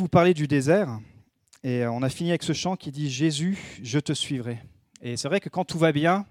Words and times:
vous 0.00 0.06
parler 0.06 0.32
du 0.32 0.46
désert. 0.46 1.00
Et 1.64 1.84
on 1.84 2.02
a 2.02 2.08
fini 2.08 2.30
avec 2.30 2.44
ce 2.44 2.52
chant 2.52 2.76
qui 2.76 2.92
dit 2.92 3.10
Jésus, 3.10 3.58
je 3.82 3.98
te 3.98 4.12
suivrai. 4.12 4.62
Et 5.02 5.16
c'est 5.16 5.26
vrai 5.26 5.40
que 5.40 5.48
quand 5.48 5.64
tout 5.64 5.78
va 5.78 5.90
bien, 5.90 6.24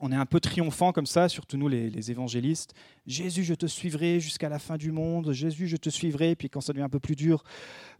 on 0.00 0.10
est 0.10 0.16
un 0.16 0.26
peu 0.26 0.40
triomphant 0.40 0.90
comme 0.90 1.06
ça, 1.06 1.28
surtout 1.28 1.56
nous 1.56 1.68
les, 1.68 2.10
évangélistes. 2.10 2.74
Jésus, 3.06 3.44
je 3.44 3.54
te 3.54 3.66
suivrai 3.66 4.18
jusqu'à 4.18 4.48
la 4.48 4.58
fin 4.58 4.76
du 4.76 4.90
monde. 4.90 5.30
Jésus, 5.30 5.68
je 5.68 5.76
te 5.76 5.90
suivrai. 5.90 6.34
Puis 6.34 6.50
quand 6.50 6.60
ça 6.60 6.72
devient 6.72 6.82
un 6.82 6.88
peu 6.88 6.98
plus 6.98 7.14
dur, 7.14 7.44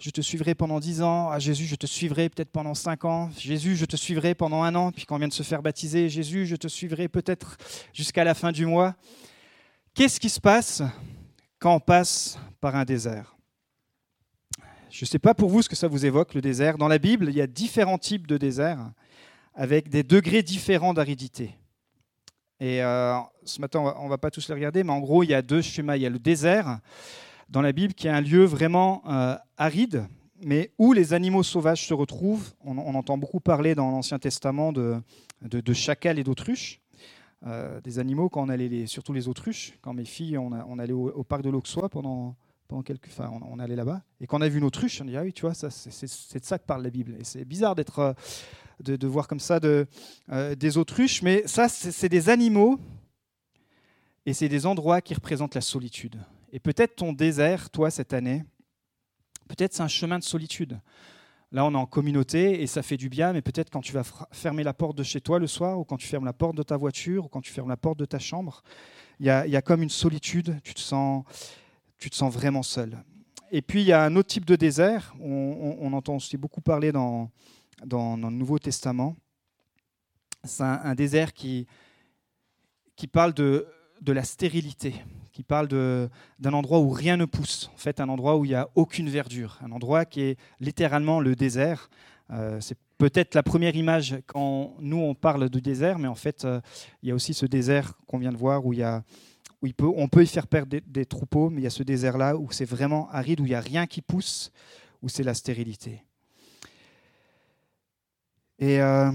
je 0.00 0.10
te 0.10 0.20
suivrai 0.20 0.56
pendant 0.56 0.80
dix 0.80 1.00
ans. 1.00 1.30
Ah, 1.30 1.38
Jésus, 1.38 1.66
je 1.66 1.76
te 1.76 1.86
suivrai 1.86 2.28
peut-être 2.28 2.50
pendant 2.50 2.74
cinq 2.74 3.04
ans. 3.04 3.30
Jésus, 3.38 3.76
je 3.76 3.84
te 3.84 3.94
suivrai 3.94 4.34
pendant 4.34 4.64
un 4.64 4.74
an. 4.74 4.90
Puis 4.90 5.06
quand 5.06 5.14
on 5.14 5.18
vient 5.18 5.28
de 5.28 5.32
se 5.32 5.44
faire 5.44 5.62
baptiser, 5.62 6.08
Jésus, 6.08 6.46
je 6.46 6.56
te 6.56 6.66
suivrai 6.66 7.06
peut-être 7.06 7.56
jusqu'à 7.92 8.24
la 8.24 8.34
fin 8.34 8.50
du 8.50 8.66
mois. 8.66 8.96
Qu'est-ce 9.94 10.18
qui 10.18 10.28
se 10.28 10.40
passe 10.40 10.82
quand 11.60 11.76
on 11.76 11.80
passe 11.80 12.36
par 12.60 12.74
un 12.74 12.84
désert? 12.84 13.36
Je 14.90 15.04
ne 15.04 15.06
sais 15.06 15.18
pas 15.18 15.34
pour 15.34 15.48
vous 15.48 15.62
ce 15.62 15.68
que 15.68 15.76
ça 15.76 15.88
vous 15.88 16.04
évoque, 16.04 16.34
le 16.34 16.40
désert. 16.40 16.76
Dans 16.76 16.88
la 16.88 16.98
Bible, 16.98 17.28
il 17.28 17.36
y 17.36 17.40
a 17.40 17.46
différents 17.46 17.98
types 17.98 18.26
de 18.26 18.36
déserts 18.36 18.90
avec 19.54 19.88
des 19.88 20.02
degrés 20.02 20.42
différents 20.42 20.94
d'aridité. 20.94 21.56
Et 22.58 22.82
euh, 22.82 23.16
ce 23.44 23.60
matin, 23.60 23.94
on 23.98 24.04
ne 24.04 24.10
va 24.10 24.18
pas 24.18 24.30
tous 24.30 24.48
les 24.48 24.54
regarder, 24.54 24.82
mais 24.82 24.92
en 24.92 25.00
gros, 25.00 25.22
il 25.22 25.30
y 25.30 25.34
a 25.34 25.42
deux 25.42 25.62
schémas. 25.62 25.96
Il 25.96 26.02
y 26.02 26.06
a 26.06 26.10
le 26.10 26.18
désert 26.18 26.80
dans 27.48 27.62
la 27.62 27.72
Bible 27.72 27.94
qui 27.94 28.06
est 28.06 28.10
un 28.10 28.20
lieu 28.20 28.44
vraiment 28.44 29.02
euh, 29.08 29.36
aride, 29.56 30.06
mais 30.42 30.72
où 30.78 30.92
les 30.92 31.14
animaux 31.14 31.42
sauvages 31.42 31.86
se 31.86 31.94
retrouvent. 31.94 32.52
On, 32.64 32.76
entend 32.94 33.16
beaucoup 33.16 33.40
parler 33.40 33.74
dans 33.74 33.90
l'Ancien 33.90 34.18
Testament 34.18 34.72
de, 34.72 35.00
de, 35.42 35.72
chacals 35.72 36.18
et 36.18 36.24
d'autruches. 36.24 36.80
Euh, 37.46 37.80
des 37.80 37.98
animaux, 37.98 38.28
quand 38.28 38.42
on 38.42 38.48
allait 38.48 38.86
surtout 38.86 39.12
les 39.12 39.28
autruches, 39.28 39.78
quand 39.80 39.94
mes 39.94 40.04
filles, 40.04 40.36
on, 40.36 40.50
on 40.52 40.78
allait 40.78 40.92
au, 40.92 41.10
au 41.10 41.24
parc 41.24 41.42
de 41.42 41.50
l'Auxois 41.50 41.88
pendant 41.88 42.36
pendant 42.70 42.82
quelques, 42.82 43.08
enfin, 43.08 43.28
on, 43.42 43.58
allait 43.58 43.74
là-bas, 43.74 44.00
et 44.20 44.28
quand 44.28 44.38
on 44.38 44.42
a 44.42 44.48
vu 44.48 44.58
une 44.58 44.64
autruche, 44.64 45.00
on 45.00 45.04
dit 45.04 45.16
ah 45.16 45.22
oui, 45.22 45.32
tu 45.32 45.40
vois, 45.40 45.54
c'est, 45.54 46.38
de 46.38 46.44
ça 46.44 46.56
que 46.56 46.64
parle 46.64 46.84
la 46.84 46.90
Bible. 46.90 47.16
Et 47.18 47.24
c'est 47.24 47.44
bizarre 47.44 47.74
d'être, 47.74 47.98
euh, 47.98 48.12
de, 48.78 49.06
voir 49.08 49.26
comme 49.26 49.40
ça 49.40 49.58
euh, 49.64 50.54
des 50.54 50.78
autruches, 50.78 51.20
mais 51.22 51.42
ça, 51.46 51.68
c'est, 51.68 52.08
des 52.08 52.28
animaux, 52.28 52.78
et 54.24 54.32
c'est 54.34 54.48
des 54.48 54.66
endroits 54.66 55.00
qui 55.00 55.14
représentent 55.14 55.56
la 55.56 55.60
solitude. 55.60 56.16
Et 56.52 56.60
peut-être 56.60 56.94
ton 56.94 57.12
désert, 57.12 57.70
toi, 57.70 57.90
cette 57.90 58.12
année, 58.12 58.44
peut-être 59.48 59.74
c'est 59.74 59.82
un 59.82 59.88
chemin 59.88 60.20
de 60.20 60.24
solitude. 60.24 60.78
Là, 61.50 61.64
on 61.64 61.72
est 61.72 61.76
en 61.76 61.86
communauté 61.86 62.62
et 62.62 62.68
ça 62.68 62.82
fait 62.82 62.96
du 62.96 63.08
bien, 63.08 63.32
mais 63.32 63.42
peut-être 63.42 63.70
quand 63.70 63.80
tu 63.80 63.92
vas 63.92 64.04
fermer 64.30 64.62
la 64.62 64.74
porte 64.74 64.96
de 64.96 65.02
chez 65.02 65.20
toi 65.20 65.40
le 65.40 65.48
soir, 65.48 65.76
ou 65.80 65.82
quand 65.82 65.96
tu 65.96 66.06
fermes 66.06 66.24
la 66.24 66.32
porte 66.32 66.54
de 66.54 66.62
ta 66.62 66.76
voiture, 66.76 67.24
ou 67.24 67.28
quand 67.28 67.40
tu 67.40 67.50
fermes 67.50 67.68
la 67.68 67.76
porte 67.76 67.98
de 67.98 68.04
ta 68.04 68.20
chambre, 68.20 68.62
il 69.18 69.26
y 69.26 69.50
y 69.50 69.56
a, 69.56 69.62
comme 69.62 69.82
une 69.82 69.90
solitude, 69.90 70.60
tu 70.62 70.72
te 70.72 70.80
sens 70.80 71.24
tu 72.00 72.10
te 72.10 72.16
sens 72.16 72.32
vraiment 72.32 72.64
seul. 72.64 73.04
Et 73.52 73.62
puis 73.62 73.82
il 73.82 73.86
y 73.86 73.92
a 73.92 74.02
un 74.02 74.16
autre 74.16 74.28
type 74.28 74.46
de 74.46 74.56
désert, 74.56 75.14
on, 75.20 75.92
entend 75.92 76.16
aussi 76.16 76.36
beaucoup 76.36 76.60
parler 76.60 76.92
dans, 76.92 77.30
le 77.82 78.30
Nouveau 78.30 78.58
Testament. 78.58 79.16
C'est 80.44 80.62
un, 80.62 80.94
désert 80.94 81.32
qui, 81.32 81.66
qui 82.96 83.06
parle 83.06 83.34
de, 83.34 83.66
de 84.00 84.12
la 84.12 84.24
stérilité, 84.24 84.94
qui 85.32 85.42
parle 85.42 85.68
d'un 85.68 86.52
endroit 86.52 86.80
où 86.80 86.90
rien 86.90 87.16
ne 87.16 87.26
pousse, 87.26 87.70
en 87.74 87.76
fait 87.76 88.00
un 88.00 88.08
endroit 88.08 88.36
où 88.36 88.44
il 88.44 88.48
n'y 88.48 88.54
a 88.54 88.68
aucune 88.76 89.10
verdure, 89.10 89.58
un 89.62 89.72
endroit 89.72 90.04
qui 90.04 90.22
est 90.22 90.38
littéralement 90.60 91.20
le 91.20 91.34
désert. 91.34 91.90
Euh, 92.30 92.60
c'est 92.60 92.78
peut-être 92.98 93.34
la 93.34 93.42
première 93.42 93.74
image 93.74 94.18
quand 94.26 94.76
nous 94.78 94.98
on 94.98 95.14
parle 95.14 95.50
de 95.50 95.58
désert, 95.58 95.98
mais 95.98 96.08
en 96.08 96.14
fait 96.14 96.44
euh, 96.44 96.60
il 97.02 97.08
y 97.08 97.12
a 97.12 97.14
aussi 97.14 97.34
ce 97.34 97.46
désert 97.46 97.94
qu'on 98.06 98.18
vient 98.18 98.32
de 98.32 98.36
voir 98.36 98.64
où 98.64 98.72
il 98.72 98.78
y 98.78 98.84
a 98.84 99.02
on 99.62 100.08
peut 100.08 100.22
y 100.22 100.26
faire 100.26 100.46
perdre 100.46 100.78
des, 100.86 101.06
troupeaux, 101.06 101.50
mais 101.50 101.60
il 101.60 101.64
y 101.64 101.66
a 101.66 101.70
ce 101.70 101.82
désert-là 101.82 102.36
où 102.36 102.50
c'est 102.50 102.64
vraiment 102.64 103.10
aride, 103.10 103.40
où 103.40 103.46
il 103.46 103.50
n'y 103.50 103.54
a 103.54 103.60
rien 103.60 103.86
qui 103.86 104.00
pousse, 104.00 104.52
où 105.02 105.08
c'est 105.08 105.22
la 105.22 105.34
stérilité. 105.34 106.02
Et 108.58 108.80
euh, 108.80 109.10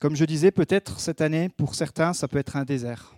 comme 0.00 0.16
je 0.16 0.24
disais, 0.24 0.50
peut-être 0.50 1.00
cette 1.00 1.20
année, 1.20 1.48
pour 1.48 1.74
certains, 1.74 2.12
ça 2.12 2.28
peut 2.28 2.38
être 2.38 2.56
un 2.56 2.64
désert. 2.64 3.14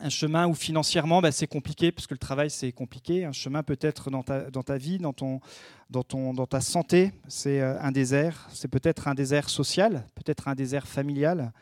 Un 0.00 0.10
chemin 0.10 0.46
où 0.46 0.54
financièrement, 0.54 1.20
bah, 1.20 1.32
c'est 1.32 1.48
compliqué, 1.48 1.90
parce 1.90 2.06
que 2.06 2.14
le 2.14 2.18
travail, 2.18 2.50
c'est 2.50 2.70
compliqué. 2.70 3.24
Un 3.24 3.32
chemin 3.32 3.64
peut-être 3.64 4.10
dans 4.10 4.22
ta, 4.22 4.78
vie, 4.78 4.98
dans 4.98 6.46
ta 6.46 6.60
santé, 6.60 7.12
c'est 7.26 7.60
euh, 7.60 7.80
un 7.80 7.90
désert. 7.90 8.48
C'est 8.52 8.68
peut-être 8.68 9.08
un 9.08 9.14
désert 9.14 9.50
social, 9.50 10.06
peut-être 10.14 10.46
un 10.46 10.54
désert 10.54 10.86
familial. 10.86 11.52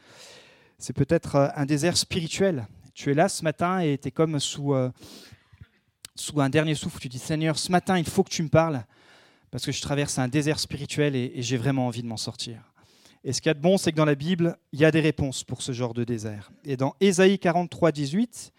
C'est 0.79 0.93
peut-être 0.93 1.37
euh, 1.37 1.49
un 1.57 1.65
désert 1.65 1.97
spirituel. 1.97 2.67
Tu 2.97 3.11
es 3.11 3.15
là 3.15 3.29
ce 3.29 3.45
matin 3.45 3.81
et 3.81 3.99
tu 3.99 4.09
es 4.09 4.11
comme 4.11 4.41
sous, 4.41 4.73
euh, 4.73 4.91
sous 6.15 6.41
un 6.41 6.49
dernier 6.49 6.75
souffle. 6.75 6.99
Tu 6.99 7.11
dis 7.11 7.19
Seigneur, 7.19 7.59
ce 7.59 7.71
matin, 7.71 7.99
il 7.99 8.07
faut 8.07 8.25
que 8.25 8.31
tu 8.31 8.43
me 8.43 8.49
parles 8.49 8.83
parce 9.51 9.67
que 9.67 9.71
je 9.71 9.83
traverse 9.83 10.19
un 10.19 10.29
désert 10.29 10.59
spirituel 10.59 11.15
et, 11.15 11.31
j'ai 11.43 11.59
vraiment 11.59 11.89
envie 11.89 12.03
de 12.03 12.07
m'en 12.07 12.17
sortir. 12.17 12.73
Et 13.23 13.35
ce 13.35 13.43
qu'il 13.43 13.51
y 13.51 13.53
a 13.53 13.55
de 13.55 13.61
bon, 13.61 13.77
c'est 13.77 13.93
que 13.93 13.99
dans 13.99 14.07
la 14.07 14.15
Bible, 14.15 14.57
il 14.73 14.81
y 14.81 14.87
a 14.87 14.91
des 14.91 15.03
réponses 15.03 15.45
pour 15.45 15.61
ce 15.61 15.73
genre 15.73 15.93
de 15.93 16.05
désert. 16.05 16.51
Et 16.65 16.79
dans 16.79 16.95
Ésaïe 17.01 17.39
43, 17.39 17.93
18, 17.93 18.51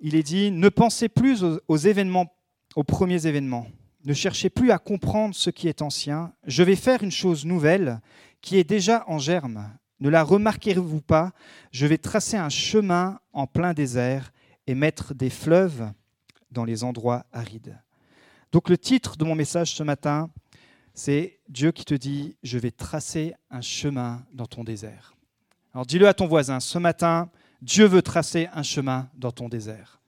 il 0.00 0.16
est 0.16 0.22
dit 0.22 0.50
Ne 0.50 0.68
pensez 0.68 1.08
plus 1.08 1.42
aux, 1.66 1.76
événements, 1.78 2.36
aux 2.74 2.84
premiers 2.84 3.26
événements. 3.26 3.68
Ne 4.04 4.12
cherchez 4.12 4.50
plus 4.50 4.70
à 4.70 4.78
comprendre 4.78 5.34
ce 5.34 5.48
qui 5.48 5.66
est 5.66 5.80
ancien. 5.80 6.34
Je 6.46 6.62
vais 6.62 6.76
faire 6.76 7.02
une 7.02 7.10
chose 7.10 7.46
nouvelle 7.46 8.02
qui 8.42 8.58
est 8.58 8.64
déjà 8.64 9.02
en 9.08 9.18
germe. 9.18 9.66
Ne 10.00 10.08
la 10.08 10.22
remarquerez-vous 10.22 11.00
pas 11.00 11.32
Je 11.70 11.86
vais 11.86 11.98
tracer 11.98 12.36
un 12.36 12.48
chemin 12.48 13.20
en 13.32 13.46
plein 13.46 13.74
désert 13.74 14.32
et 14.66 14.74
mettre 14.74 15.14
des 15.14 15.30
fleuves 15.30 15.90
dans 16.50 16.64
les 16.64 16.84
endroits 16.84 17.26
arides. 17.32 17.78
Donc 18.52 18.68
le 18.68 18.78
titre 18.78 19.16
de 19.16 19.24
mon 19.24 19.34
message 19.34 19.72
ce 19.72 19.82
matin, 19.82 20.30
c'est 20.94 21.40
Dieu 21.48 21.72
qui 21.72 21.84
te 21.84 21.94
dit, 21.94 22.36
je 22.42 22.58
vais 22.58 22.70
tracer 22.70 23.34
un 23.50 23.60
chemin 23.60 24.24
dans 24.32 24.46
ton 24.46 24.64
désert. 24.64 25.14
Alors 25.74 25.84
dis-le 25.84 26.08
à 26.08 26.14
ton 26.14 26.26
voisin, 26.26 26.60
ce 26.60 26.78
matin, 26.78 27.30
Dieu 27.60 27.86
veut 27.86 28.02
tracer 28.02 28.48
un 28.54 28.62
chemin 28.62 29.08
dans 29.14 29.32
ton 29.32 29.48
désert. 29.48 30.00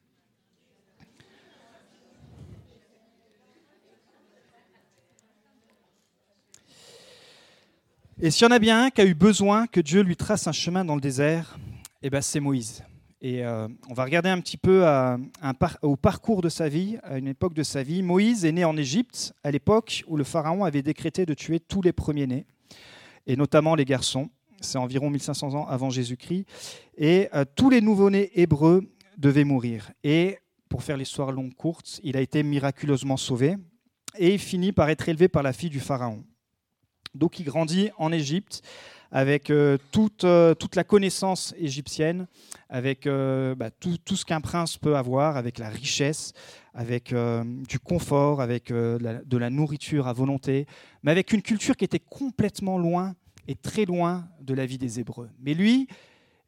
Et 8.21 8.33
s'il 8.33 8.49
y 8.49 8.49
en 8.49 8.51
a 8.51 8.59
bien 8.59 8.87
un 8.87 8.91
qui 8.91 9.01
a 9.01 9.05
eu 9.05 9.15
besoin 9.15 9.69
que 9.69 9.81
Dieu 9.81 10.03
lui 10.03 10.17
trace 10.17 10.49
un 10.49 10.53
chemin 10.53 10.85
dans 10.85 10.97
le 10.97 11.01
désert, 11.01 11.57
eh 12.03 12.11
ben 12.11 12.21
c'est 12.21 12.41
Moïse. 12.41 12.83
Et 13.23 13.45
euh, 13.45 13.69
on 13.89 13.95
va 13.95 14.03
regarder 14.03 14.29
un 14.29 14.41
petit 14.41 14.57
peu 14.57 14.85
au 15.83 15.95
parcours 15.95 16.43
de 16.43 16.49
sa 16.49 16.69
vie, 16.69 16.99
à 17.05 17.19
une 17.19 17.29
époque 17.29 17.55
de 17.55 17.63
sa 17.63 17.85
vie. 17.85 18.03
Moïse 18.03 18.45
est 18.45 18.51
né 18.51 18.65
en 18.65 18.77
Égypte, 18.77 19.35
à 19.45 19.53
l'époque 19.53 20.03
où 20.09 20.17
le 20.17 20.25
Pharaon 20.25 20.65
avait 20.65 20.83
décrété 20.83 21.27
de 21.27 21.35
tuer 21.35 21.61
tous 21.61 21.81
les 21.81 21.93
premiers-nés, 21.93 22.45
et 23.29 23.37
notamment 23.37 23.77
les 23.77 23.85
garçons. 23.85 24.31
C'est 24.61 24.79
environ 24.79 25.11
1500 25.11 25.55
ans 25.55 25.69
avant 25.69 25.89
Jésus-Christ. 25.89 26.45
Et 26.97 27.29
euh, 27.35 27.45
tous 27.55 27.71
les 27.71 27.81
nouveau-nés 27.81 28.33
hébreux 28.35 28.83
devaient 29.17 29.45
mourir. 29.45 29.93
Et 30.03 30.39
pour 30.69 30.83
faire 30.83 30.97
l'histoire 30.97 31.31
longue 31.31 31.55
courte, 31.55 32.01
il 32.03 32.17
a 32.17 32.21
été 32.21 32.43
miraculeusement 32.43 33.17
sauvé 33.17 33.57
et 34.19 34.35
il 34.35 34.41
finit 34.41 34.73
par 34.73 34.91
être 34.91 35.09
élevé 35.09 35.29
par 35.29 35.45
la 35.45 35.53
fille 35.53 35.71
du 35.71 35.79
Pharaon. 35.79 36.25
Donc 37.15 37.39
il 37.41 37.45
grandit 37.45 37.91
en 37.99 38.13
Égypte 38.13 38.63
avec 39.11 39.51
euh, 39.51 39.79
toute, 39.91 40.25
euh, 40.25 40.55
toute, 40.55 40.77
la 40.77 40.85
connaissance 40.85 41.55
égyptienne, 41.59 42.27
avec 42.69 43.07
euh, 43.07 43.55
bah, 43.55 43.71
tout, 43.71 43.97
tout, 44.05 44.17
ce 44.17 44.25
qu'un 44.25 44.41
prince 44.41 44.77
peut 44.77 44.97
avoir, 44.97 45.37
avec 45.37 45.59
la 45.59 45.69
richesse, 45.69 46.33
avec 46.75 47.13
du 47.69 47.81
confort, 47.81 48.41
avec 48.41 48.71
de 48.71 49.37
la 49.37 49.51
nourriture 49.51 50.07
à 50.07 50.13
volonté, 50.13 50.67
mais 51.03 51.11
avec 51.11 51.33
une 51.33 51.43
culture 51.43 51.77
qui 51.77 51.85
était 51.85 51.99
complètement 51.99 52.79
loin 52.79 53.15
et 53.49 53.57
très 53.57 53.85
loin 53.85 54.29
de 54.41 54.55
la 54.55 54.65
vie 54.65 54.79
des 54.79 55.01
Hébreux. 55.01 55.29
Mais 55.41 55.55
lui, 55.55 55.89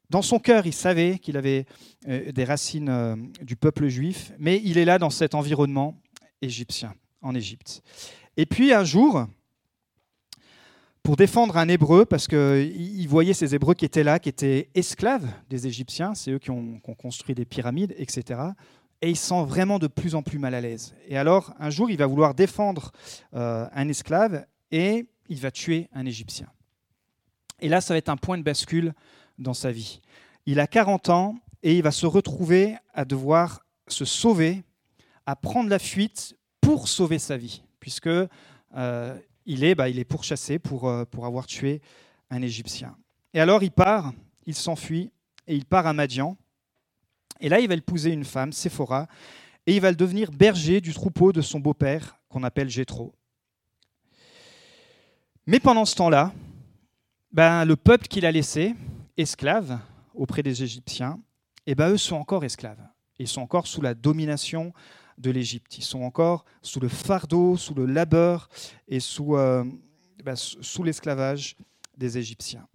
dans 0.08 0.22
son 0.22 0.38
cœur, 0.38 0.66
il 0.66 0.72
savait 0.72 1.18
qu'il 1.18 1.36
avait 1.36 1.66
des 2.06 2.44
racines 2.44 3.28
du 3.42 3.56
peuple 3.56 3.88
juif, 3.88 4.30
mais 4.38 4.60
il 4.64 4.78
est 4.78 4.84
là 4.84 5.00
dans 5.00 5.10
cet 5.10 5.34
environnement 5.34 6.00
égyptien, 6.42 6.94
en 7.22 7.34
Égypte. 7.34 7.82
Et 8.36 8.46
puis 8.46 8.72
un 8.72 8.84
jour, 8.84 9.26
pour 11.02 11.16
défendre 11.16 11.56
un 11.56 11.68
Hébreu, 11.68 12.04
parce 12.04 12.26
qu'il 12.26 13.08
voyait 13.08 13.34
ces 13.34 13.54
Hébreux 13.54 13.74
qui 13.74 13.84
étaient 13.84 14.04
là, 14.04 14.18
qui 14.18 14.28
étaient 14.28 14.68
esclaves 14.74 15.26
des 15.48 15.66
Égyptiens, 15.66 16.14
c'est 16.14 16.32
eux 16.32 16.38
qui 16.38 16.50
ont, 16.50 16.78
construit 16.98 17.34
des 17.34 17.44
pyramides, 17.44 17.94
etc. 17.96 18.40
Et 19.00 19.10
il 19.10 19.16
sent 19.16 19.44
vraiment 19.46 19.78
de 19.78 19.86
plus 19.86 20.14
en 20.14 20.22
plus 20.22 20.38
mal 20.38 20.54
à 20.54 20.60
l'aise. 20.60 20.94
Et 21.08 21.16
alors, 21.16 21.54
un 21.58 21.70
jour, 21.70 21.90
il 21.90 21.96
va 21.96 22.06
vouloir 22.06 22.34
défendre 22.34 22.92
euh, 23.34 23.66
un 23.72 23.88
esclave 23.88 24.44
et 24.70 25.06
il 25.28 25.38
va 25.38 25.50
tuer 25.50 25.88
un 25.94 26.04
Égyptien. 26.04 26.48
Et 27.60 27.68
là, 27.68 27.80
ça 27.80 27.94
va 27.94 27.98
être 27.98 28.08
un 28.08 28.16
point 28.16 28.36
de 28.36 28.42
bascule 28.42 28.92
dans 29.38 29.54
sa 29.54 29.72
vie. 29.72 30.00
Il 30.46 30.60
a 30.60 30.66
40 30.66 31.08
ans 31.08 31.36
et 31.62 31.76
il 31.76 31.82
va 31.82 31.92
se 31.92 32.06
retrouver 32.06 32.76
à 32.92 33.04
devoir 33.04 33.64
se 33.88 34.04
sauver, 34.04 34.62
à 35.26 35.36
prendre 35.36 35.68
la 35.68 35.78
fuite 35.78 36.36
pour 36.60 36.88
sauver 36.88 37.18
sa 37.18 37.36
vie, 37.36 37.62
puisque 37.80 38.08
euh, 38.76 39.18
il 39.50 39.64
est, 39.64 39.74
bah, 39.74 39.88
il 39.88 39.98
est 39.98 40.04
pourchassé 40.04 40.60
pour, 40.60 40.88
euh, 40.88 41.04
pour 41.04 41.26
avoir 41.26 41.44
tué 41.44 41.82
un 42.30 42.40
Égyptien. 42.40 42.96
Et 43.34 43.40
alors 43.40 43.64
il 43.64 43.72
part, 43.72 44.12
il 44.46 44.54
s'enfuit, 44.54 45.10
et 45.48 45.56
il 45.56 45.64
part 45.64 45.88
à 45.88 45.92
Madian. 45.92 46.36
Et 47.40 47.48
là, 47.48 47.58
il 47.58 47.68
va 47.68 47.74
épouser 47.74 48.10
une 48.12 48.24
femme, 48.24 48.52
Séphora, 48.52 49.08
et 49.66 49.74
il 49.74 49.80
va 49.80 49.92
devenir 49.92 50.30
berger 50.30 50.80
du 50.80 50.94
troupeau 50.94 51.32
de 51.32 51.40
son 51.40 51.58
beau-père, 51.58 52.20
qu'on 52.28 52.44
appelle 52.44 52.70
Jéthro. 52.70 53.12
Mais 55.46 55.58
pendant 55.58 55.84
ce 55.84 55.96
temps-là, 55.96 56.32
ben, 57.32 57.64
le 57.64 57.74
peuple 57.74 58.06
qu'il 58.06 58.26
a 58.26 58.30
laissé, 58.30 58.76
esclave 59.16 59.80
auprès 60.14 60.44
des 60.44 60.62
Égyptiens, 60.62 61.18
et 61.66 61.72
eh 61.72 61.74
ben, 61.74 61.90
eux 61.90 61.96
sont 61.96 62.16
encore 62.16 62.44
esclaves. 62.44 62.86
Ils 63.18 63.26
sont 63.26 63.42
encore 63.42 63.66
sous 63.66 63.80
la 63.80 63.94
domination 63.94 64.72
de 65.18 65.30
l'Égypte. 65.30 65.78
Ils 65.78 65.84
sont 65.84 66.02
encore 66.02 66.44
sous 66.62 66.80
le 66.80 66.88
fardeau, 66.88 67.56
sous 67.56 67.74
le 67.74 67.86
labeur 67.86 68.48
et 68.88 69.00
sous, 69.00 69.36
euh, 69.36 69.64
ben, 70.24 70.36
sous 70.36 70.82
l'esclavage 70.82 71.56
des 71.96 72.18
Égyptiens. 72.18 72.66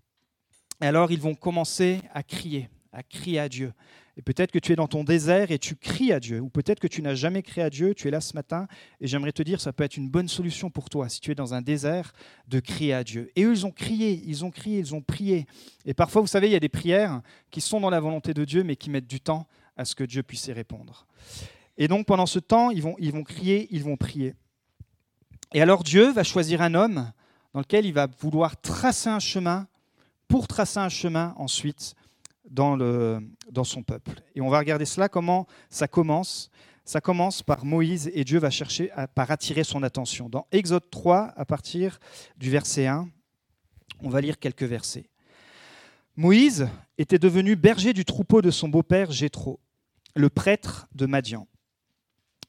Et 0.81 0.85
alors 0.85 1.11
ils 1.11 1.21
vont 1.21 1.35
commencer 1.35 2.01
à 2.13 2.23
crier, 2.23 2.69
à 2.91 3.03
crier 3.03 3.39
à 3.39 3.49
Dieu. 3.49 3.73
Et 4.17 4.21
peut-être 4.21 4.51
que 4.51 4.59
tu 4.59 4.71
es 4.71 4.75
dans 4.75 4.87
ton 4.87 5.03
désert 5.03 5.51
et 5.51 5.59
tu 5.59 5.75
cries 5.75 6.13
à 6.13 6.21
Dieu, 6.21 6.39
ou 6.39 6.49
peut-être 6.49 6.79
que 6.79 6.87
tu 6.87 7.01
n'as 7.01 7.15
jamais 7.15 7.43
crié 7.43 7.65
à 7.65 7.69
Dieu, 7.69 7.93
tu 7.93 8.07
es 8.07 8.11
là 8.11 8.21
ce 8.21 8.33
matin, 8.33 8.67
et 9.01 9.07
j'aimerais 9.07 9.33
te 9.33 9.43
dire, 9.43 9.59
ça 9.59 9.73
peut 9.73 9.83
être 9.83 9.97
une 9.97 10.09
bonne 10.09 10.29
solution 10.29 10.69
pour 10.69 10.89
toi, 10.89 11.09
si 11.09 11.19
tu 11.19 11.31
es 11.31 11.35
dans 11.35 11.53
un 11.53 11.61
désert, 11.61 12.13
de 12.47 12.61
crier 12.61 12.93
à 12.93 13.03
Dieu. 13.03 13.29
Et 13.35 13.43
eux, 13.43 13.51
ils 13.51 13.65
ont 13.65 13.71
crié, 13.71 14.21
ils 14.25 14.45
ont 14.45 14.51
crié, 14.51 14.79
ils 14.79 14.95
ont 14.95 15.01
prié. 15.01 15.45
Et 15.85 15.93
parfois, 15.93 16.21
vous 16.21 16.27
savez, 16.27 16.47
il 16.47 16.53
y 16.53 16.55
a 16.55 16.61
des 16.61 16.69
prières 16.69 17.21
qui 17.51 17.59
sont 17.59 17.81
dans 17.81 17.89
la 17.89 17.99
volonté 17.99 18.33
de 18.33 18.45
Dieu, 18.45 18.63
mais 18.63 18.77
qui 18.77 18.89
mettent 18.89 19.07
du 19.07 19.19
temps 19.19 19.47
à 19.75 19.83
ce 19.83 19.95
que 19.95 20.05
Dieu 20.05 20.23
puisse 20.23 20.47
y 20.47 20.53
répondre. 20.53 21.05
Et 21.77 21.87
donc, 21.87 22.05
pendant 22.05 22.25
ce 22.25 22.39
temps, 22.39 22.69
ils 22.71 22.81
vont, 22.81 22.95
ils 22.99 23.11
vont 23.11 23.23
crier, 23.23 23.67
ils 23.71 23.83
vont 23.83 23.97
prier. 23.97 24.35
Et 25.53 25.61
alors, 25.61 25.83
Dieu 25.83 26.11
va 26.11 26.23
choisir 26.23 26.61
un 26.61 26.73
homme 26.73 27.11
dans 27.53 27.59
lequel 27.59 27.85
il 27.85 27.93
va 27.93 28.07
vouloir 28.19 28.59
tracer 28.59 29.09
un 29.09 29.19
chemin 29.19 29.67
pour 30.27 30.47
tracer 30.47 30.79
un 30.79 30.89
chemin 30.89 31.33
ensuite 31.37 31.95
dans, 32.49 32.75
le, 32.75 33.19
dans 33.51 33.63
son 33.63 33.83
peuple. 33.83 34.21
Et 34.35 34.41
on 34.41 34.49
va 34.49 34.59
regarder 34.59 34.85
cela, 34.85 35.09
comment 35.09 35.47
ça 35.69 35.87
commence. 35.87 36.49
Ça 36.83 37.01
commence 37.01 37.41
par 37.41 37.65
Moïse 37.65 38.11
et 38.13 38.23
Dieu 38.23 38.37
va 38.37 38.51
chercher 38.51 38.91
à, 38.91 39.07
par 39.07 39.31
attirer 39.31 39.63
son 39.63 39.81
attention. 39.81 40.29
Dans 40.29 40.45
Exode 40.51 40.89
3, 40.91 41.33
à 41.35 41.45
partir 41.45 41.99
du 42.37 42.51
verset 42.51 42.85
1, 42.85 43.09
on 44.01 44.09
va 44.09 44.21
lire 44.21 44.37
quelques 44.37 44.63
versets. 44.63 45.09
Moïse 46.15 46.67
était 46.97 47.17
devenu 47.17 47.55
berger 47.55 47.91
du 47.91 48.05
troupeau 48.05 48.41
de 48.41 48.51
son 48.51 48.69
beau-père 48.69 49.11
Jéthro, 49.11 49.59
le 50.15 50.29
prêtre 50.29 50.87
de 50.93 51.05
Madian. 51.07 51.47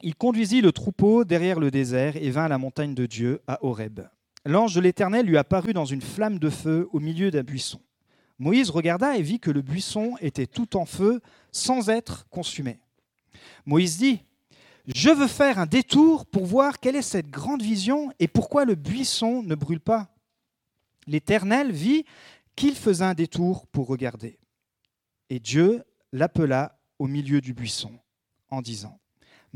Il 0.02 0.14
conduisit 0.14 0.60
le 0.60 0.72
troupeau 0.72 1.24
derrière 1.24 1.58
le 1.58 1.70
désert 1.70 2.16
et 2.16 2.30
vint 2.30 2.44
à 2.44 2.48
la 2.48 2.58
montagne 2.58 2.94
de 2.94 3.06
Dieu, 3.06 3.40
à 3.46 3.64
Horeb. 3.64 4.00
L'ange 4.44 4.74
de 4.74 4.80
l'Éternel 4.80 5.26
lui 5.26 5.38
apparut 5.38 5.72
dans 5.72 5.84
une 5.84 6.02
flamme 6.02 6.38
de 6.38 6.50
feu 6.50 6.88
au 6.92 7.00
milieu 7.00 7.30
d'un 7.30 7.42
buisson. 7.42 7.80
Moïse 8.38 8.70
regarda 8.70 9.16
et 9.16 9.22
vit 9.22 9.40
que 9.40 9.50
le 9.50 9.62
buisson 9.62 10.16
était 10.20 10.46
tout 10.46 10.76
en 10.76 10.84
feu 10.84 11.20
sans 11.52 11.88
être 11.88 12.28
consumé. 12.28 12.78
Moïse 13.64 13.96
dit, 13.98 14.22
Je 14.86 15.10
veux 15.10 15.26
faire 15.26 15.58
un 15.58 15.66
détour 15.66 16.26
pour 16.26 16.44
voir 16.44 16.78
quelle 16.78 16.96
est 16.96 17.02
cette 17.02 17.30
grande 17.30 17.62
vision 17.62 18.12
et 18.18 18.28
pourquoi 18.28 18.64
le 18.64 18.74
buisson 18.74 19.42
ne 19.42 19.54
brûle 19.54 19.80
pas. 19.80 20.08
L'Éternel 21.06 21.72
vit 21.72 22.04
qu'il 22.54 22.74
faisait 22.74 23.04
un 23.04 23.14
détour 23.14 23.66
pour 23.68 23.86
regarder. 23.86 24.38
Et 25.30 25.40
Dieu 25.40 25.82
l'appela 26.12 26.78
au 26.98 27.06
milieu 27.06 27.40
du 27.40 27.54
buisson 27.54 27.92
en 28.50 28.62
disant, 28.62 28.98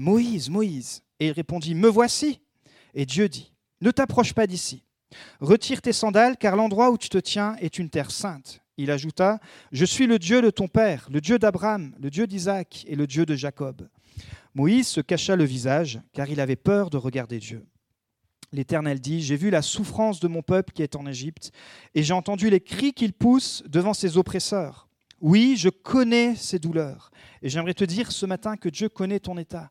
Moïse, 0.00 0.48
Moïse. 0.48 1.02
Et 1.18 1.26
il 1.26 1.32
répondit, 1.32 1.74
Me 1.74 1.88
voici. 1.88 2.40
Et 2.94 3.04
Dieu 3.04 3.28
dit, 3.28 3.52
Ne 3.82 3.90
t'approche 3.90 4.32
pas 4.32 4.46
d'ici. 4.46 4.82
Retire 5.40 5.82
tes 5.82 5.92
sandales, 5.92 6.38
car 6.38 6.56
l'endroit 6.56 6.90
où 6.90 6.96
tu 6.96 7.10
te 7.10 7.18
tiens 7.18 7.54
est 7.60 7.78
une 7.78 7.90
terre 7.90 8.10
sainte. 8.10 8.62
Il 8.78 8.90
ajouta, 8.90 9.40
Je 9.72 9.84
suis 9.84 10.06
le 10.06 10.18
Dieu 10.18 10.40
de 10.40 10.48
ton 10.48 10.68
père, 10.68 11.06
le 11.12 11.20
Dieu 11.20 11.38
d'Abraham, 11.38 11.94
le 12.00 12.08
Dieu 12.08 12.26
d'Isaac 12.26 12.86
et 12.88 12.96
le 12.96 13.06
Dieu 13.06 13.26
de 13.26 13.36
Jacob. 13.36 13.90
Moïse 14.54 14.88
se 14.88 15.02
cacha 15.02 15.36
le 15.36 15.44
visage, 15.44 16.00
car 16.14 16.30
il 16.30 16.40
avait 16.40 16.56
peur 16.56 16.88
de 16.88 16.96
regarder 16.96 17.38
Dieu. 17.38 17.66
L'Éternel 18.52 19.00
dit, 19.00 19.20
J'ai 19.20 19.36
vu 19.36 19.50
la 19.50 19.60
souffrance 19.60 20.18
de 20.18 20.28
mon 20.28 20.40
peuple 20.40 20.72
qui 20.72 20.82
est 20.82 20.96
en 20.96 21.04
Égypte, 21.04 21.52
et 21.94 22.02
j'ai 22.02 22.14
entendu 22.14 22.48
les 22.48 22.60
cris 22.60 22.94
qu'il 22.94 23.12
pousse 23.12 23.62
devant 23.68 23.92
ses 23.92 24.16
oppresseurs. 24.16 24.88
Oui, 25.20 25.56
je 25.56 25.68
connais 25.68 26.34
ses 26.34 26.58
douleurs. 26.58 27.10
Et 27.42 27.48
j'aimerais 27.48 27.74
te 27.74 27.84
dire 27.84 28.10
ce 28.10 28.26
matin 28.26 28.56
que 28.56 28.68
Dieu 28.68 28.88
connaît 28.88 29.20
ton 29.20 29.36
état. 29.36 29.70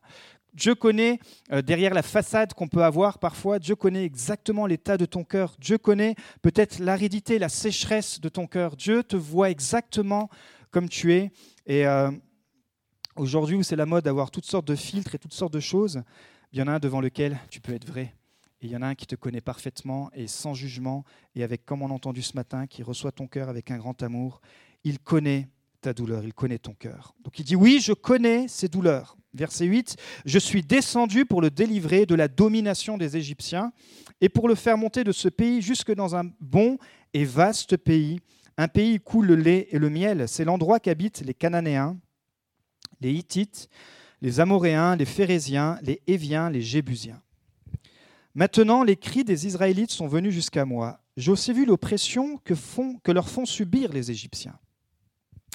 Dieu 0.54 0.74
connaît, 0.74 1.18
euh, 1.52 1.62
derrière 1.62 1.94
la 1.94 2.02
façade 2.02 2.54
qu'on 2.54 2.68
peut 2.68 2.82
avoir 2.82 3.18
parfois, 3.18 3.58
Dieu 3.58 3.76
connaît 3.76 4.04
exactement 4.04 4.66
l'état 4.66 4.96
de 4.96 5.06
ton 5.06 5.24
cœur. 5.24 5.56
Dieu 5.58 5.78
connaît 5.78 6.14
peut-être 6.42 6.78
l'aridité, 6.78 7.38
la 7.38 7.48
sécheresse 7.48 8.20
de 8.20 8.28
ton 8.28 8.46
cœur. 8.46 8.76
Dieu 8.76 9.02
te 9.02 9.16
voit 9.16 9.50
exactement 9.50 10.28
comme 10.70 10.88
tu 10.88 11.12
es. 11.12 11.30
Et 11.66 11.86
euh, 11.86 12.10
aujourd'hui, 13.16 13.56
où 13.56 13.62
c'est 13.62 13.76
la 13.76 13.86
mode 13.86 14.04
d'avoir 14.04 14.30
toutes 14.30 14.46
sortes 14.46 14.66
de 14.66 14.76
filtres 14.76 15.14
et 15.14 15.18
toutes 15.18 15.34
sortes 15.34 15.52
de 15.52 15.60
choses, 15.60 16.02
il 16.52 16.58
y 16.58 16.62
en 16.62 16.66
a 16.66 16.72
un 16.72 16.78
devant 16.78 17.00
lequel 17.00 17.38
tu 17.48 17.60
peux 17.60 17.74
être 17.74 17.86
vrai. 17.86 18.14
Et 18.60 18.66
il 18.66 18.70
y 18.70 18.76
en 18.76 18.82
a 18.82 18.88
un 18.88 18.94
qui 18.94 19.06
te 19.06 19.14
connaît 19.14 19.40
parfaitement 19.40 20.10
et 20.12 20.26
sans 20.26 20.52
jugement, 20.52 21.04
et 21.34 21.42
avec, 21.42 21.64
comme 21.64 21.82
on 21.82 21.90
a 21.90 21.94
entendu 21.94 22.22
ce 22.22 22.36
matin, 22.36 22.66
qui 22.66 22.82
reçoit 22.82 23.12
ton 23.12 23.26
cœur 23.26 23.48
avec 23.48 23.70
un 23.70 23.78
grand 23.78 24.02
amour. 24.02 24.40
Il 24.84 24.98
connaît 24.98 25.48
ta 25.80 25.92
douleur, 25.92 26.24
il 26.24 26.34
connaît 26.34 26.58
ton 26.58 26.74
cœur. 26.74 27.14
Donc 27.22 27.38
il 27.38 27.44
dit, 27.44 27.56
oui, 27.56 27.80
je 27.80 27.92
connais 27.92 28.48
ces 28.48 28.68
douleurs. 28.68 29.16
Verset 29.32 29.66
8, 29.66 29.96
je 30.24 30.38
suis 30.38 30.62
descendu 30.62 31.24
pour 31.24 31.40
le 31.40 31.50
délivrer 31.50 32.04
de 32.04 32.16
la 32.16 32.26
domination 32.26 32.98
des 32.98 33.16
Égyptiens 33.16 33.72
et 34.20 34.28
pour 34.28 34.48
le 34.48 34.56
faire 34.56 34.76
monter 34.76 35.04
de 35.04 35.12
ce 35.12 35.28
pays 35.28 35.62
jusque 35.62 35.94
dans 35.94 36.16
un 36.16 36.24
bon 36.40 36.78
et 37.14 37.24
vaste 37.24 37.76
pays, 37.76 38.18
un 38.56 38.66
pays 38.66 38.96
où 38.96 39.00
coule 39.00 39.26
le 39.26 39.36
lait 39.36 39.68
et 39.70 39.78
le 39.78 39.88
miel. 39.88 40.28
C'est 40.28 40.44
l'endroit 40.44 40.80
qu'habitent 40.80 41.22
les 41.24 41.34
Cananéens, 41.34 41.96
les 43.00 43.12
Hittites, 43.12 43.68
les 44.20 44.40
Amoréens, 44.40 44.96
les 44.96 45.04
Phérésiens, 45.06 45.78
les 45.82 46.02
Éviens, 46.08 46.50
les 46.50 46.60
Jébusiens. 46.60 47.22
Maintenant, 48.34 48.82
les 48.82 48.96
cris 48.96 49.24
des 49.24 49.46
Israélites 49.46 49.90
sont 49.90 50.08
venus 50.08 50.34
jusqu'à 50.34 50.64
moi. 50.64 51.00
J'ai 51.16 51.30
aussi 51.30 51.52
vu 51.52 51.66
l'oppression 51.66 52.36
que, 52.38 52.54
que 53.02 53.12
leur 53.12 53.28
font 53.28 53.46
subir 53.46 53.92
les 53.92 54.10
Égyptiens. 54.10 54.58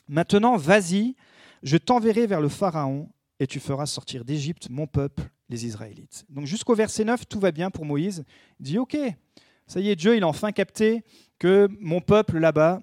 Maintenant, 0.07 0.57
vas-y, 0.57 1.15
je 1.63 1.77
t'enverrai 1.77 2.27
vers 2.27 2.41
le 2.41 2.49
Pharaon 2.49 3.09
et 3.39 3.47
tu 3.47 3.59
feras 3.59 3.85
sortir 3.85 4.23
d'Égypte 4.23 4.69
mon 4.69 4.87
peuple, 4.87 5.23
les 5.49 5.65
Israélites. 5.65 6.25
Donc 6.29 6.45
jusqu'au 6.45 6.75
verset 6.75 7.03
9, 7.03 7.27
tout 7.27 7.39
va 7.39 7.51
bien 7.51 7.69
pour 7.69 7.85
Moïse. 7.85 8.23
Il 8.59 8.65
dit, 8.65 8.77
OK, 8.77 8.97
ça 9.67 9.79
y 9.79 9.89
est, 9.89 9.95
Dieu, 9.95 10.15
il 10.15 10.23
a 10.23 10.27
enfin 10.27 10.51
capté 10.51 11.03
que 11.39 11.67
mon 11.79 12.01
peuple 12.01 12.37
là-bas, 12.37 12.81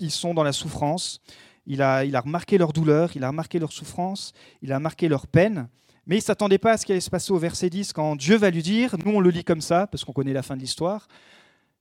ils 0.00 0.10
sont 0.10 0.34
dans 0.34 0.42
la 0.42 0.52
souffrance. 0.52 1.20
Il 1.66 1.80
a, 1.82 2.04
il 2.04 2.16
a 2.16 2.20
remarqué 2.20 2.58
leur 2.58 2.72
douleur, 2.72 3.10
il 3.14 3.24
a 3.24 3.28
remarqué 3.28 3.58
leur 3.58 3.72
souffrance, 3.72 4.32
il 4.60 4.72
a 4.72 4.76
remarqué 4.76 5.08
leur 5.08 5.26
peine. 5.26 5.68
Mais 6.06 6.16
il 6.16 6.18
ne 6.18 6.24
s'attendait 6.24 6.58
pas 6.58 6.72
à 6.72 6.76
ce 6.76 6.84
qui 6.84 6.92
allait 6.92 7.00
se 7.00 7.08
passer 7.08 7.32
au 7.32 7.38
verset 7.38 7.70
10 7.70 7.92
quand 7.94 8.16
Dieu 8.16 8.36
va 8.36 8.50
lui 8.50 8.62
dire, 8.62 8.96
nous 9.04 9.12
on 9.12 9.20
le 9.20 9.30
lit 9.30 9.44
comme 9.44 9.62
ça, 9.62 9.86
parce 9.86 10.04
qu'on 10.04 10.12
connaît 10.12 10.34
la 10.34 10.42
fin 10.42 10.56
de 10.56 10.60
l'histoire, 10.60 11.08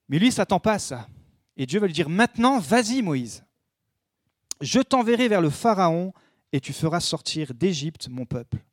mais 0.07 0.19
lui 0.19 0.27
il 0.27 0.29
ne 0.29 0.35
s'attend 0.35 0.59
pas 0.59 0.73
à 0.73 0.79
ça. 0.79 1.07
Et 1.57 1.65
Dieu 1.65 1.79
va 1.79 1.87
lui 1.87 1.93
dire, 1.93 2.09
maintenant, 2.09 2.59
vas-y 2.59 3.01
Moïse, 3.01 3.43
je 4.63 4.79
t'enverrai 4.79 5.27
vers 5.27 5.41
le 5.41 5.49
Pharaon 5.49 6.13
et 6.51 6.59
tu 6.59 6.73
feras 6.73 6.99
sortir 6.99 7.53
d'Égypte 7.53 8.07
mon 8.09 8.25
peuple. 8.25 8.63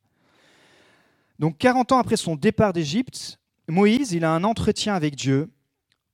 Donc 1.38 1.58
40 1.58 1.92
ans 1.92 1.98
après 1.98 2.16
son 2.16 2.36
départ 2.36 2.72
d'Égypte, 2.72 3.38
Moïse, 3.68 4.12
il 4.12 4.24
a 4.24 4.32
un 4.32 4.44
entretien 4.44 4.94
avec 4.94 5.16
Dieu 5.16 5.50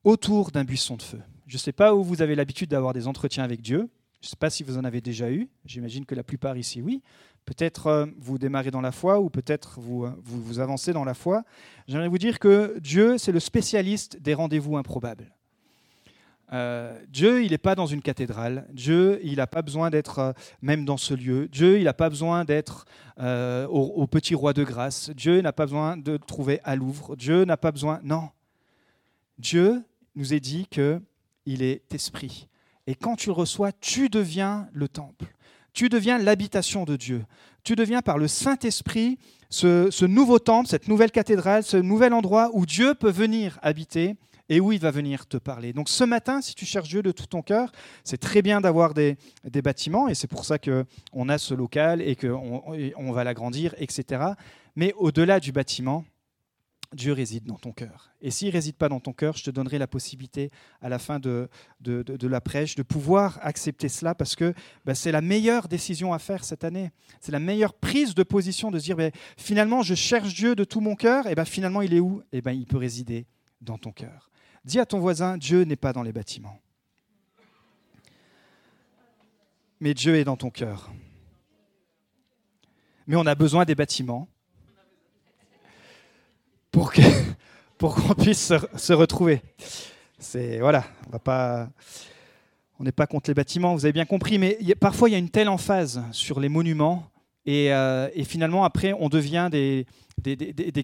autour 0.04 0.50
d'un 0.50 0.64
buisson 0.64 0.96
de 0.96 1.02
feu. 1.02 1.20
Je 1.46 1.56
ne 1.56 1.58
sais 1.58 1.72
pas 1.72 1.94
où 1.94 2.02
vous 2.02 2.22
avez 2.22 2.34
l'habitude 2.34 2.70
d'avoir 2.70 2.92
des 2.92 3.06
entretiens 3.06 3.44
avec 3.44 3.60
Dieu. 3.60 3.88
Je 4.20 4.26
ne 4.26 4.30
sais 4.30 4.36
pas 4.36 4.50
si 4.50 4.62
vous 4.62 4.78
en 4.78 4.84
avez 4.84 5.00
déjà 5.00 5.30
eu. 5.30 5.48
J'imagine 5.64 6.06
que 6.06 6.14
la 6.14 6.24
plupart 6.24 6.56
ici, 6.56 6.80
oui. 6.80 7.02
Peut-être 7.44 7.86
euh, 7.86 8.06
vous 8.18 8.38
démarrez 8.38 8.70
dans 8.70 8.80
la 8.80 8.92
foi 8.92 9.20
ou 9.20 9.30
peut-être 9.30 9.78
vous, 9.78 10.04
euh, 10.04 10.12
vous, 10.24 10.42
vous 10.42 10.58
avancez 10.58 10.92
dans 10.92 11.04
la 11.04 11.14
foi. 11.14 11.44
J'aimerais 11.86 12.08
vous 12.08 12.18
dire 12.18 12.38
que 12.38 12.78
Dieu, 12.80 13.18
c'est 13.18 13.30
le 13.30 13.40
spécialiste 13.40 14.20
des 14.20 14.34
rendez-vous 14.34 14.76
improbables. 14.76 15.35
Euh, 16.52 16.96
Dieu, 17.08 17.44
il 17.44 17.50
n'est 17.50 17.58
pas 17.58 17.74
dans 17.74 17.86
une 17.86 18.02
cathédrale. 18.02 18.66
Dieu, 18.72 19.20
il 19.24 19.36
n'a 19.36 19.46
pas 19.46 19.62
besoin 19.62 19.90
d'être 19.90 20.18
euh, 20.18 20.32
même 20.62 20.84
dans 20.84 20.96
ce 20.96 21.14
lieu. 21.14 21.48
Dieu, 21.48 21.78
il 21.78 21.84
n'a 21.84 21.94
pas 21.94 22.08
besoin 22.08 22.44
d'être 22.44 22.84
euh, 23.18 23.66
au, 23.66 24.06
petit 24.06 24.34
roi 24.34 24.52
de 24.52 24.62
grâce. 24.62 25.10
Dieu 25.10 25.40
n'a 25.40 25.52
pas 25.52 25.64
besoin 25.64 25.96
de 25.96 26.16
trouver 26.16 26.60
à 26.64 26.76
Louvre. 26.76 27.16
Dieu 27.16 27.44
n'a 27.44 27.56
pas 27.56 27.72
besoin. 27.72 28.00
Non. 28.04 28.30
Dieu 29.38 29.82
nous 30.14 30.34
est 30.34 30.40
dit 30.40 30.66
que 30.70 31.00
il 31.46 31.62
est 31.62 31.92
esprit. 31.94 32.48
Et 32.86 32.94
quand 32.94 33.16
tu 33.16 33.28
le 33.28 33.34
reçois, 33.34 33.72
tu 33.72 34.08
deviens 34.08 34.68
le 34.72 34.88
temple. 34.88 35.26
Tu 35.72 35.88
deviens 35.88 36.18
l'habitation 36.18 36.84
de 36.84 36.96
Dieu. 36.96 37.24
Tu 37.62 37.74
deviens 37.74 38.00
par 38.00 38.18
le 38.18 38.28
Saint-Esprit 38.28 39.18
ce, 39.50 39.90
ce 39.90 40.04
nouveau 40.04 40.38
temple, 40.38 40.68
cette 40.68 40.88
nouvelle 40.88 41.10
cathédrale, 41.10 41.64
ce 41.64 41.76
nouvel 41.76 42.12
endroit 42.12 42.50
où 42.54 42.66
Dieu 42.66 42.94
peut 42.94 43.10
venir 43.10 43.58
habiter 43.62 44.16
et 44.48 44.60
où 44.60 44.72
il 44.72 44.80
va 44.80 44.90
venir 44.90 45.26
te 45.26 45.36
parler. 45.36 45.72
Donc 45.72 45.88
ce 45.88 46.04
matin, 46.04 46.40
si 46.40 46.54
tu 46.54 46.64
cherches 46.64 46.88
Dieu 46.88 47.02
de 47.02 47.12
tout 47.12 47.26
ton 47.26 47.42
cœur, 47.42 47.72
c'est 48.04 48.18
très 48.18 48.42
bien 48.42 48.60
d'avoir 48.60 48.94
des, 48.94 49.16
bâtiments, 49.62 50.08
et 50.08 50.14
c'est 50.14 50.28
pour 50.28 50.44
ça 50.44 50.58
qu'on 50.58 51.28
a 51.28 51.38
ce 51.38 51.54
local 51.54 52.00
et 52.02 52.16
qu'on 52.16 52.62
on 52.96 53.12
va 53.12 53.24
l'agrandir, 53.24 53.74
etc. 53.78 54.22
Mais 54.76 54.92
au-delà 54.96 55.40
du 55.40 55.52
bâtiment, 55.52 56.04
Dieu 56.92 57.12
réside 57.12 57.44
dans 57.44 57.58
ton 57.58 57.72
cœur. 57.72 58.10
Et 58.20 58.30
s'il 58.30 58.48
ne 58.48 58.52
réside 58.52 58.76
pas 58.76 58.88
dans 58.88 59.00
ton 59.00 59.12
cœur, 59.12 59.36
je 59.36 59.44
te 59.44 59.50
donnerai 59.50 59.78
la 59.78 59.86
possibilité 59.86 60.50
à 60.80 60.88
la 60.88 60.98
fin 60.98 61.18
de, 61.18 61.48
de, 61.80 62.26
la 62.26 62.40
prêche 62.40 62.74
de 62.74 62.82
pouvoir 62.82 63.38
accepter 63.42 63.88
cela 63.88 64.14
parce 64.14 64.36
que 64.36 64.54
bah, 64.84 64.94
c'est 64.94 65.12
la 65.12 65.20
meilleure 65.20 65.68
décision 65.68 66.12
à 66.12 66.18
faire 66.18 66.44
cette 66.44 66.64
année. 66.64 66.90
C'est 67.20 67.32
la 67.32 67.40
meilleure 67.40 67.74
prise 67.74 68.14
de 68.14 68.22
position 68.22 68.70
de 68.70 68.78
se 68.78 68.84
dire 68.84 68.96
bah, 68.96 69.10
finalement 69.36 69.82
je 69.82 69.94
cherche 69.94 70.34
Dieu 70.34 70.54
de 70.54 70.64
tout 70.64 70.80
mon 70.80 70.94
cœur 70.94 71.26
et 71.26 71.34
ben 71.34 71.44
finalement 71.44 71.82
il 71.82 71.92
est 71.92 72.00
où? 72.00 72.22
Et 72.32 72.40
ben 72.40 72.52
il 72.52 72.66
peut 72.66 72.78
résider 72.78 73.26
dans 73.60 73.78
ton 73.78 73.92
cœur. 73.92 74.30
Dis 74.66 74.80
à 74.80 74.84
ton 74.84 74.98
voisin 74.98 75.38
Dieu 75.38 75.62
n'est 75.62 75.76
pas 75.76 75.92
dans 75.92 76.02
les 76.02 76.12
bâtiments. 76.12 76.60
Mais 79.78 79.94
Dieu 79.94 80.16
est 80.16 80.24
dans 80.24 80.36
ton 80.36 80.50
cœur. 80.50 80.90
Mais 83.06 83.14
on 83.14 83.24
a 83.26 83.36
besoin 83.36 83.64
des 83.64 83.76
bâtiments 83.76 84.28
pour 86.72 86.92
que 86.92 87.00
pour 87.78 87.94
qu'on 87.94 88.14
puisse 88.14 88.52
se, 88.76 88.92
retrouver. 88.92 89.40
C'est 90.18 90.58
voilà, 90.58 90.84
on 91.06 91.10
va 91.10 91.18
pas, 91.20 91.70
on 92.80 92.84
n'est 92.84 92.90
pas 92.90 93.06
contre 93.06 93.30
les 93.30 93.34
bâtiments, 93.34 93.74
vous 93.74 93.84
avez 93.84 93.92
bien 93.92 94.06
compris, 94.06 94.38
mais 94.38 94.58
parfois 94.80 95.08
il 95.08 95.12
y 95.12 95.14
a 95.14 95.18
une 95.18 95.30
telle 95.30 95.48
emphase 95.48 96.02
sur 96.10 96.40
les 96.40 96.48
monuments 96.48 97.08
et, 97.44 97.72
euh, 97.72 98.08
finalement 98.24 98.64
après 98.64 98.92
on 98.94 99.08
devient 99.08 99.48
des, 99.52 99.86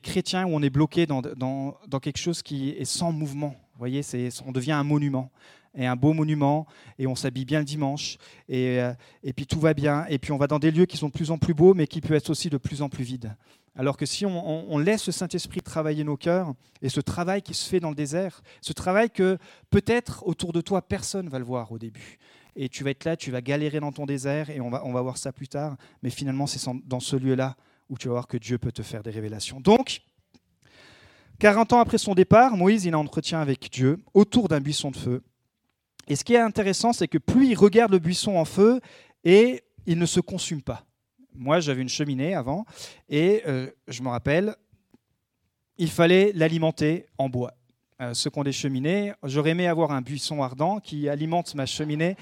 chrétiens 0.01 0.47
où 0.47 0.51
on 0.51 0.62
est 0.62 0.71
bloqué 0.71 1.07
dans, 1.07 1.75
quelque 2.01 2.19
chose 2.19 2.43
qui 2.43 2.71
est 2.71 2.85
sans 2.85 3.11
mouvement. 3.11 3.57
Voyez, 3.83 4.03
on 4.47 4.53
devient 4.53 4.71
un 4.71 4.85
monument 4.85 5.33
et 5.75 5.87
un 5.87 5.97
beau 5.97 6.12
monument, 6.12 6.69
et 7.01 7.09
on 7.09 7.17
s'habille 7.17 7.45
bien 7.45 7.59
le 7.59 7.65
dimanche, 7.65 8.19
et, 8.49 8.81
euh, 8.81 8.93
et, 9.25 9.33
puis 9.33 9.45
tout 9.45 9.59
va 9.59 9.75
bien, 9.75 10.07
et 10.09 10.19
puis 10.19 10.31
on 10.31 10.37
va 10.37 10.47
dans 10.47 10.61
des 10.61 10.71
lieux 10.71 10.87
qui 10.87 10.97
sont 10.97 11.09
de 11.09 11.12
plus 11.12 11.33
en 11.33 11.39
plus 11.39 11.53
beaux, 11.53 11.75
mais 11.75 11.89
qui 11.89 12.01
peuvent 12.01 12.17
être 12.17 12.31
aussi 12.31 12.49
de 12.49 12.59
plus 12.59 12.81
en 12.81 12.89
plus 12.89 13.03
vides. 13.03 13.35
Alors 13.75 13.97
que 13.97 14.07
si 14.07 14.25
on, 14.25 14.79
laisse 14.79 15.07
le 15.07 15.12
Saint-Esprit 15.12 15.62
travailler 15.62 16.05
nos 16.05 16.17
cœurs, 16.17 16.53
et 16.81 16.89
ce 16.91 17.01
travail 17.01 17.43
qui 17.43 17.55
se 17.55 17.69
fait 17.69 17.81
dans 17.81 17.89
le 17.89 17.97
désert, 17.97 18.41
ce 18.61 18.73
travail 18.73 19.11
que 19.11 19.37
peut-être 19.71 20.25
autour 20.29 20.53
de 20.53 20.61
toi, 20.61 20.81
personne 20.81 21.29
va 21.29 21.41
le 21.41 21.45
voir 21.45 21.73
au 21.73 21.79
début. 21.79 22.19
Et 22.55 22.69
tu 22.69 22.85
vas 22.85 22.91
être 22.91 23.05
là, 23.05 23.17
tu 23.17 23.33
vas 23.33 23.41
galérer 23.41 23.81
dans 23.81 23.91
ton 23.91 24.07
désert, 24.07 24.51
et 24.51 24.61
on 24.61 24.71
va, 24.71 24.83
on 24.85 24.93
va 24.93 25.01
voir 25.01 25.17
ça 25.17 25.33
plus 25.33 25.49
tard, 25.49 25.77
mais 26.05 26.11
finalement 26.11 26.47
c'est 26.47 26.61
dans 26.85 27.01
ce 27.01 27.17
lieu-là 27.17 27.57
où 27.89 27.99
tu 27.99 28.07
vas 28.07 28.15
voir 28.15 28.29
que 28.29 28.37
Dieu 28.37 28.59
peut 28.59 28.73
te 28.73 28.83
faire 28.83 29.03
des 29.03 29.11
révélations. 29.11 29.59
Donc, 29.59 30.03
40 31.39 31.73
ans 31.73 31.81
après 31.81 31.99
son 31.99 32.15
départ, 32.15 32.57
Moïse, 32.57 32.85
il 32.85 32.95
a 32.95 32.99
entretien 32.99 33.41
avec 33.41 33.71
Dieu 33.71 33.99
autour 34.15 34.49
d'un 34.49 34.61
buisson 34.61 34.91
de 34.91 34.97
feu. 34.97 35.23
Et 36.09 36.17
ce 36.17 36.25
qui 36.25 36.35
est 36.35 36.41
intéressant, 36.41 36.93
c'est 36.93 37.09
que 37.09 37.19
plus 37.19 37.49
il 37.49 37.55
regarde 37.55 37.93
le 37.93 37.99
buisson 37.99 38.37
en 38.37 38.45
feu, 38.45 38.81
et 39.25 39.62
il 39.87 39.99
ne 39.99 40.07
se 40.07 40.21
consume 40.21 40.62
pas. 40.62 40.85
Moi, 41.35 41.61
j'avais 41.61 41.83
une 41.83 41.89
cheminée 41.89 42.35
avant, 42.35 42.65
et 43.09 43.43
euh, 43.47 43.71
je 43.89 44.03
me 44.03 44.09
rappelle, 44.09 44.55
il 45.79 45.91
fallait 45.91 46.33
l'alimenter 46.35 47.07
en 47.19 47.29
bois. 47.29 47.55
Euh, 48.01 48.15
ceux 48.15 48.31
qui 48.31 48.39
ont 48.39 48.45
des 48.45 48.53
cheminées, 48.53 49.12
j'aurais 49.23 49.51
aimé 49.51 49.69
avoir 49.69 49.93
un 49.93 50.03
buisson 50.03 50.43
ardent 50.43 50.81
qui 50.81 51.09
alimente 51.09 51.55
ma 51.55 51.67
cheminée. 51.67 52.17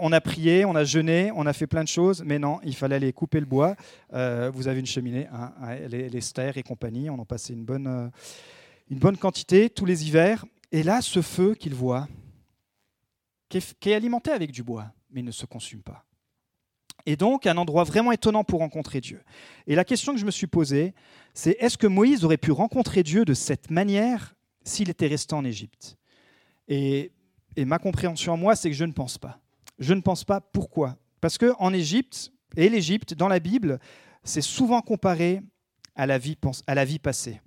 On 0.00 0.12
a 0.12 0.20
prié, 0.20 0.64
on 0.64 0.74
a 0.74 0.84
jeûné, 0.84 1.30
on 1.34 1.46
a 1.46 1.52
fait 1.52 1.68
plein 1.68 1.84
de 1.84 1.88
choses, 1.88 2.24
mais 2.24 2.38
non, 2.38 2.58
il 2.64 2.74
fallait 2.74 2.96
aller 2.96 3.12
couper 3.12 3.38
le 3.38 3.46
bois. 3.46 3.76
Euh, 4.12 4.50
vous 4.52 4.66
avez 4.66 4.80
une 4.80 4.86
cheminée, 4.86 5.28
hein, 5.32 5.52
les, 5.88 6.08
les 6.08 6.32
et 6.56 6.62
compagnie, 6.64 7.10
on 7.10 7.18
en 7.18 7.24
passait 7.24 7.52
une 7.52 7.64
bonne, 7.64 8.10
une 8.90 8.98
bonne 8.98 9.16
quantité 9.16 9.70
tous 9.70 9.84
les 9.84 10.06
hivers. 10.06 10.44
Et 10.72 10.82
là, 10.82 11.00
ce 11.00 11.22
feu 11.22 11.54
qu'il 11.54 11.74
voit, 11.74 12.08
qui 13.48 13.58
est, 13.58 13.94
alimenté 13.94 14.30
avec 14.30 14.50
du 14.50 14.62
bois, 14.62 14.92
mais 15.10 15.22
ne 15.22 15.30
se 15.30 15.46
consume 15.46 15.82
pas. 15.82 16.04
Et 17.06 17.16
donc, 17.16 17.46
un 17.46 17.56
endroit 17.56 17.84
vraiment 17.84 18.12
étonnant 18.12 18.44
pour 18.44 18.60
rencontrer 18.60 19.00
Dieu. 19.00 19.22
Et 19.66 19.74
la 19.74 19.84
question 19.84 20.12
que 20.12 20.20
je 20.20 20.26
me 20.26 20.30
suis 20.30 20.46
posée, 20.46 20.92
c'est 21.32 21.56
est-ce 21.60 21.78
que 21.78 21.86
Moïse 21.86 22.24
aurait 22.24 22.36
pu 22.36 22.50
rencontrer 22.50 23.02
Dieu 23.02 23.24
de 23.24 23.32
cette 23.32 23.70
manière 23.70 24.34
s'il 24.64 24.90
était 24.90 25.06
resté 25.06 25.34
en 25.34 25.44
Égypte? 25.44 25.96
Et, 26.66 27.12
et, 27.56 27.64
ma 27.64 27.78
compréhension 27.78 28.34
en 28.34 28.36
moi, 28.36 28.56
c'est 28.56 28.68
que 28.68 28.76
je 28.76 28.84
ne 28.84 28.92
pense 28.92 29.16
pas. 29.16 29.40
Je 29.78 29.94
ne 29.94 30.00
pense 30.00 30.24
pas. 30.24 30.40
Pourquoi 30.40 30.96
Parce 31.20 31.38
qu'en 31.38 31.72
Égypte, 31.72 32.32
et 32.56 32.68
l'Égypte, 32.68 33.14
dans 33.14 33.28
la 33.28 33.38
Bible, 33.38 33.78
c'est 34.24 34.42
souvent 34.42 34.80
comparé 34.80 35.40
à 35.94 36.06
la 36.06 36.18
vie, 36.18 36.36
à 36.66 36.74
la 36.74 36.84
vie 36.84 36.98
passée. 36.98 37.40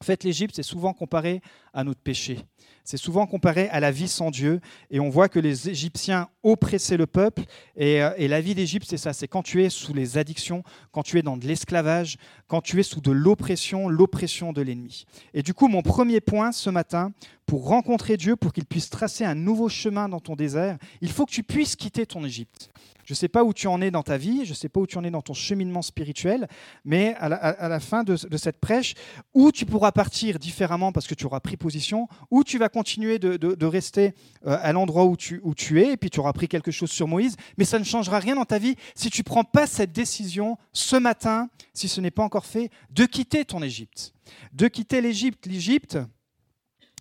En 0.00 0.04
fait, 0.04 0.24
l'Égypte, 0.24 0.56
c'est 0.56 0.62
souvent 0.62 0.92
comparé 0.92 1.40
à 1.72 1.84
notre 1.84 2.00
péché. 2.00 2.38
C'est 2.86 2.96
souvent 2.96 3.26
comparé 3.26 3.68
à 3.70 3.80
la 3.80 3.90
vie 3.90 4.06
sans 4.06 4.30
Dieu. 4.30 4.60
Et 4.90 5.00
on 5.00 5.08
voit 5.08 5.28
que 5.28 5.40
les 5.40 5.68
Égyptiens 5.68 6.28
oppressaient 6.44 6.96
le 6.96 7.08
peuple. 7.08 7.42
Et, 7.76 8.00
euh, 8.00 8.12
la 8.28 8.40
vie 8.40 8.54
d'Égypte, 8.54 8.86
c'est 8.88 8.96
ça. 8.96 9.12
C'est 9.12 9.26
quand 9.26 9.42
tu 9.42 9.64
es 9.64 9.70
sous 9.70 9.92
les 9.92 10.18
addictions, 10.18 10.62
quand 10.92 11.02
tu 11.02 11.18
es 11.18 11.22
dans 11.22 11.36
de 11.36 11.46
l'esclavage, 11.46 12.16
quand 12.46 12.60
tu 12.60 12.78
es 12.78 12.84
sous 12.84 13.00
de 13.00 13.10
l'oppression, 13.10 13.88
l'oppression 13.88 14.52
de 14.52 14.62
l'ennemi. 14.62 15.04
Et 15.34 15.42
du 15.42 15.52
coup, 15.52 15.66
mon 15.66 15.82
premier 15.82 16.20
point 16.20 16.52
ce 16.52 16.70
matin, 16.70 17.12
pour 17.44 17.66
rencontrer 17.66 18.16
Dieu, 18.16 18.36
pour 18.36 18.52
qu'il 18.52 18.66
puisse 18.66 18.88
tracer 18.88 19.24
un 19.24 19.34
nouveau 19.34 19.68
chemin 19.68 20.08
dans 20.08 20.20
ton 20.20 20.36
désert, 20.36 20.78
il 21.00 21.10
faut 21.10 21.26
que 21.26 21.32
tu 21.32 21.42
puisses 21.42 21.74
quitter 21.74 22.06
ton 22.06 22.24
Égypte. 22.24 22.70
Je 23.06 23.12
ne 23.12 23.16
sais 23.16 23.28
pas 23.28 23.44
où 23.44 23.54
tu 23.54 23.68
en 23.68 23.80
es 23.80 23.92
dans 23.92 24.02
ta 24.02 24.18
vie, 24.18 24.44
je 24.44 24.50
ne 24.50 24.56
sais 24.56 24.68
pas 24.68 24.80
où 24.80 24.86
tu 24.86 24.98
en 24.98 25.04
es 25.04 25.12
dans 25.12 25.22
ton 25.22 25.32
cheminement 25.32 25.80
spirituel, 25.80 26.48
mais 26.84 27.14
à 27.20 27.28
la, 27.28 27.80
fin 27.80 28.02
de, 28.02 28.16
cette 28.16 28.58
prêche, 28.58 28.94
où 29.32 29.52
tu 29.52 29.64
pourras 29.64 29.92
partir 29.92 30.40
différemment 30.40 30.90
parce 30.90 31.06
que 31.06 31.14
tu 31.14 31.24
auras 31.24 31.38
pris 31.38 31.56
position, 31.56 32.08
ou 32.32 32.42
tu 32.42 32.58
vas 32.58 32.68
continuer 32.76 33.18
de, 33.18 33.64
rester 33.64 34.12
euh, 34.46 34.58
à 34.60 34.70
l'endroit 34.74 35.06
où 35.06 35.16
tu, 35.16 35.80
es, 35.80 35.92
et 35.92 35.96
puis 35.96 36.10
tu 36.10 36.20
auras 36.20 36.34
pris 36.34 36.46
quelque 36.46 36.70
chose 36.70 36.90
sur 36.90 37.08
Moïse, 37.08 37.36
mais 37.56 37.64
ça 37.64 37.78
ne 37.78 37.84
changera 37.84 38.18
rien 38.18 38.34
dans 38.34 38.44
ta 38.44 38.58
vie 38.58 38.76
si 38.94 39.08
tu 39.08 39.22
ne 39.22 39.24
prends 39.24 39.44
pas 39.44 39.66
cette 39.66 39.92
décision 39.92 40.58
ce 40.74 40.96
matin, 40.96 41.48
si 41.72 41.88
ce 41.88 42.02
n'est 42.02 42.10
pas 42.10 42.22
encore 42.22 42.44
fait, 42.44 42.70
de 42.90 43.06
quitter 43.06 43.46
ton 43.46 43.62
Égypte. 43.62 44.12
De 44.52 44.68
quitter 44.68 45.00
l'Égypte. 45.00 45.46
L'Égypte, 45.46 45.98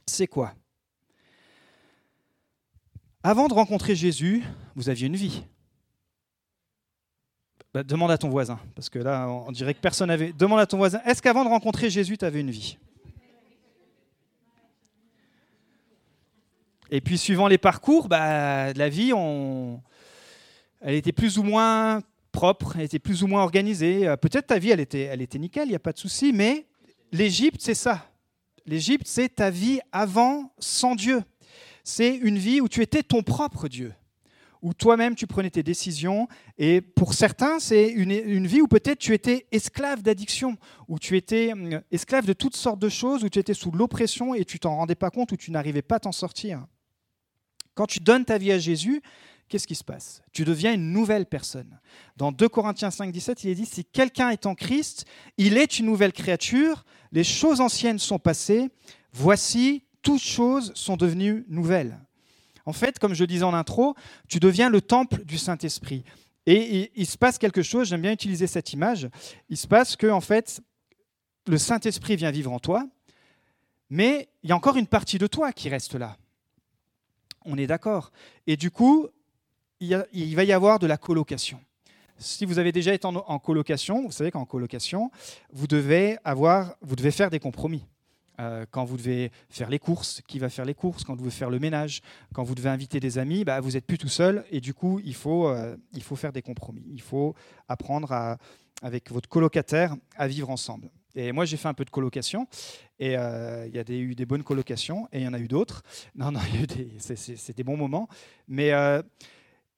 c'est 0.05 0.27
quoi? 0.27 0.53
Avant 3.21 3.49
de 3.49 3.53
rencontrer 3.53 3.95
Jésus, 3.95 4.45
vous 4.75 4.87
aviez 4.87 5.07
une 5.07 5.17
vie. 5.17 5.43
Bah, 7.73 7.83
demande 7.83 8.11
à 8.11 8.17
ton 8.17 8.29
voisin, 8.29 8.61
parce 8.75 8.87
que 8.87 8.99
là, 8.99 9.27
on 9.27 9.51
dirait 9.51 9.73
que 9.73 9.81
personne 9.81 10.07
n'avait. 10.07 10.31
Demande 10.31 10.61
à 10.61 10.67
ton 10.67 10.77
voisin, 10.77 11.01
est-ce 11.05 11.21
qu'avant 11.21 11.43
de 11.43 11.49
rencontrer 11.49 11.89
Jésus, 11.89 12.17
tu 12.17 12.23
avais 12.23 12.39
une 12.39 12.51
vie? 12.51 12.77
Et 16.95 17.01
puis, 17.01 17.17
suivant 17.17 17.49
les 17.49 17.57
parcours, 17.57 18.07
bah, 18.07 18.71
la 18.71 18.87
vie, 18.87 19.11
elle 20.79 20.93
était 20.93 21.11
plus 21.11 21.37
ou 21.37 21.43
moins 21.43 22.01
propre, 22.31 22.77
elle 22.77 22.83
était 22.83 22.99
plus 22.99 23.21
ou 23.21 23.27
moins 23.27 23.43
organisée. 23.43 24.07
Euh, 24.07 24.15
peut-être 24.15 24.47
ta 24.47 24.59
vie, 24.59 24.69
elle 24.69 24.79
était, 24.79 25.01
elle 25.01 25.21
était 25.21 25.37
nickel, 25.37 25.67
il 25.67 25.71
n'y 25.71 25.75
a 25.75 25.79
pas 25.79 25.91
de 25.91 25.97
souci, 25.97 26.31
mais 26.31 26.67
l'Égypte, 27.11 27.59
c'est 27.59 27.73
ça. 27.73 28.09
L'Égypte, 28.65 29.07
c'est 29.07 29.27
ta 29.27 29.49
vie 29.49 29.81
avant, 29.91 30.53
sans 30.57 30.95
Dieu. 30.95 31.21
C'est 31.83 32.15
une 32.15 32.37
vie 32.37 32.61
où 32.61 32.69
tu 32.69 32.81
étais 32.81 33.03
ton 33.03 33.23
propre 33.23 33.67
Dieu, 33.67 33.93
où 34.61 34.73
toi-même 34.73 35.15
tu 35.15 35.27
prenais 35.27 35.49
tes 35.49 35.63
décisions. 35.63 36.29
Et 36.57 36.79
pour 36.79 37.13
certains, 37.13 37.59
c'est 37.59 37.89
une, 37.89 38.47
vie 38.47 38.61
où 38.61 38.67
peut-être 38.67 38.99
tu 38.99 39.13
étais 39.13 39.47
esclave 39.51 40.01
d'addiction, 40.01 40.55
où 40.87 40.97
tu 40.97 41.17
étais 41.17 41.51
hum, 41.51 41.81
esclave 41.91 42.25
de 42.25 42.31
toutes 42.31 42.55
sortes 42.55 42.79
de 42.79 42.87
choses, 42.87 43.25
où 43.25 43.29
tu 43.29 43.37
étais 43.37 43.53
sous 43.53 43.71
l'oppression 43.71 44.33
et 44.33 44.45
tu 44.45 44.59
t'en 44.59 44.77
rendais 44.77 44.95
pas 44.95 45.09
compte, 45.09 45.33
où 45.33 45.35
tu 45.35 45.51
n'arrivais 45.51 45.81
pas 45.81 45.97
à 45.97 45.99
t'en 45.99 46.13
sortir. 46.13 46.65
Quand 47.75 47.85
tu 47.85 47.99
donnes 47.99 48.25
ta 48.25 48.37
vie 48.37 48.51
à 48.51 48.57
Jésus, 48.57 49.01
qu'est-ce 49.49 49.67
qui 49.67 49.75
se 49.75 49.83
passe? 49.83 50.21
Tu 50.31 50.45
deviens 50.45 50.73
une 50.73 50.91
nouvelle 50.91 51.25
personne. 51.25 51.79
Dans 52.17 52.31
2 52.31 52.49
Corinthiens 52.49 52.91
5, 52.91 53.11
17, 53.11 53.43
il 53.43 53.49
est 53.51 53.55
dit, 53.55 53.65
si 53.65 53.85
quelqu'un 53.85 54.29
est 54.29 54.45
en 54.45 54.55
Christ, 54.55 55.05
il 55.37 55.57
est 55.57 55.79
une 55.79 55.85
nouvelle 55.85 56.13
créature, 56.13 56.85
les 57.11 57.23
choses 57.23 57.61
anciennes 57.61 57.99
sont 57.99 58.19
passées, 58.19 58.69
voici, 59.13 59.83
toutes 60.01 60.21
choses 60.21 60.71
sont 60.75 60.97
devenues 60.97 61.45
nouvelles. 61.49 61.99
En 62.65 62.73
fait, 62.73 62.97
comme 62.97 63.13
je 63.13 63.25
disais 63.25 63.43
en 63.43 63.53
intro, 63.53 63.95
tu 64.27 64.39
deviens 64.39 64.69
le 64.69 64.81
temple 64.81 65.23
du 65.23 65.37
Saint-Esprit. 65.37 66.03
Et 66.47 66.91
il, 66.95 67.07
se 67.07 67.17
passe 67.17 67.37
quelque 67.37 67.63
chose, 67.63 67.87
j'aime 67.89 68.01
bien 68.01 68.11
utiliser 68.11 68.45
cette 68.45 68.71
image, 68.73 69.09
il 69.49 69.57
se 69.57 69.67
passe 69.67 69.95
que, 69.95 70.07
en 70.07 70.21
fait, 70.21 70.61
le 71.47 71.57
Saint-Esprit 71.57 72.15
vient 72.15 72.31
vivre 72.31 72.51
en 72.51 72.59
toi, 72.59 72.87
mais 73.89 74.29
il 74.43 74.49
y 74.49 74.53
a 74.53 74.55
encore 74.55 74.77
une 74.77 74.87
partie 74.87 75.17
de 75.17 75.27
toi 75.27 75.51
qui 75.51 75.69
reste 75.69 75.95
là. 75.95 76.17
On 77.45 77.57
est 77.57 77.67
d'accord. 77.67 78.11
Et 78.47 78.57
du 78.57 78.71
coup, 78.71 79.07
il, 79.79 80.35
va 80.35 80.43
y 80.43 80.51
avoir 80.51 80.79
de 80.79 80.87
la 80.87 80.97
colocation. 80.97 81.59
Si 82.17 82.45
vous 82.45 82.59
avez 82.59 82.71
déjà 82.71 82.93
été 82.93 83.05
en, 83.05 83.39
colocation, 83.39 84.03
vous 84.05 84.11
savez 84.11 84.31
qu'en 84.31 84.45
colocation, 84.45 85.11
vous 85.51 85.67
devez, 85.67 86.17
avoir, 86.23 86.75
vous 86.81 86.95
devez 86.95 87.11
faire 87.11 87.29
des 87.29 87.39
compromis. 87.39 87.85
Euh, 88.39 88.65
quand 88.69 88.83
vous 88.83 88.97
devez 88.97 89.31
faire 89.49 89.69
les 89.69 89.79
courses, 89.79 90.21
qui 90.27 90.39
va 90.39 90.49
faire 90.49 90.65
les 90.65 90.73
courses? 90.73 91.03
Quand 91.03 91.13
vous 91.13 91.21
devez 91.21 91.31
faire 91.31 91.49
le 91.49 91.59
ménage? 91.59 92.01
Quand 92.33 92.43
vous 92.43 92.55
devez 92.55 92.69
inviter 92.69 92.99
des 92.99 93.17
amis, 93.17 93.43
bah, 93.45 93.59
vous 93.61 93.71
n'êtes 93.71 93.85
plus 93.85 93.97
tout 93.97 94.09
seul 94.09 94.45
et 94.49 94.59
du 94.59 94.73
coup, 94.73 94.99
il 95.05 95.15
faut, 95.15 95.47
euh, 95.47 95.75
il 95.93 96.03
faut 96.03 96.15
faire 96.15 96.31
des 96.31 96.41
compromis. 96.41 96.83
Il 96.89 97.01
faut 97.01 97.33
apprendre 97.67 98.37
avec 98.81 99.11
votre 99.11 99.29
colocataire 99.29 99.95
à 100.17 100.27
vivre 100.27 100.49
ensemble. 100.49 100.89
Et 101.15 101.31
moi, 101.31 101.45
j'ai 101.45 101.57
fait 101.57 101.69
un 101.69 101.73
peu 101.73 101.85
de 101.85 101.89
colocation. 101.89 102.47
Et 102.99 103.17
euh, 103.17 103.67
il 103.67 103.75
y 103.75 103.79
a 103.79 103.83
eu 103.89 104.15
des 104.15 104.25
bonnes 104.25 104.43
colocations 104.43 105.07
et 105.11 105.19
il 105.19 105.23
y 105.23 105.27
en 105.27 105.33
a 105.33 105.39
eu 105.39 105.47
d'autres. 105.47 105.83
Non, 106.15 106.31
non, 106.31 106.39
c'est 106.99 107.57
des 107.57 107.63
bons 107.63 107.77
moments. 107.77 108.07
Mais 108.47 108.71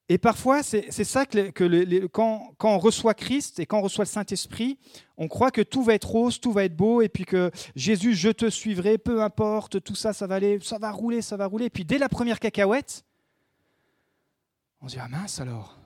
Et 0.10 0.18
parfois, 0.18 0.64
c'est 0.64 0.92
ça 0.92 1.26
que, 1.26 2.08
quand, 2.08 2.54
on 2.64 2.78
reçoit 2.78 3.14
Christ 3.14 3.60
et 3.60 3.66
quand 3.66 3.80
on 3.80 3.82
reçoit 3.82 4.06
le 4.06 4.10
Saint-Esprit, 4.10 4.78
on 5.18 5.28
croit 5.28 5.52
que 5.52 5.62
tout 5.62 5.84
va 5.84 5.96
être 5.96 6.08
rose, 6.08 6.40
tout 6.40 6.52
va 6.52 6.64
être 6.64 6.76
beau, 6.76 7.02
et 7.02 7.10
puis 7.10 7.26
que 7.26 7.52
Jésus, 7.76 8.14
je 8.14 8.30
te 8.30 8.50
suivrai, 8.50 8.98
peu 8.98 9.22
importe, 9.22 9.82
tout 9.84 9.96
ça, 9.96 10.14
ça 10.14 10.28
va 10.28 10.36
aller, 10.36 10.60
ça 10.62 10.78
va 10.78 10.92
rouler, 10.92 11.22
ça 11.22 11.38
va 11.38 11.48
rouler. 11.48 11.66
Et 11.66 11.70
puis 11.70 11.86
dès 11.86 11.98
la 11.98 12.10
première 12.10 12.40
cacahuète, 12.40 13.04
on 14.82 14.88
se 14.88 14.94
dit, 14.94 15.02
ah 15.04 15.08
mince 15.08 15.42
alors, 15.42 15.78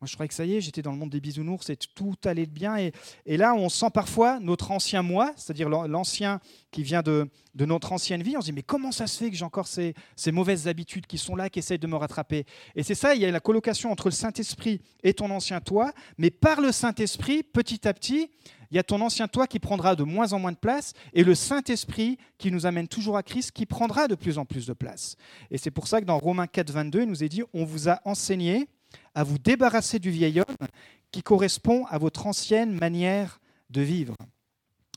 moi, 0.00 0.06
je 0.06 0.14
croyais 0.14 0.28
que 0.28 0.34
ça 0.34 0.44
y 0.44 0.54
est, 0.54 0.60
j'étais 0.60 0.80
dans 0.80 0.92
le 0.92 0.96
monde 0.96 1.10
des 1.10 1.20
bisounours 1.20 1.68
et 1.70 1.76
tout 1.76 2.14
allait 2.24 2.46
bien. 2.46 2.76
Et, 2.76 3.36
là, 3.36 3.54
on 3.54 3.68
sent 3.68 3.90
parfois 3.92 4.38
notre 4.38 4.70
ancien 4.70 5.02
moi, 5.02 5.32
c'est-à-dire 5.36 5.68
l'ancien 5.68 6.38
qui 6.70 6.84
vient 6.84 7.02
de, 7.02 7.28
de, 7.56 7.64
notre 7.64 7.92
ancienne 7.92 8.22
vie. 8.22 8.36
On 8.36 8.40
se 8.40 8.46
dit, 8.46 8.52
mais 8.52 8.62
comment 8.62 8.92
ça 8.92 9.08
se 9.08 9.18
fait 9.18 9.28
que 9.28 9.36
j'ai 9.36 9.44
encore 9.44 9.66
ces, 9.66 9.94
ces, 10.14 10.30
mauvaises 10.30 10.68
habitudes 10.68 11.06
qui 11.08 11.18
sont 11.18 11.34
là, 11.34 11.50
qui 11.50 11.58
essayent 11.58 11.80
de 11.80 11.86
me 11.88 11.96
rattraper? 11.96 12.46
Et 12.76 12.84
c'est 12.84 12.94
ça, 12.94 13.16
il 13.16 13.22
y 13.22 13.24
a 13.24 13.30
la 13.32 13.40
colocation 13.40 13.90
entre 13.90 14.06
le 14.06 14.12
Saint-Esprit 14.12 14.80
et 15.02 15.14
ton 15.14 15.30
ancien 15.30 15.60
toi. 15.60 15.92
Mais 16.16 16.30
par 16.30 16.60
le 16.60 16.70
Saint-Esprit, 16.70 17.42
petit 17.42 17.88
à 17.88 17.92
petit, 17.92 18.30
il 18.70 18.76
y 18.76 18.78
a 18.78 18.84
ton 18.84 19.00
ancien 19.00 19.26
toi 19.26 19.48
qui 19.48 19.58
prendra 19.58 19.96
de 19.96 20.04
moins 20.04 20.32
en 20.32 20.38
moins 20.38 20.52
de 20.52 20.58
place 20.58 20.92
et 21.12 21.24
le 21.24 21.34
Saint-Esprit 21.34 22.18
qui 22.36 22.52
nous 22.52 22.66
amène 22.66 22.86
toujours 22.86 23.16
à 23.16 23.24
Christ 23.24 23.50
qui 23.50 23.66
prendra 23.66 24.06
de 24.06 24.14
plus 24.14 24.38
en 24.38 24.44
plus 24.44 24.66
de 24.66 24.74
place. 24.74 25.16
Et 25.50 25.58
c'est 25.58 25.70
pour 25.72 25.88
ça 25.88 26.00
que 26.00 26.06
dans 26.06 26.18
Romains 26.18 26.46
4, 26.46 26.70
22, 26.70 27.02
il 27.02 27.08
nous 27.08 27.24
est 27.24 27.28
dit, 27.28 27.42
on 27.52 27.64
vous 27.64 27.88
a 27.88 28.00
enseigné 28.04 28.68
à 29.14 29.24
vous 29.24 29.38
débarrasser 29.38 29.98
du 29.98 30.10
vieil 30.10 30.40
homme 30.40 30.68
qui 31.10 31.22
correspond 31.22 31.86
à 31.86 31.98
votre 31.98 32.26
ancienne 32.26 32.72
manière 32.72 33.40
de 33.70 33.80
vivre. 33.80 34.14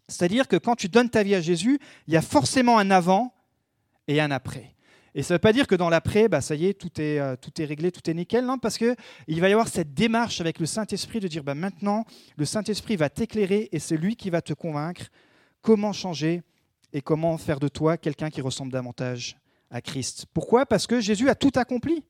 C'est-à-dire 0.07 0.47
que 0.47 0.57
quand 0.57 0.75
tu 0.75 0.89
donnes 0.89 1.09
ta 1.09 1.23
vie 1.23 1.35
à 1.35 1.41
Jésus, 1.41 1.79
il 2.07 2.13
y 2.13 2.17
a 2.17 2.21
forcément 2.21 2.77
un 2.77 2.91
avant 2.91 3.33
et 4.07 4.19
un 4.19 4.31
après. 4.31 4.75
Et 5.13 5.23
ça 5.23 5.33
ne 5.33 5.35
veut 5.35 5.41
pas 5.41 5.53
dire 5.53 5.67
que 5.67 5.75
dans 5.75 5.89
l'après, 5.89 6.29
bah, 6.29 6.39
ça 6.39 6.55
y 6.55 6.67
est, 6.67 6.73
tout 6.73 7.01
est, 7.01 7.19
euh, 7.19 7.35
tout 7.35 7.61
est 7.61 7.65
réglé, 7.65 7.91
tout 7.91 8.09
est 8.09 8.13
nickel, 8.13 8.45
non, 8.45 8.57
parce 8.57 8.77
qu'il 8.77 8.95
va 9.27 9.49
y 9.49 9.51
avoir 9.51 9.67
cette 9.67 9.93
démarche 9.93 10.39
avec 10.39 10.59
le 10.59 10.65
Saint-Esprit 10.65 11.19
de 11.19 11.27
dire, 11.27 11.43
bah, 11.43 11.55
maintenant, 11.55 12.05
le 12.37 12.45
Saint-Esprit 12.45 12.95
va 12.95 13.09
t'éclairer 13.09 13.67
et 13.71 13.79
c'est 13.79 13.97
lui 13.97 14.15
qui 14.15 14.29
va 14.29 14.41
te 14.41 14.53
convaincre 14.53 15.07
comment 15.61 15.91
changer 15.91 16.43
et 16.93 17.01
comment 17.01 17.37
faire 17.37 17.59
de 17.59 17.67
toi 17.67 17.97
quelqu'un 17.97 18.29
qui 18.29 18.41
ressemble 18.41 18.71
davantage 18.71 19.37
à 19.69 19.81
Christ. 19.81 20.25
Pourquoi? 20.33 20.65
Parce 20.65 20.87
que 20.87 21.01
Jésus 21.01 21.29
a 21.29 21.35
tout 21.35 21.51
accompli. 21.55 22.03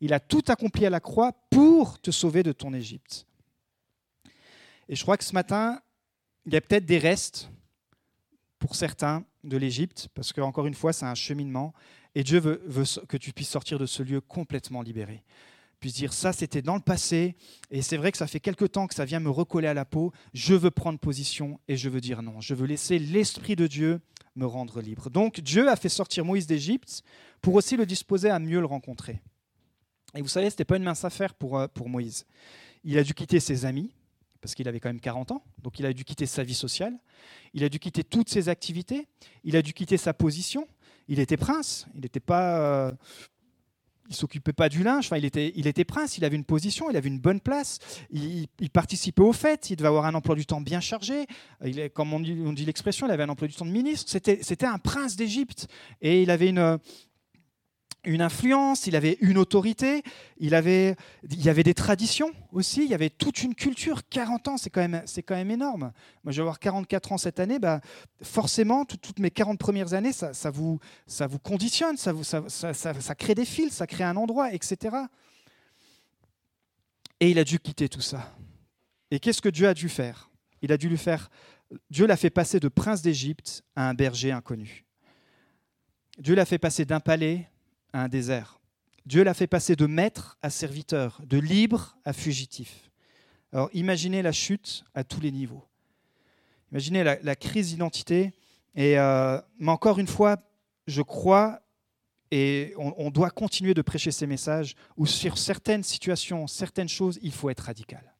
Il 0.00 0.12
a 0.12 0.20
tout 0.20 0.42
accompli 0.48 0.86
à 0.86 0.90
la 0.90 1.00
croix 1.00 1.32
pour 1.50 2.00
te 2.00 2.10
sauver 2.10 2.42
de 2.42 2.52
ton 2.52 2.72
Égypte. 2.72 3.26
Et 4.88 4.96
je 4.96 5.02
crois 5.02 5.16
que 5.16 5.24
ce 5.24 5.34
matin, 5.34 5.80
il 6.46 6.54
y 6.54 6.56
a 6.56 6.60
peut-être 6.60 6.86
des 6.86 6.98
restes 6.98 7.50
pour 8.58 8.74
certains 8.74 9.24
de 9.44 9.56
l'Égypte, 9.56 10.08
parce 10.14 10.32
qu'encore 10.32 10.66
une 10.66 10.74
fois, 10.74 10.92
c'est 10.92 11.06
un 11.06 11.14
cheminement, 11.14 11.72
et 12.14 12.22
Dieu 12.22 12.40
veut, 12.40 12.84
que 13.08 13.16
tu 13.16 13.32
puisses 13.32 13.48
sortir 13.48 13.78
de 13.78 13.86
ce 13.86 14.02
lieu 14.02 14.20
complètement 14.20 14.82
libéré. 14.82 15.22
Puisse 15.78 15.94
dire, 15.94 16.12
ça 16.12 16.32
c'était 16.32 16.60
dans 16.60 16.74
le 16.74 16.82
passé, 16.82 17.36
et 17.70 17.80
c'est 17.80 17.96
vrai 17.96 18.12
que 18.12 18.18
ça 18.18 18.26
fait 18.26 18.40
quelque 18.40 18.66
temps 18.66 18.86
que 18.86 18.94
ça 18.94 19.06
vient 19.06 19.20
me 19.20 19.30
recoller 19.30 19.66
à 19.66 19.74
la 19.74 19.86
peau, 19.86 20.12
je 20.34 20.54
veux 20.54 20.70
prendre 20.70 20.98
position 20.98 21.58
et 21.68 21.76
je 21.76 21.88
veux 21.88 22.02
dire 22.02 22.20
non, 22.20 22.40
je 22.40 22.54
veux 22.54 22.66
laisser 22.66 22.98
l'Esprit 22.98 23.56
de 23.56 23.66
Dieu 23.66 24.00
me 24.36 24.44
rendre 24.44 24.82
libre. 24.82 25.08
Donc 25.08 25.40
Dieu 25.40 25.70
a 25.70 25.76
fait 25.76 25.88
sortir 25.88 26.24
Moïse 26.24 26.46
d'Égypte 26.46 27.02
pour 27.40 27.54
aussi 27.54 27.76
le 27.76 27.86
disposer 27.86 28.28
à 28.28 28.38
mieux 28.38 28.60
le 28.60 28.66
rencontrer. 28.66 29.22
Et 30.14 30.22
vous 30.22 30.28
savez, 30.28 30.46
ce 30.46 30.54
n'était 30.54 30.64
pas 30.64 30.76
une 30.76 30.84
mince 30.84 31.04
affaire 31.04 31.34
pour, 31.34 31.58
euh, 31.58 31.66
pour 31.68 31.88
Moïse. 31.88 32.26
Il 32.84 32.98
a 32.98 33.02
dû 33.02 33.14
quitter 33.14 33.40
ses 33.40 33.64
amis, 33.64 33.92
parce 34.40 34.54
qu'il 34.54 34.66
avait 34.68 34.80
quand 34.80 34.88
même 34.88 35.00
40 35.00 35.32
ans, 35.32 35.44
donc 35.62 35.78
il 35.78 35.86
a 35.86 35.92
dû 35.92 36.04
quitter 36.04 36.26
sa 36.26 36.42
vie 36.42 36.54
sociale, 36.54 36.98
il 37.52 37.62
a 37.62 37.68
dû 37.68 37.78
quitter 37.78 38.04
toutes 38.04 38.28
ses 38.28 38.48
activités, 38.48 39.06
il 39.44 39.56
a 39.56 39.62
dû 39.62 39.72
quitter 39.72 39.96
sa 39.96 40.14
position. 40.14 40.66
Il 41.08 41.18
était 41.18 41.36
prince, 41.36 41.86
il 41.94 42.02
n'était 42.02 42.20
pas, 42.20 42.60
euh, 42.60 42.92
il 44.08 44.14
s'occupait 44.14 44.52
pas 44.52 44.68
du 44.68 44.84
linge, 44.84 45.06
enfin, 45.06 45.16
il, 45.16 45.24
était, 45.24 45.52
il 45.56 45.66
était 45.66 45.84
prince, 45.84 46.18
il 46.18 46.24
avait 46.24 46.36
une 46.36 46.44
position, 46.44 46.88
il 46.88 46.96
avait 46.96 47.08
une 47.08 47.18
bonne 47.18 47.40
place, 47.40 47.78
il, 48.10 48.48
participait 48.72 49.22
aux 49.22 49.32
fêtes, 49.32 49.70
il 49.70 49.76
devait 49.76 49.88
avoir 49.88 50.06
un 50.06 50.14
emploi 50.14 50.36
du 50.36 50.46
temps 50.46 50.60
bien 50.60 50.80
chargé, 50.80 51.26
comme 51.94 52.12
on 52.12 52.20
dit, 52.20 52.34
dit 52.54 52.64
l'expression, 52.64 53.08
il 53.08 53.10
avait 53.12 53.24
un 53.24 53.28
emploi 53.28 53.48
du 53.48 53.54
temps 53.54 53.66
de 53.66 53.72
ministre, 53.72 54.10
c'était 54.10 54.66
un 54.66 54.78
prince 54.78 55.16
d'Égypte, 55.16 55.66
et 56.00 56.22
il 56.22 56.30
avait 56.30 56.48
une, 56.48 56.78
une 58.04 58.22
influence, 58.22 58.86
il 58.86 58.96
avait 58.96 59.18
une 59.20 59.36
autorité, 59.36 60.02
il, 60.38 60.54
avait, 60.54 60.96
il 61.30 61.42
y 61.42 61.48
avait 61.48 61.62
des 61.62 61.74
traditions 61.74 62.30
aussi, 62.52 62.84
il 62.84 62.90
y 62.90 62.94
avait 62.94 63.10
toute 63.10 63.42
une 63.42 63.54
culture. 63.54 64.02
40 64.08 64.48
ans, 64.48 64.56
c'est 64.56 64.70
quand, 64.70 64.80
même, 64.80 65.04
quand 65.26 65.34
même 65.34 65.50
énorme. 65.50 65.92
Moi, 66.24 66.32
je 66.32 66.36
vais 66.36 66.42
avoir 66.42 66.58
44 66.58 67.12
ans 67.12 67.18
cette 67.18 67.40
année, 67.40 67.58
bah, 67.58 67.80
forcément, 68.22 68.84
toutes 68.84 69.18
mes 69.18 69.30
40 69.30 69.58
premières 69.58 69.92
années, 69.92 70.12
ça, 70.12 70.32
ça, 70.32 70.50
vous, 70.50 70.78
ça 71.06 71.26
vous 71.26 71.38
conditionne, 71.38 71.96
ça, 71.96 72.12
vous, 72.12 72.24
ça, 72.24 72.48
ça, 72.48 73.14
crée 73.14 73.34
des 73.34 73.44
fils, 73.44 73.74
ça 73.74 73.86
crée 73.86 74.04
un 74.04 74.16
endroit, 74.16 74.52
etc. 74.52 74.96
Et 77.20 77.30
il 77.30 77.38
a 77.38 77.44
dû 77.44 77.58
quitter 77.58 77.88
tout 77.88 78.00
ça. 78.00 78.34
Et 79.10 79.20
qu'est-ce 79.20 79.42
que 79.42 79.48
Dieu 79.48 79.68
a 79.68 79.74
dû 79.74 79.88
faire? 79.88 80.30
Il 80.62 80.72
a 80.72 80.76
dû 80.78 80.88
lui 80.88 80.98
faire. 80.98 81.28
Dieu 81.90 82.06
l'a 82.06 82.16
fait 82.16 82.30
passer 82.30 82.60
de 82.60 82.68
prince 82.68 83.02
d'Égypte 83.02 83.62
à 83.76 83.88
un 83.88 83.94
berger 83.94 84.32
inconnu. 84.32 84.84
Dieu 86.18 86.34
l'a 86.34 86.44
fait 86.44 86.58
passer 86.58 86.84
d'un 86.84 87.00
palais 87.00 87.48
à 87.92 88.02
un 88.02 88.08
désert. 88.08 88.60
Dieu 89.06 89.24
l'a 89.24 89.34
fait 89.34 89.46
passer 89.46 89.76
de 89.76 89.86
maître 89.86 90.38
à 90.42 90.50
serviteur, 90.50 91.20
de 91.26 91.38
libre 91.38 91.96
à 92.04 92.12
fugitif. 92.12 92.90
Alors 93.52 93.70
imaginez 93.72 94.22
la 94.22 94.32
chute 94.32 94.84
à 94.94 95.04
tous 95.04 95.20
les 95.20 95.32
niveaux. 95.32 95.64
Imaginez 96.70 97.02
la, 97.02 97.36
crise 97.36 97.68
d'identité. 97.70 98.32
Euh, 98.78 99.40
mais 99.58 99.72
encore 99.72 99.98
une 99.98 100.06
fois, 100.06 100.36
je 100.86 101.02
crois, 101.02 101.60
et 102.30 102.72
on, 102.76 102.94
on, 102.96 103.10
doit 103.10 103.30
continuer 103.30 103.74
de 103.74 103.82
prêcher 103.82 104.12
ces 104.12 104.28
messages, 104.28 104.76
où 104.96 105.06
sur 105.06 105.36
certaines 105.36 105.82
situations, 105.82 106.46
certaines 106.46 106.88
choses, 106.88 107.18
il 107.22 107.32
faut 107.32 107.50
être 107.50 107.60
radical. 107.60 108.14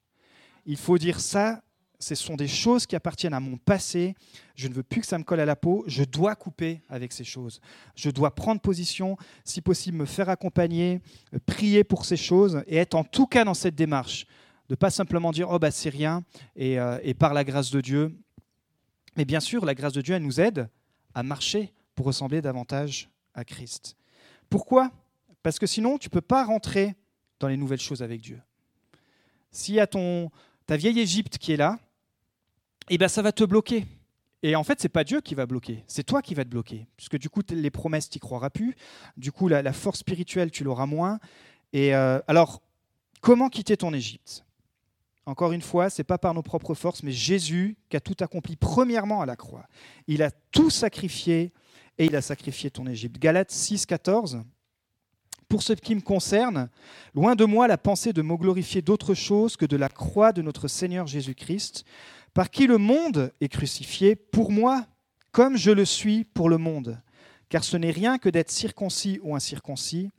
Il 0.65 0.75
faut 0.75 0.97
dire 0.97 1.21
ça, 1.21 1.63
ce 2.01 2.15
sont 2.15 2.35
des 2.35 2.47
choses 2.47 2.85
qui 2.87 2.95
appartiennent 2.95 3.33
à 3.33 3.39
mon 3.39 3.57
passé. 3.57 4.15
Je 4.55 4.67
ne 4.67 4.73
veux 4.73 4.83
plus 4.83 5.01
que 5.01 5.07
ça 5.07 5.17
me 5.17 5.23
colle 5.23 5.39
à 5.39 5.45
la 5.45 5.55
peau. 5.55 5.83
Je 5.87 6.03
dois 6.03 6.35
couper 6.35 6.81
avec 6.89 7.13
ces 7.13 7.23
choses. 7.23 7.61
Je 7.95 8.09
dois 8.09 8.33
prendre 8.33 8.59
position, 8.59 9.17
si 9.45 9.61
possible 9.61 9.97
me 9.97 10.05
faire 10.05 10.27
accompagner, 10.27 11.01
euh, 11.33 11.39
prier 11.45 11.83
pour 11.83 12.05
ces 12.05 12.17
choses 12.17 12.63
et 12.65 12.77
être 12.77 12.95
en 12.95 13.03
tout 13.03 13.27
cas 13.27 13.45
dans 13.45 13.53
cette 13.53 13.75
démarche. 13.75 14.25
De 14.67 14.75
pas 14.75 14.89
simplement 14.89 15.31
dire 15.31 15.49
oh 15.51 15.59
bah 15.59 15.69
c'est 15.69 15.89
rien 15.89 16.23
et, 16.55 16.79
euh, 16.79 16.97
et 17.03 17.13
par 17.13 17.33
la 17.33 17.43
grâce 17.43 17.69
de 17.69 17.81
Dieu. 17.81 18.17
Mais 19.15 19.25
bien 19.25 19.39
sûr, 19.39 19.63
la 19.63 19.75
grâce 19.75 19.93
de 19.93 20.01
Dieu, 20.01 20.15
elle 20.15 20.23
nous 20.23 20.39
aide 20.39 20.69
à 21.13 21.21
marcher 21.21 21.71
pour 21.93 22.07
ressembler 22.07 22.41
davantage 22.41 23.09
à 23.35 23.43
Christ. 23.43 23.95
Pourquoi? 24.49 24.91
Parce 25.43 25.59
que 25.59 25.67
sinon, 25.67 25.97
tu 25.97 26.07
ne 26.07 26.11
peux 26.11 26.21
pas 26.21 26.45
rentrer 26.45 26.95
dans 27.39 27.47
les 27.47 27.57
nouvelles 27.57 27.81
choses 27.81 28.01
avec 28.01 28.21
Dieu. 28.21 28.41
Si 29.51 29.79
à 29.79 29.87
ton, 29.87 30.31
ta 30.65 30.77
vieille 30.77 30.99
Égypte 30.99 31.37
qui 31.37 31.51
est 31.51 31.57
là, 31.57 31.77
eh 32.89 32.97
ben, 32.97 33.07
ça 33.07 33.21
va 33.21 33.31
te 33.31 33.43
bloquer. 33.43 33.85
Et 34.43 34.55
en 34.55 34.63
fait, 34.63 34.81
c'est 34.81 34.89
pas 34.89 35.03
Dieu 35.03 35.21
qui 35.21 35.35
va 35.35 35.45
bloquer, 35.45 35.83
c'est 35.87 36.03
toi 36.03 36.21
qui 36.21 36.33
vas 36.33 36.43
te 36.43 36.49
bloquer, 36.49 36.87
puisque 36.97 37.17
du 37.17 37.29
coup, 37.29 37.41
les 37.49 37.69
promesses, 37.69 38.09
tu 38.09 38.19
croiras 38.19 38.49
plus. 38.49 38.75
Du 39.15 39.31
coup, 39.31 39.47
la, 39.47 39.73
force 39.73 39.99
spirituelle, 39.99 40.49
tu 40.49 40.63
l'auras 40.63 40.87
moins. 40.87 41.19
Et 41.73 41.93
euh, 41.93 42.19
alors, 42.27 42.61
comment 43.21 43.49
quitter 43.49 43.77
ton 43.77 43.93
Égypte? 43.93 44.43
Encore 45.27 45.51
une 45.51 45.61
fois, 45.61 45.91
c'est 45.91 46.03
pas 46.03 46.17
par 46.17 46.33
nos 46.33 46.41
propres 46.41 46.73
forces, 46.73 47.03
mais 47.03 47.11
Jésus 47.11 47.77
qui 47.89 47.97
a 47.97 47.99
tout 47.99 48.15
accompli 48.19 48.55
premièrement 48.55 49.21
à 49.21 49.27
la 49.27 49.35
croix. 49.35 49.67
Il 50.07 50.23
a 50.23 50.31
tout 50.51 50.71
sacrifié 50.71 51.53
et 51.99 52.05
il 52.05 52.15
a 52.15 52.21
sacrifié 52.21 52.71
ton 52.71 52.87
Égypte. 52.87 53.19
Galates 53.19 53.51
6, 53.51 53.85
14. 53.85 54.41
Pour 55.47 55.61
ce 55.61 55.73
qui 55.73 55.93
me 55.93 56.01
concerne, 56.01 56.69
loin 57.13 57.35
de 57.35 57.45
moi 57.45 57.67
la 57.67 57.77
pensée 57.77 58.13
de 58.13 58.21
me 58.23 58.35
glorifier 58.35 58.81
d'autre 58.81 59.13
chose 59.13 59.57
que 59.57 59.65
de 59.65 59.75
la 59.75 59.89
croix 59.89 60.31
de 60.31 60.41
notre 60.41 60.67
Seigneur 60.67 61.05
Jésus-Christ 61.05 61.85
par 62.33 62.49
qui 62.49 62.67
le 62.67 62.77
monde 62.77 63.33
est 63.41 63.49
crucifié 63.49 64.15
pour 64.15 64.51
moi, 64.51 64.87
comme 65.31 65.57
je 65.57 65.71
le 65.71 65.85
suis 65.85 66.23
pour 66.23 66.49
le 66.49 66.57
monde. 66.57 67.01
Car 67.49 67.63
ce 67.63 67.77
n'est 67.77 67.91
rien 67.91 68.17
que 68.17 68.29
d'être 68.29 68.51
circoncis 68.51 69.19
ou 69.23 69.35
incirconcis. 69.35 70.09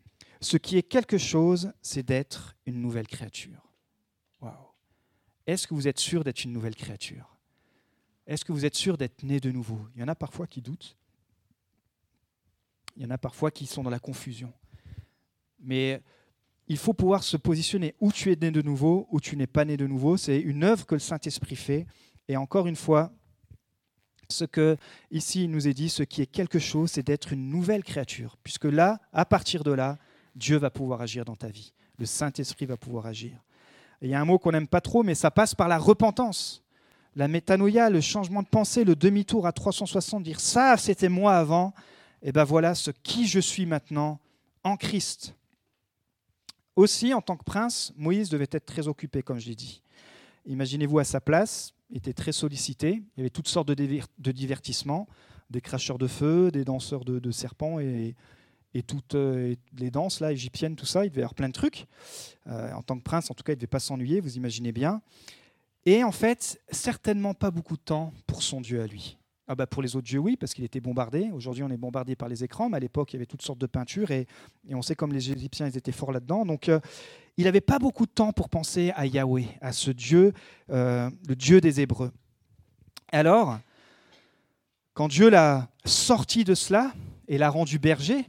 Ce 0.41 0.57
qui 0.57 0.77
est 0.77 0.83
quelque 0.83 1.19
chose, 1.19 1.73
c'est 1.81 2.03
d'être 2.03 2.57
une 2.67 2.81
nouvelle 2.81 3.07
créature. 3.07 3.73
Est-ce 5.47 5.67
que 5.67 5.75
vous 5.75 5.89
êtes 5.89 5.99
sûr 5.99 6.23
d'être 6.25 6.45
une 6.45 6.53
nouvelle 6.53 6.77
créature? 6.77 7.37
Est-ce 8.27 8.45
que 8.45 8.53
vous 8.53 8.65
êtes 8.65 8.77
sûr 8.77 8.97
d'être 8.97 9.23
né 9.23 9.41
de 9.41 9.51
nouveau? 9.51 9.81
Il 9.95 10.01
y 10.01 10.05
en 10.05 10.09
a 10.09 10.15
parfois 10.15 10.47
qui 10.47 10.63
doutent. 10.63 10.97
Il 12.97 13.03
y 13.03 13.07
en 13.07 13.11
a 13.11 13.19
parfois 13.19 13.51
qui 13.51 13.67
sont 13.67 13.83
dans 13.83 13.91
la 13.91 13.99
confusion. 13.99 14.53
Mais 15.59 16.01
il 16.73 16.79
faut 16.79 16.95
pouvoir 16.95 17.23
se 17.23 17.37
positionner 17.37 17.95
où 18.01 18.11
tu 18.11 18.33
es 18.33 18.37
né 18.37 18.51
de 18.51 18.63
nouveau, 18.63 19.07
où 19.11 19.21
tu 19.21 19.37
n'es 19.37 19.47
pas 19.47 19.67
né 19.67 19.77
de 19.77 19.87
nouveau. 19.87 20.17
C'est 20.17 20.41
une 20.41 20.65
œuvre 20.65 20.87
que 20.87 20.95
le 20.95 21.01
Saint-Esprit 21.01 21.55
fait. 21.55 21.87
Et 22.29 22.37
encore 22.39 22.67
une 22.67 22.77
fois, 22.77 23.13
ce 24.31 24.47
que 24.47 24.79
ici 25.11 25.45
il 25.45 25.51
nous 25.51 25.69
est 25.69 25.75
dit, 25.75 25.91
ce 25.91 26.03
qui 26.03 26.23
est 26.23 26.27
quelque 26.27 26.59
chose, 26.59 26.93
c'est 26.93 27.03
d'être 27.03 27.35
une 27.35 27.51
nouvelle 27.51 27.85
créature. 27.85 28.39
Puisque 28.43 28.65
là, 28.65 29.01
à 29.13 29.27
partir 29.27 29.65
de 29.65 29.71
là, 29.71 29.99
Dieu 30.35 30.57
va 30.57 30.71
pouvoir 30.71 31.03
agir 31.03 31.27
dans 31.27 31.37
ta 31.37 31.49
vie. 31.49 31.75
Le 31.99 32.07
Saint-Esprit 32.07 32.65
va 32.65 32.79
pouvoir 32.79 33.05
agir. 33.05 33.45
il 34.01 34.09
y 34.09 34.15
a 34.15 34.21
un 34.21 34.25
mot 34.25 34.39
qu'on 34.39 34.53
n'aime 34.53 34.67
pas 34.67 34.81
trop, 34.81 35.03
mais 35.03 35.15
ça 35.15 35.31
passe 35.31 35.55
par 35.55 35.69
la 35.69 35.77
repentance. 35.77 36.63
La 37.15 37.29
métanoïa, 37.29 37.91
le 37.91 38.01
changement 38.01 38.43
de 38.43 38.49
pensée, 38.49 38.85
le 38.85 38.97
demi-tour 38.97 39.47
à 39.47 39.53
360, 39.53 40.23
dire 40.23 40.41
ça, 40.41 40.79
c'était 40.79 41.11
moi 41.11 41.35
avant, 41.37 41.75
et 42.23 42.33
ben 42.33 42.45
voilà 42.45 42.75
ce 42.75 42.91
qui 42.91 43.27
je 43.27 43.41
suis 43.41 43.67
maintenant 43.67 44.19
en 44.65 44.79
Christ 44.79 45.35
aussi, 46.77 47.13
en 47.15 47.21
tant 47.21 47.37
que 47.37 47.45
prince, 47.45 47.93
Moïse 47.97 48.29
devait 48.29 48.49
être 48.51 48.67
très 48.67 48.89
occupé, 48.89 49.23
comme 49.23 49.39
je 49.39 49.49
l'ai 49.49 49.55
dit. 49.55 49.83
Imaginez-vous 50.47 50.99
à 50.99 51.05
sa 51.05 51.21
place, 51.21 51.75
il 51.91 51.99
était 51.99 52.13
très 52.13 52.33
sollicité, 52.33 53.03
il 53.17 53.19
y 53.19 53.21
avait 53.21 53.31
toutes 53.31 53.49
sortes 53.49 53.69
de, 53.69 54.33
divertissements, 54.33 55.07
des 55.51 55.61
cracheurs 55.61 55.99
de 55.99 56.07
feu, 56.07 56.51
des 56.51 56.65
danseurs 56.65 57.05
de, 57.05 57.31
serpents 57.31 57.79
et, 57.79 58.15
toutes 58.87 59.15
euh, 59.15 59.55
les 59.77 59.91
danses 59.91 60.21
là, 60.21 60.33
égyptiennes, 60.33 60.77
tout 60.77 60.87
ça, 60.87 61.05
il 61.05 61.11
devait 61.11 61.21
y 61.21 61.25
avoir 61.25 61.35
plein 61.35 61.49
de 61.49 61.53
trucs. 61.53 61.87
Euh, 62.47 62.73
en 62.73 62.83
tant 62.83 62.97
que 62.97 63.03
prince, 63.03 63.31
en 63.31 63.35
tout 63.35 63.45
cas, 63.45 63.53
il 63.53 63.57
ne 63.57 63.61
devait 63.61 63.67
pas 63.67 63.79
s'ennuyer, 63.79 64.21
vous 64.21 64.39
imaginez 64.39 64.73
bien. 64.73 65.03
Et 65.85 66.03
en 66.03 66.13
fait, 66.13 66.59
certainement 66.71 67.35
pas 67.35 67.51
beaucoup 67.51 67.77
de 67.77 67.83
temps 67.83 68.15
pour 68.27 68.43
son 68.43 68.63
Dieu 68.63 68.81
à 68.81 68.87
lui. 68.87 69.19
Ah 69.53 69.55
bah 69.55 69.67
pour 69.67 69.83
les 69.83 69.97
autres 69.97 70.07
dieux, 70.07 70.19
oui, 70.19 70.39
parce 70.39 70.55
qu'il 70.55 70.65
était 70.65 70.81
bombardé. 70.81 71.29
Aujourd'hui, 71.31 71.63
on 71.63 71.69
est 71.69 71.77
bombardé 71.77 72.17
par 72.17 72.27
les 72.27 72.43
écrans, 72.43 72.71
mais 72.71 72.79
à 72.79 72.81
l'époque, 72.81 73.13
il 73.13 73.17
y 73.17 73.19
avait 73.19 73.27
toutes 73.27 73.43
sortes 73.43 73.59
de 73.59 73.67
peintures, 73.67 74.11
et, 74.11 74.27
on 74.71 74.81
sait 74.81 74.95
comme 74.95 75.13
les 75.13 75.31
Égyptiens, 75.31 75.67
ils 75.67 75.77
étaient 75.77 75.93
forts 75.93 76.11
là-dedans. 76.11 76.47
Donc, 76.47 76.71
euh, 76.71 76.81
il 77.37 77.45
n'avait 77.45 77.61
pas 77.61 77.79
beaucoup 77.79 78.07
de 78.07 78.11
temps 78.11 78.33
pour 78.33 78.49
penser 78.49 78.93
à 78.97 79.05
Yahweh, 79.05 79.45
à 79.61 79.73
ce 79.73 79.91
Dieu, 79.91 80.33
euh, 80.71 81.11
le 81.29 81.37
Dieu 81.37 81.61
des 81.61 81.83
Hébreux. 81.83 82.13
Alors, 83.13 83.59
quand 84.95 85.09
Dieu 85.09 85.29
l'a 85.29 85.69
sorti 85.85 86.45
de 86.45 86.55
cela 86.55 86.91
et 87.29 87.37
l'a 87.37 87.51
rendu 87.51 87.79
berger, 87.79 88.25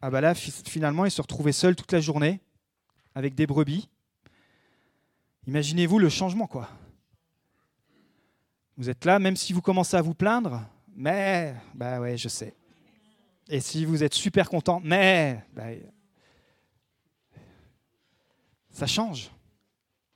ah 0.00 0.08
bah 0.08 0.22
là, 0.22 0.34
finalement, 0.34 1.04
il 1.04 1.10
se 1.10 1.20
retrouvait 1.20 1.52
seul 1.52 1.76
toute 1.76 1.92
la 1.92 2.00
journée, 2.00 2.40
avec 3.14 3.34
des 3.34 3.46
brebis. 3.46 3.90
Imaginez-vous 5.46 5.98
le 5.98 6.08
changement, 6.08 6.46
quoi. 6.46 6.70
Vous 8.82 8.90
êtes 8.90 9.04
là, 9.04 9.20
même 9.20 9.36
si 9.36 9.52
vous 9.52 9.62
commencez 9.62 9.96
à 9.96 10.02
vous 10.02 10.12
plaindre, 10.12 10.60
mais, 10.96 11.54
bah 11.72 12.00
ouais, 12.00 12.16
je 12.16 12.26
sais. 12.26 12.52
Et 13.48 13.60
si 13.60 13.84
vous 13.84 14.02
êtes 14.02 14.12
super 14.12 14.48
content, 14.48 14.80
mais, 14.82 15.40
bah, 15.54 15.66
ça 18.70 18.88
change. 18.88 19.30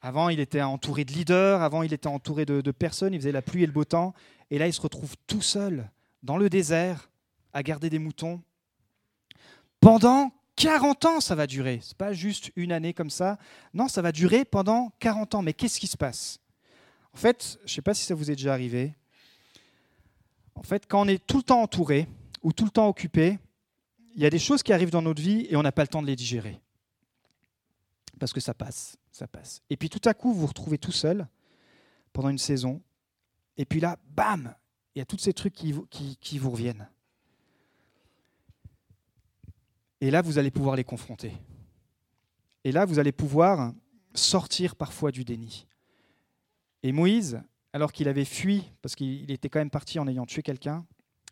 Avant, 0.00 0.30
il 0.30 0.40
était 0.40 0.62
entouré 0.62 1.04
de 1.04 1.12
leaders, 1.12 1.62
avant, 1.62 1.84
il 1.84 1.92
était 1.92 2.08
entouré 2.08 2.44
de, 2.44 2.60
de, 2.60 2.70
personnes, 2.72 3.14
il 3.14 3.20
faisait 3.20 3.30
la 3.30 3.40
pluie 3.40 3.62
et 3.62 3.66
le 3.66 3.72
beau 3.72 3.84
temps. 3.84 4.14
Et 4.50 4.58
là, 4.58 4.66
il 4.66 4.72
se 4.72 4.80
retrouve 4.80 5.14
tout 5.28 5.42
seul, 5.42 5.88
dans 6.24 6.36
le 6.36 6.50
désert, 6.50 7.08
à 7.52 7.62
garder 7.62 7.88
des 7.88 8.00
moutons. 8.00 8.42
Pendant 9.78 10.32
40 10.56 11.04
ans, 11.04 11.20
ça 11.20 11.36
va 11.36 11.46
durer. 11.46 11.78
Ce 11.84 11.90
n'est 11.90 11.98
pas 11.98 12.12
juste 12.14 12.50
une 12.56 12.72
année 12.72 12.94
comme 12.94 13.10
ça. 13.10 13.38
Non, 13.74 13.86
ça 13.86 14.02
va 14.02 14.10
durer 14.10 14.44
pendant 14.44 14.90
40 14.98 15.36
ans. 15.36 15.42
Mais 15.42 15.52
qu'est-ce 15.52 15.78
qui 15.78 15.86
se 15.86 15.96
passe? 15.96 16.40
En 17.16 17.18
fait, 17.18 17.58
je 17.60 17.72
ne 17.72 17.74
sais 17.76 17.80
pas 17.80 17.94
si 17.94 18.04
ça 18.04 18.14
vous 18.14 18.30
est 18.30 18.36
déjà 18.36 18.52
arrivé. 18.52 18.94
En 20.54 20.62
fait, 20.62 20.86
quand 20.86 21.00
on 21.00 21.08
est 21.08 21.26
tout 21.26 21.38
le 21.38 21.42
temps 21.44 21.62
entouré 21.62 22.06
ou 22.42 22.52
tout 22.52 22.66
le 22.66 22.70
temps 22.70 22.88
occupé, 22.88 23.38
il 24.14 24.20
y 24.20 24.26
a 24.26 24.30
des 24.30 24.38
choses 24.38 24.62
qui 24.62 24.70
arrivent 24.70 24.90
dans 24.90 25.00
notre 25.00 25.22
vie 25.22 25.46
et 25.48 25.56
on 25.56 25.62
n'a 25.62 25.72
pas 25.72 25.80
le 25.80 25.88
temps 25.88 26.02
de 26.02 26.06
les 26.06 26.14
digérer. 26.14 26.60
Parce 28.20 28.34
que 28.34 28.40
ça 28.40 28.52
passe, 28.52 28.98
ça 29.10 29.26
passe. 29.26 29.62
Et 29.70 29.78
puis 29.78 29.88
tout 29.88 30.06
à 30.06 30.12
coup, 30.12 30.34
vous 30.34 30.40
vous 30.40 30.46
retrouvez 30.46 30.76
tout 30.76 30.92
seul 30.92 31.26
pendant 32.12 32.28
une 32.28 32.36
saison. 32.36 32.82
Et 33.56 33.64
puis 33.64 33.80
là, 33.80 33.96
bam, 34.10 34.54
il 34.94 34.98
y 34.98 35.02
a 35.02 35.06
tous 35.06 35.16
ces 35.16 35.32
trucs 35.32 35.54
qui, 35.54 35.74
qui, 35.88 36.18
qui 36.18 36.38
vous 36.38 36.50
reviennent. 36.50 36.86
Et 40.02 40.10
là, 40.10 40.20
vous 40.20 40.36
allez 40.36 40.50
pouvoir 40.50 40.76
les 40.76 40.84
confronter. 40.84 41.32
Et 42.62 42.72
là, 42.72 42.84
vous 42.84 42.98
allez 42.98 43.12
pouvoir 43.12 43.72
sortir 44.12 44.76
parfois 44.76 45.12
du 45.12 45.24
déni. 45.24 45.66
Et 46.86 46.92
Moïse, 46.92 47.42
alors 47.72 47.90
qu'il 47.90 48.06
avait 48.06 48.24
fui, 48.24 48.62
parce 48.80 48.94
qu'il 48.94 49.28
était 49.32 49.48
quand 49.48 49.58
même 49.58 49.70
parti 49.70 49.98
en 49.98 50.06
ayant 50.06 50.24
tué 50.24 50.40
quelqu'un, 50.40 50.86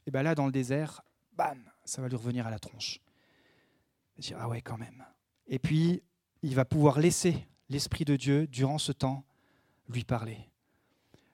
et 0.05 0.11
bien 0.11 0.25
là, 0.25 0.35
dans 0.35 0.47
le 0.47 0.51
désert, 0.51 1.03
bam, 1.33 1.63
ça 1.85 2.03
va 2.03 2.09
lui 2.09 2.17
revenir 2.17 2.45
à 2.45 2.51
la 2.51 2.59
tronche. 2.59 3.01
Il 4.17 4.17
va 4.17 4.27
dire, 4.27 4.37
ah 4.41 4.49
ouais, 4.49 4.63
quand 4.63 4.77
même. 4.77 5.05
Et 5.47 5.61
puis, 5.61 6.03
il 6.43 6.57
va 6.57 6.65
pouvoir 6.65 6.99
laisser 6.99 7.47
l'Esprit 7.69 8.05
de 8.05 8.17
Dieu, 8.17 8.49
durant 8.49 8.79
ce 8.79 8.91
temps, 8.91 9.25
lui 9.89 10.03
parler. 10.03 10.51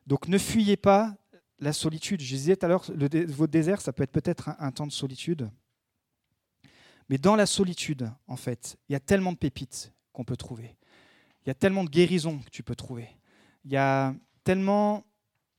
Donc 0.06 0.28
ne 0.28 0.36
fuyez 0.36 0.76
pas 0.76 1.16
la 1.58 1.72
solitude. 1.72 2.20
Je 2.20 2.34
disais 2.34 2.56
tout 2.56 2.66
à 2.66 2.68
l'heure, 2.68 2.84
votre 2.90 3.50
désert, 3.50 3.80
ça 3.80 3.94
peut 3.94 4.02
être 4.02 4.12
peut-être 4.12 4.50
un, 4.58 4.70
temps 4.70 4.86
de 4.86 4.92
solitude. 4.92 5.50
Mais 7.08 7.16
dans 7.16 7.36
la 7.36 7.46
solitude, 7.46 8.12
en 8.26 8.36
fait, 8.36 8.76
il 8.90 8.92
y 8.92 8.96
a 8.96 9.00
tellement 9.00 9.32
de 9.32 9.38
pépites 9.38 9.94
qu'on 10.12 10.24
peut 10.24 10.36
trouver. 10.36 10.76
Il 11.46 11.48
y 11.48 11.50
a 11.50 11.54
tellement 11.54 11.84
de 11.84 11.88
guérisons 11.88 12.40
que 12.40 12.50
tu 12.50 12.62
peux 12.62 12.76
trouver 12.76 13.08
il 13.64 13.72
y 13.72 13.76
a 13.76 14.14
tellement 14.44 15.04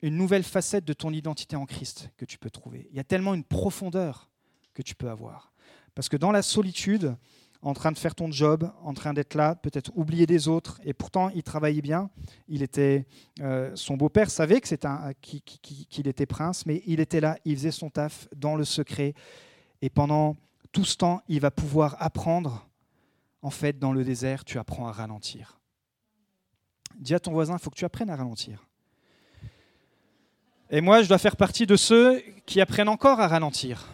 une 0.02 0.16
nouvelle 0.16 0.44
facette 0.44 0.86
de 0.86 0.94
ton 0.94 1.12
identité 1.12 1.56
en 1.56 1.66
Christ 1.66 2.10
que 2.18 2.26
tu 2.26 2.38
peux 2.38 2.50
trouver. 2.50 2.88
Il 2.92 2.98
y 2.98 3.00
a 3.00 3.04
tellement 3.04 3.34
une 3.34 3.44
profondeur 3.44 4.30
que 4.74 4.82
tu 4.82 4.96
peux 4.96 5.10
avoir. 5.10 5.54
Parce 5.94 6.10
que 6.10 6.18
dans 6.18 6.32
la 6.32 6.42
solitude, 6.42 7.16
en 7.62 7.74
train 7.74 7.92
de 7.92 7.98
faire 7.98 8.16
ton 8.16 8.32
job, 8.32 8.72
en 8.84 8.94
train 8.94 9.14
d'être 9.14 9.36
là, 9.36 9.56
peut-être 9.56 9.92
oublier 9.96 10.26
des 10.26 10.48
autres, 10.48 10.80
et 10.84 10.94
pourtant 10.94 11.30
il 11.30 11.44
travaillait 11.44 11.82
bien. 11.82 12.10
Il 12.48 12.64
était, 12.64 13.06
euh, 13.40 13.72
son 13.76 13.98
beau-père 13.98 14.32
savait 14.32 14.62
que 14.62 14.88
un, 14.88 15.14
qu'il 15.22 16.08
était 16.08 16.26
prince, 16.26 16.66
mais 16.66 16.82
il 16.88 17.00
était 17.00 17.22
là, 17.22 17.38
il 17.46 17.56
faisait 17.56 17.72
son 17.72 17.90
taf 17.90 18.28
dans 18.36 18.56
le 18.56 18.66
secret, 18.66 19.14
et 19.82 19.90
pendant 19.90 20.36
tout 20.72 20.86
ce 20.86 20.98
temps, 20.98 21.22
il 21.28 21.40
va 21.40 21.52
pouvoir 21.52 21.96
apprendre. 22.00 22.68
En 23.44 23.50
fait, 23.50 23.80
dans 23.80 23.92
le 23.92 24.04
désert, 24.04 24.46
tu 24.46 24.60
apprends 24.60 24.88
à 24.88 24.92
ralentir. 24.92 25.61
Dis 26.96 27.14
à 27.14 27.20
ton 27.20 27.32
voisin, 27.32 27.54
il 27.54 27.60
faut 27.60 27.70
que 27.70 27.76
tu 27.76 27.86
apprennes 27.86 28.10
à 28.10 28.16
ralentir. 28.16 28.66
Et 30.70 30.80
moi, 30.80 31.02
je 31.02 31.10
dois 31.10 31.18
faire 31.18 31.36
partie 31.36 31.66
de 31.66 31.76
ceux 31.76 32.24
qui 32.46 32.62
apprennent 32.62 32.88
encore 32.88 33.20
à 33.20 33.28
ralentir. 33.28 33.88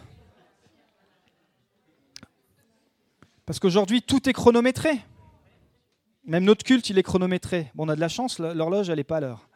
Parce 3.44 3.58
qu'aujourd'hui, 3.58 4.02
tout 4.02 4.28
est 4.28 4.32
chronométré. 4.32 5.00
Même 6.24 6.44
notre 6.44 6.64
culte, 6.64 6.90
il 6.90 6.98
est 6.98 7.02
chronométré. 7.02 7.70
Bon, 7.74 7.86
on 7.86 7.88
a 7.88 7.96
de 7.96 8.00
la 8.00 8.08
chance, 8.08 8.38
l'horloge, 8.38 8.90
elle 8.90 8.98
n'est 8.98 9.04
pas 9.04 9.16
à 9.16 9.20
l'heure. 9.20 9.48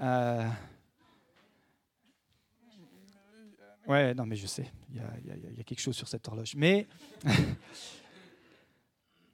Euh... 0.00 0.48
Ouais, 3.86 4.14
non, 4.14 4.24
mais 4.24 4.36
je 4.36 4.46
sais, 4.46 4.70
il 4.90 4.96
y, 4.96 5.60
a 5.60 5.64
quelque 5.64 5.80
chose 5.80 5.96
sur 5.96 6.08
cette 6.08 6.26
horloge. 6.26 6.54
Mais, 6.56 6.86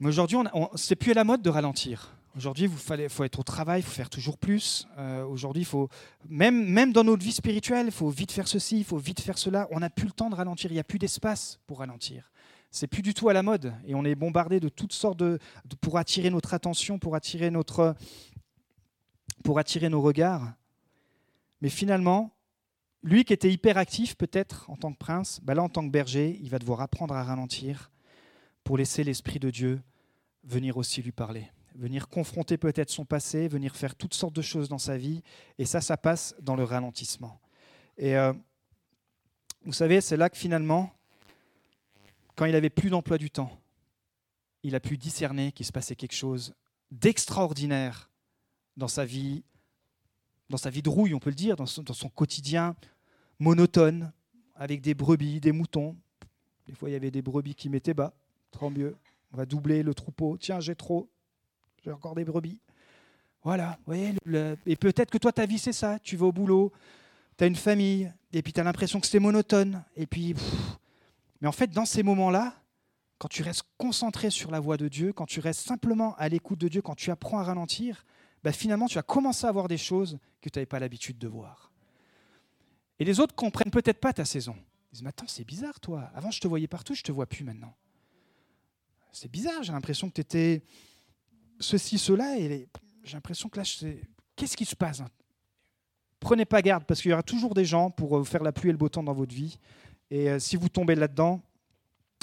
aujourd'hui, 0.02 0.38
c'est 0.74 0.96
plus 0.96 1.12
à 1.12 1.14
la 1.14 1.24
mode 1.24 1.42
de 1.42 1.50
ralentir. 1.50 2.15
Aujourd'hui, 2.36 2.66
il 2.66 3.08
faut 3.08 3.24
être 3.24 3.38
au 3.38 3.42
travail, 3.42 3.80
il 3.80 3.82
faut 3.82 3.94
faire 3.94 4.10
toujours 4.10 4.36
plus. 4.36 4.86
Euh, 4.98 5.24
aujourd'hui, 5.24 5.64
faut 5.64 5.88
même, 6.28 6.68
même 6.68 6.92
dans 6.92 7.02
notre 7.02 7.24
vie 7.24 7.32
spirituelle, 7.32 7.86
il 7.86 7.92
faut 7.92 8.10
vite 8.10 8.30
faire 8.30 8.46
ceci, 8.46 8.76
il 8.76 8.84
faut 8.84 8.98
vite 8.98 9.22
faire 9.22 9.38
cela. 9.38 9.66
On 9.70 9.80
n'a 9.80 9.88
plus 9.88 10.04
le 10.04 10.12
temps 10.12 10.28
de 10.28 10.34
ralentir, 10.34 10.70
il 10.70 10.74
n'y 10.74 10.80
a 10.80 10.84
plus 10.84 10.98
d'espace 10.98 11.58
pour 11.66 11.78
ralentir. 11.78 12.30
C'est 12.70 12.88
plus 12.88 13.00
du 13.00 13.14
tout 13.14 13.30
à 13.30 13.32
la 13.32 13.42
mode 13.42 13.72
et 13.86 13.94
on 13.94 14.04
est 14.04 14.14
bombardé 14.14 14.60
de 14.60 14.68
toutes 14.68 14.92
sortes 14.92 15.18
de, 15.18 15.38
pour 15.80 15.96
attirer 15.96 16.28
notre 16.28 16.52
attention, 16.52 16.98
pour 16.98 17.14
attirer 17.14 17.50
notre 17.50 17.94
pour 19.42 19.58
attirer 19.58 19.88
nos 19.88 20.02
regards. 20.02 20.52
Mais 21.62 21.70
finalement, 21.70 22.36
lui 23.02 23.24
qui 23.24 23.32
était 23.32 23.50
hyper 23.50 23.78
actif 23.78 24.14
peut-être 24.14 24.68
en 24.68 24.76
tant 24.76 24.92
que 24.92 24.98
prince, 24.98 25.40
bah 25.42 25.54
là 25.54 25.62
en 25.62 25.70
tant 25.70 25.86
que 25.86 25.90
berger, 25.90 26.38
il 26.42 26.50
va 26.50 26.58
devoir 26.58 26.82
apprendre 26.82 27.14
à 27.14 27.24
ralentir 27.24 27.90
pour 28.62 28.76
laisser 28.76 29.04
l'esprit 29.04 29.38
de 29.38 29.48
Dieu 29.48 29.80
venir 30.44 30.76
aussi 30.76 31.00
lui 31.00 31.12
parler 31.12 31.50
venir 31.76 32.08
confronter 32.08 32.56
peut-être 32.56 32.90
son 32.90 33.04
passé, 33.04 33.48
venir 33.48 33.76
faire 33.76 33.94
toutes 33.94 34.14
sortes 34.14 34.34
de 34.34 34.42
choses 34.42 34.68
dans 34.68 34.78
sa 34.78 34.96
vie. 34.96 35.22
Et 35.58 35.64
ça, 35.64 35.80
ça 35.80 35.96
passe 35.96 36.34
dans 36.40 36.56
le 36.56 36.64
ralentissement. 36.64 37.40
Et 37.98 38.16
euh, 38.16 38.32
vous 39.64 39.72
savez, 39.72 40.00
c'est 40.00 40.16
là 40.16 40.28
que 40.30 40.36
finalement, 40.36 40.92
quand 42.34 42.44
il 42.46 42.54
avait 42.54 42.70
plus 42.70 42.90
d'emploi 42.90 43.18
du 43.18 43.30
temps, 43.30 43.50
il 44.62 44.74
a 44.74 44.80
pu 44.80 44.98
discerner 44.98 45.52
qu'il 45.52 45.66
se 45.66 45.72
passait 45.72 45.96
quelque 45.96 46.14
chose 46.14 46.54
d'extraordinaire 46.90 48.10
dans 48.76 48.88
sa 48.88 49.04
vie, 49.04 49.44
dans 50.50 50.56
sa 50.56 50.70
vie 50.70 50.82
de 50.82 50.88
rouille, 50.88 51.14
on 51.14 51.18
peut 51.18 51.30
le 51.30 51.36
dire, 51.36 51.56
dans 51.56 51.66
son, 51.66 51.82
dans 51.82 51.94
son 51.94 52.08
quotidien 52.08 52.76
monotone, 53.38 54.12
avec 54.54 54.80
des 54.80 54.94
brebis, 54.94 55.40
des 55.40 55.52
moutons. 55.52 55.96
Des 56.66 56.74
fois, 56.74 56.88
il 56.88 56.92
y 56.92 56.96
avait 56.96 57.10
des 57.10 57.22
brebis 57.22 57.54
qui 57.54 57.68
mettaient 57.68 57.94
bas, 57.94 58.14
tant 58.50 58.70
mieux. 58.70 58.96
On 59.32 59.36
va 59.36 59.46
doubler 59.46 59.82
le 59.82 59.94
troupeau. 59.94 60.36
Tiens, 60.38 60.60
j'ai 60.60 60.74
trop 60.74 61.08
j'ai 61.86 61.92
encore 61.92 62.16
des 62.16 62.24
brebis. 62.24 62.58
Voilà, 63.44 63.78
voyez, 63.86 64.12
et 64.66 64.74
peut-être 64.74 65.08
que 65.08 65.18
toi, 65.18 65.30
ta 65.30 65.46
vie, 65.46 65.58
c'est 65.58 65.72
ça. 65.72 66.00
Tu 66.00 66.16
vas 66.16 66.26
au 66.26 66.32
boulot, 66.32 66.72
tu 67.38 67.44
as 67.44 67.46
une 67.46 67.54
famille, 67.54 68.12
et 68.32 68.42
puis 68.42 68.52
tu 68.52 68.58
as 68.58 68.64
l'impression 68.64 68.98
que 68.98 69.06
c'est 69.06 69.20
monotone. 69.20 69.84
Et 69.94 70.06
puis, 70.06 70.34
mais 71.40 71.46
en 71.46 71.52
fait, 71.52 71.68
dans 71.70 71.84
ces 71.84 72.02
moments-là, 72.02 72.54
quand 73.18 73.28
tu 73.28 73.42
restes 73.42 73.62
concentré 73.78 74.30
sur 74.30 74.50
la 74.50 74.58
voix 74.58 74.76
de 74.76 74.88
Dieu, 74.88 75.12
quand 75.12 75.26
tu 75.26 75.38
restes 75.38 75.60
simplement 75.60 76.16
à 76.16 76.28
l'écoute 76.28 76.58
de 76.58 76.66
Dieu, 76.66 76.82
quand 76.82 76.96
tu 76.96 77.12
apprends 77.12 77.38
à 77.38 77.44
ralentir, 77.44 78.04
bah 78.42 78.50
finalement, 78.50 78.88
tu 78.88 78.96
vas 78.96 79.02
commencer 79.02 79.46
à 79.46 79.52
voir 79.52 79.68
des 79.68 79.78
choses 79.78 80.18
que 80.40 80.48
tu 80.48 80.58
n'avais 80.58 80.66
pas 80.66 80.80
l'habitude 80.80 81.18
de 81.18 81.28
voir. 81.28 81.70
Et 82.98 83.04
les 83.04 83.20
autres 83.20 83.34
comprennent 83.36 83.70
peut-être 83.70 84.00
pas 84.00 84.12
ta 84.12 84.24
saison. 84.24 84.56
Ils 84.90 84.94
disent, 84.94 85.02
mais 85.04 85.10
attends, 85.10 85.28
c'est 85.28 85.44
bizarre, 85.44 85.78
toi. 85.78 86.10
Avant, 86.16 86.32
je 86.32 86.40
te 86.40 86.48
voyais 86.48 86.66
partout, 86.66 86.94
je 86.94 87.02
te 87.02 87.12
vois 87.12 87.26
plus 87.26 87.44
maintenant. 87.44 87.74
C'est 89.12 89.30
bizarre, 89.30 89.62
j'ai 89.62 89.72
l'impression 89.72 90.08
que 90.08 90.14
tu 90.14 90.20
étais 90.20 90.62
ceci, 91.60 91.98
cela, 91.98 92.38
et 92.38 92.68
j'ai 93.04 93.14
l'impression 93.14 93.48
que 93.48 93.58
là, 93.58 93.64
qu'est-ce 94.36 94.56
qui 94.56 94.64
se 94.64 94.76
passe 94.76 95.00
hein? 95.00 95.08
Prenez 96.18 96.46
pas 96.46 96.62
garde, 96.62 96.84
parce 96.84 97.02
qu'il 97.02 97.10
y 97.10 97.14
aura 97.14 97.22
toujours 97.22 97.54
des 97.54 97.66
gens 97.66 97.90
pour 97.90 98.18
euh, 98.18 98.24
faire 98.24 98.42
la 98.42 98.50
pluie 98.50 98.70
et 98.70 98.72
le 98.72 98.78
beau 98.78 98.88
temps 98.88 99.02
dans 99.02 99.12
votre 99.12 99.34
vie. 99.34 99.58
Et 100.10 100.30
euh, 100.30 100.38
si 100.38 100.56
vous 100.56 100.68
tombez 100.68 100.94
là-dedans, 100.94 101.42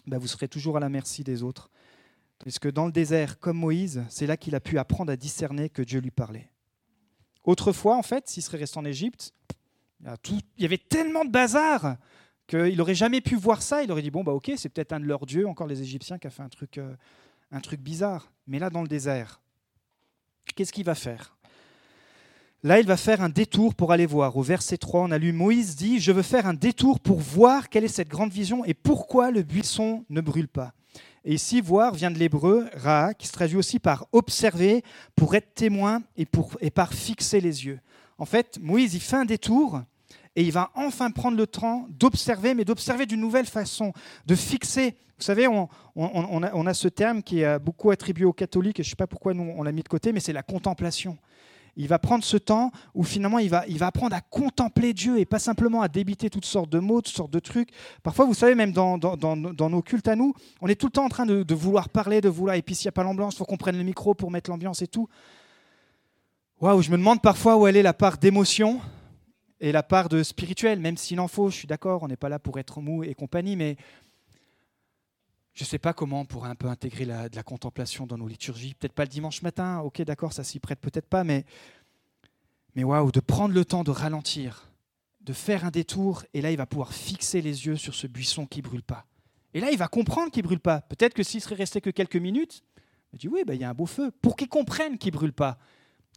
bah, 0.08 0.18
vous 0.18 0.28
serez 0.28 0.48
toujours 0.48 0.78
à 0.78 0.80
la 0.80 0.90
merci 0.90 1.24
des 1.24 1.44
autres. 1.44 1.70
puisque 2.40 2.70
dans 2.70 2.86
le 2.86 2.92
désert, 2.92 3.40
comme 3.40 3.58
Moïse, 3.58 4.04
c'est 4.10 4.28
là 4.28 4.36
qu'il 4.36 4.56
a 4.56 4.60
pu 4.60 4.78
apprendre 4.78 5.12
à 5.12 5.16
discerner 5.16 5.70
que 5.70 5.82
Dieu 5.82 6.02
lui 6.02 6.12
parlait. 6.12 6.50
Autrefois, 7.44 7.96
en 7.96 8.02
fait, 8.02 8.28
s'il 8.28 8.44
serait 8.44 8.58
resté 8.58 8.78
en 8.78 8.86
Égypte, 8.86 9.34
il 10.06 10.42
y 10.58 10.66
avait 10.66 10.78
tellement 10.78 11.24
de 11.24 11.30
bazar 11.30 11.98
qu'il 12.48 12.76
n'aurait 12.76 12.96
jamais 12.96 13.22
pu 13.22 13.36
voir 13.36 13.62
ça. 13.62 13.84
Il 13.84 13.92
aurait 13.92 14.02
dit 14.02 14.12
bon 14.12 14.24
bah 14.24 14.34
ok, 14.34 14.52
c'est 14.58 14.70
peut-être 14.70 14.94
un 14.94 15.00
de 15.00 15.06
leurs 15.06 15.26
dieux, 15.26 15.48
encore 15.48 15.68
les 15.68 15.82
Égyptiens, 15.82 16.18
qui 16.18 16.28
a 16.28 16.30
fait 16.30 16.44
un 16.44 16.50
truc, 16.50 16.78
euh, 16.78 16.94
un 17.54 17.62
truc 17.62 17.80
bizarre. 17.80 18.32
Mais 18.48 18.60
là, 18.60 18.70
dans 18.70 18.82
le 18.82 18.88
désert, 18.88 19.40
qu'est-ce 20.56 20.74
qu'il 20.74 20.84
va 20.84 20.96
faire? 20.96 21.38
Là, 22.64 22.80
il 22.80 22.88
va 22.88 22.98
faire 22.98 23.22
un 23.22 23.30
détour 23.30 23.76
pour 23.76 23.92
aller 23.92 24.06
voir. 24.06 24.36
Au 24.38 24.42
verset 24.42 24.78
3, 24.78 25.02
on 25.02 25.12
a 25.12 25.18
lu 25.18 25.34
Moïse 25.34 25.76
dit 25.76 26.00
Je 26.00 26.12
veux 26.12 26.22
faire 26.22 26.48
un 26.48 26.54
détour 26.54 27.00
pour 27.00 27.20
voir 27.20 27.70
quelle 27.70 27.84
est 27.84 27.90
cette 27.90 28.10
grande 28.10 28.32
vision 28.32 28.66
et 28.66 28.74
pourquoi 28.74 29.32
le 29.32 29.44
buisson 29.44 30.06
ne 30.10 30.22
brûle 30.22 30.48
pas. 30.48 30.74
Et 31.26 31.34
ici, 31.36 31.62
voir 31.62 31.94
vient 31.94 32.12
de 32.12 32.18
l'hébreu 32.18 32.68
ra, 32.74 33.14
qui 33.14 33.28
se 33.28 33.34
traduit 33.34 33.58
aussi 33.58 33.80
par 33.80 34.08
observer, 34.12 34.84
pour 35.16 35.36
être 35.36 35.54
témoin 35.54 36.02
et, 36.18 36.26
pour, 36.26 36.58
et 36.60 36.72
par 36.72 36.94
fixer 36.94 37.40
les 37.40 37.66
yeux. 37.66 37.80
En 38.18 38.26
fait, 38.26 38.60
Moïse, 38.62 38.94
il 38.94 39.00
fait 39.02 39.16
un 39.16 39.26
détour 39.26 39.82
et 40.36 40.44
il 40.44 40.52
va 40.52 40.72
enfin 40.76 41.12
prendre 41.12 41.38
le 41.38 41.48
temps 41.48 41.88
d'observer, 41.90 42.54
mais 42.54 42.66
d'observer 42.66 43.06
d'une 43.06 43.22
nouvelle 43.22 43.46
façon, 43.46 43.94
de 44.26 44.36
fixer. 44.36 44.98
Vous 45.18 45.24
savez, 45.24 45.48
on, 45.48 45.68
a, 46.66 46.74
ce 46.74 46.88
terme 46.88 47.22
qui 47.22 47.42
est 47.42 47.60
beaucoup 47.60 47.92
attribué 47.92 48.26
aux 48.26 48.34
catholiques, 48.34 48.80
et 48.80 48.84
je 48.84 48.88
ne 48.88 48.92
sais 48.92 48.96
pas 48.96 49.08
pourquoi 49.08 49.34
nous 49.34 49.54
on 49.56 49.64
l'a 49.64 49.72
mis 49.72 49.84
de 49.84 49.88
côté, 49.88 50.12
mais 50.12 50.20
c'est 50.20 50.34
la 50.34 50.44
contemplation. 50.44 51.18
Il 51.76 51.88
va 51.88 51.98
prendre 51.98 52.24
ce 52.24 52.38
temps 52.38 52.72
où 52.94 53.04
finalement 53.04 53.40
il 53.40 53.50
va, 53.50 53.66
apprendre 53.82 54.16
à 54.16 54.22
contempler 54.22 54.94
Dieu 54.94 55.20
et 55.20 55.26
pas 55.26 55.40
simplement 55.40 55.82
à 55.82 55.88
débiter 55.88 56.30
toutes 56.30 56.46
sortes 56.46 56.70
de 56.70 56.80
mots, 56.80 57.02
toutes 57.02 57.16
sortes 57.16 57.32
de 57.32 57.40
trucs. 57.40 57.70
Parfois, 58.04 58.26
vous 58.26 58.36
savez, 58.36 58.54
même 58.54 58.72
dans, 58.72 58.98
nos 58.98 59.82
cultes 59.82 60.08
à 60.08 60.16
nous, 60.16 60.34
on 60.62 60.68
est 60.68 60.76
tout 60.76 60.88
le 60.88 60.92
temps 60.92 61.06
en 61.06 61.10
train 61.10 61.26
de, 61.26 61.54
vouloir 61.54 61.90
parler, 61.90 62.22
de 62.22 62.30
vouloir, 62.30 62.56
et 62.56 62.62
puis 62.62 62.76
s'il 62.76 62.86
n'y 62.86 62.90
a 62.90 62.94
pas 62.94 63.04
l'ambiance, 63.04 63.36
il 63.36 63.38
faut 63.38 63.46
qu'on 63.46 63.58
prenne 63.58 63.78
le 63.78 63.84
micro 63.84 64.14
pour 64.14 64.30
mettre 64.30 64.50
l'ambiance 64.50 64.82
et 64.82 64.88
tout. 64.88 65.08
Waouh, 66.62 66.82
je 66.82 66.92
me 66.92 66.98
demande 66.98 67.22
parfois 67.22 67.58
où 67.58 67.68
est 67.68 67.82
la 67.82 67.94
part 67.94 68.18
d'émotion 68.18 68.80
et 69.64 69.72
la 69.72 69.82
part 69.82 70.10
de 70.10 70.24
spirituel, 70.24 70.82
même 70.82 70.98
s'il 70.98 71.22
en 71.22 71.30
faut, 71.30 71.50
je 71.50 71.56
suis 71.56 71.68
d'accord, 71.68 72.04
on 72.04 72.10
n'est 72.10 72.18
pas 72.18 72.28
là 72.28 72.38
pour 72.38 72.60
être 72.60 72.82
mou 72.82 73.02
et 73.06 73.14
compagnie, 73.14 73.56
mais 73.56 73.78
je 75.54 75.64
ne 75.64 75.66
sais 75.66 75.80
pas 75.80 75.94
comment 75.94 76.20
on 76.20 76.26
pourrait 76.26 76.50
un 76.50 76.56
peu 76.56 76.68
intégrer 76.68 77.06
la, 77.06 77.30
de 77.30 77.36
la 77.38 77.44
contemplation 77.44 78.06
dans 78.06 78.18
nos 78.18 78.28
liturgies. 78.28 78.74
Peut-être 78.74 78.92
pas 78.92 79.06
le 79.06 79.10
dimanche 79.10 79.42
matin, 79.42 79.80
ok, 79.80 80.02
d'accord, 80.02 80.34
ça 80.34 80.44
s'y 80.44 80.60
prête 80.60 80.82
peut-être 80.82 81.08
pas, 81.08 81.24
mais, 81.24 81.46
mais 82.76 82.84
waouh, 82.84 83.10
de 83.14 83.22
prendre 83.22 83.54
le 83.54 83.64
temps 83.64 83.86
de 83.86 83.92
ralentir, 83.92 84.70
de 85.22 85.32
faire 85.32 85.64
un 85.64 85.72
détour, 85.72 86.26
et 86.34 86.42
là, 86.42 86.52
il 86.52 86.58
va 86.58 86.66
pouvoir 86.66 86.92
fixer 86.92 87.42
les 87.42 87.66
yeux 87.66 87.78
sur 87.78 87.96
ce 87.96 88.06
buisson 88.06 88.46
qui 88.46 88.62
brûle 88.62 88.84
pas. 88.84 89.06
Et 89.54 89.62
là, 89.62 89.72
il 89.72 89.78
va 89.78 89.88
comprendre 89.88 90.30
qu'il 90.30 90.44
brûle 90.44 90.60
pas. 90.60 90.82
Peut-être 90.82 91.14
que 91.14 91.24
s'il 91.24 91.40
serait 91.40 91.56
resté 91.56 91.80
que 91.80 91.90
quelques 91.90 92.18
minutes, 92.18 92.66
il 93.14 93.20
dit 93.20 93.30
oui, 93.30 93.44
bah, 93.48 93.56
il 93.56 93.62
y 93.62 93.64
a 93.64 93.70
un 93.70 93.74
beau 93.74 93.86
feu. 93.86 94.12
Pour 94.22 94.36
qu'il 94.36 94.50
comprenne 94.50 94.98
qu'il 94.98 95.14
brûle 95.14 95.32
pas, 95.32 95.58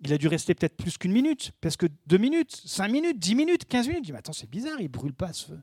il 0.04 0.12
a 0.12 0.18
dû 0.18 0.28
rester 0.28 0.54
peut-être 0.54 0.76
plus 0.76 0.98
qu'une 0.98 1.12
minute, 1.12 1.52
parce 1.60 1.76
que 1.76 1.86
deux 2.06 2.18
minutes, 2.18 2.62
cinq 2.64 2.88
minutes, 2.88 3.18
dix 3.18 3.34
minutes, 3.34 3.64
quinze 3.66 3.86
minutes. 3.86 4.02
Il 4.02 4.06
dit, 4.06 4.12
mais 4.12 4.18
attends, 4.18 4.32
c'est 4.32 4.50
bizarre, 4.50 4.80
il 4.80 4.88
brûle 4.88 5.14
pas 5.14 5.32
ce 5.32 5.46
feu. 5.46 5.54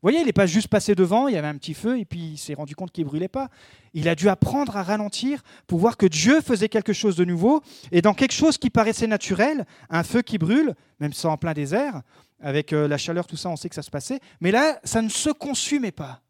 Vous 0.00 0.02
voyez, 0.02 0.20
il 0.20 0.26
n'est 0.26 0.32
pas 0.32 0.46
juste 0.46 0.68
passé 0.68 0.94
devant, 0.94 1.26
il 1.26 1.34
y 1.34 1.36
avait 1.36 1.48
un 1.48 1.56
petit 1.56 1.74
feu, 1.74 1.98
et 1.98 2.04
puis 2.04 2.20
il 2.20 2.38
s'est 2.38 2.54
rendu 2.54 2.76
compte 2.76 2.92
qu'il 2.92 3.02
ne 3.02 3.08
brûlait 3.08 3.28
pas. 3.28 3.50
Il 3.94 4.08
a 4.08 4.14
dû 4.14 4.28
apprendre 4.28 4.76
à 4.76 4.84
ralentir 4.84 5.42
pour 5.66 5.80
voir 5.80 5.96
que 5.96 6.06
Dieu 6.06 6.40
faisait 6.40 6.68
quelque 6.68 6.92
chose 6.92 7.16
de 7.16 7.24
nouveau, 7.24 7.62
et 7.90 8.00
dans 8.00 8.14
quelque 8.14 8.32
chose 8.32 8.58
qui 8.58 8.70
paraissait 8.70 9.08
naturel, 9.08 9.66
un 9.90 10.04
feu 10.04 10.22
qui 10.22 10.38
brûle, 10.38 10.74
même 11.00 11.12
ça 11.12 11.30
en 11.30 11.36
plein 11.36 11.52
désert, 11.52 12.02
avec 12.40 12.72
euh, 12.72 12.86
la 12.86 12.96
chaleur, 12.96 13.26
tout 13.26 13.36
ça, 13.36 13.48
on 13.48 13.56
sait 13.56 13.68
que 13.68 13.74
ça 13.74 13.82
se 13.82 13.90
passait, 13.90 14.20
mais 14.40 14.52
là, 14.52 14.78
ça 14.84 15.02
ne 15.02 15.08
se 15.08 15.30
consumait 15.30 15.90
pas. 15.90 16.22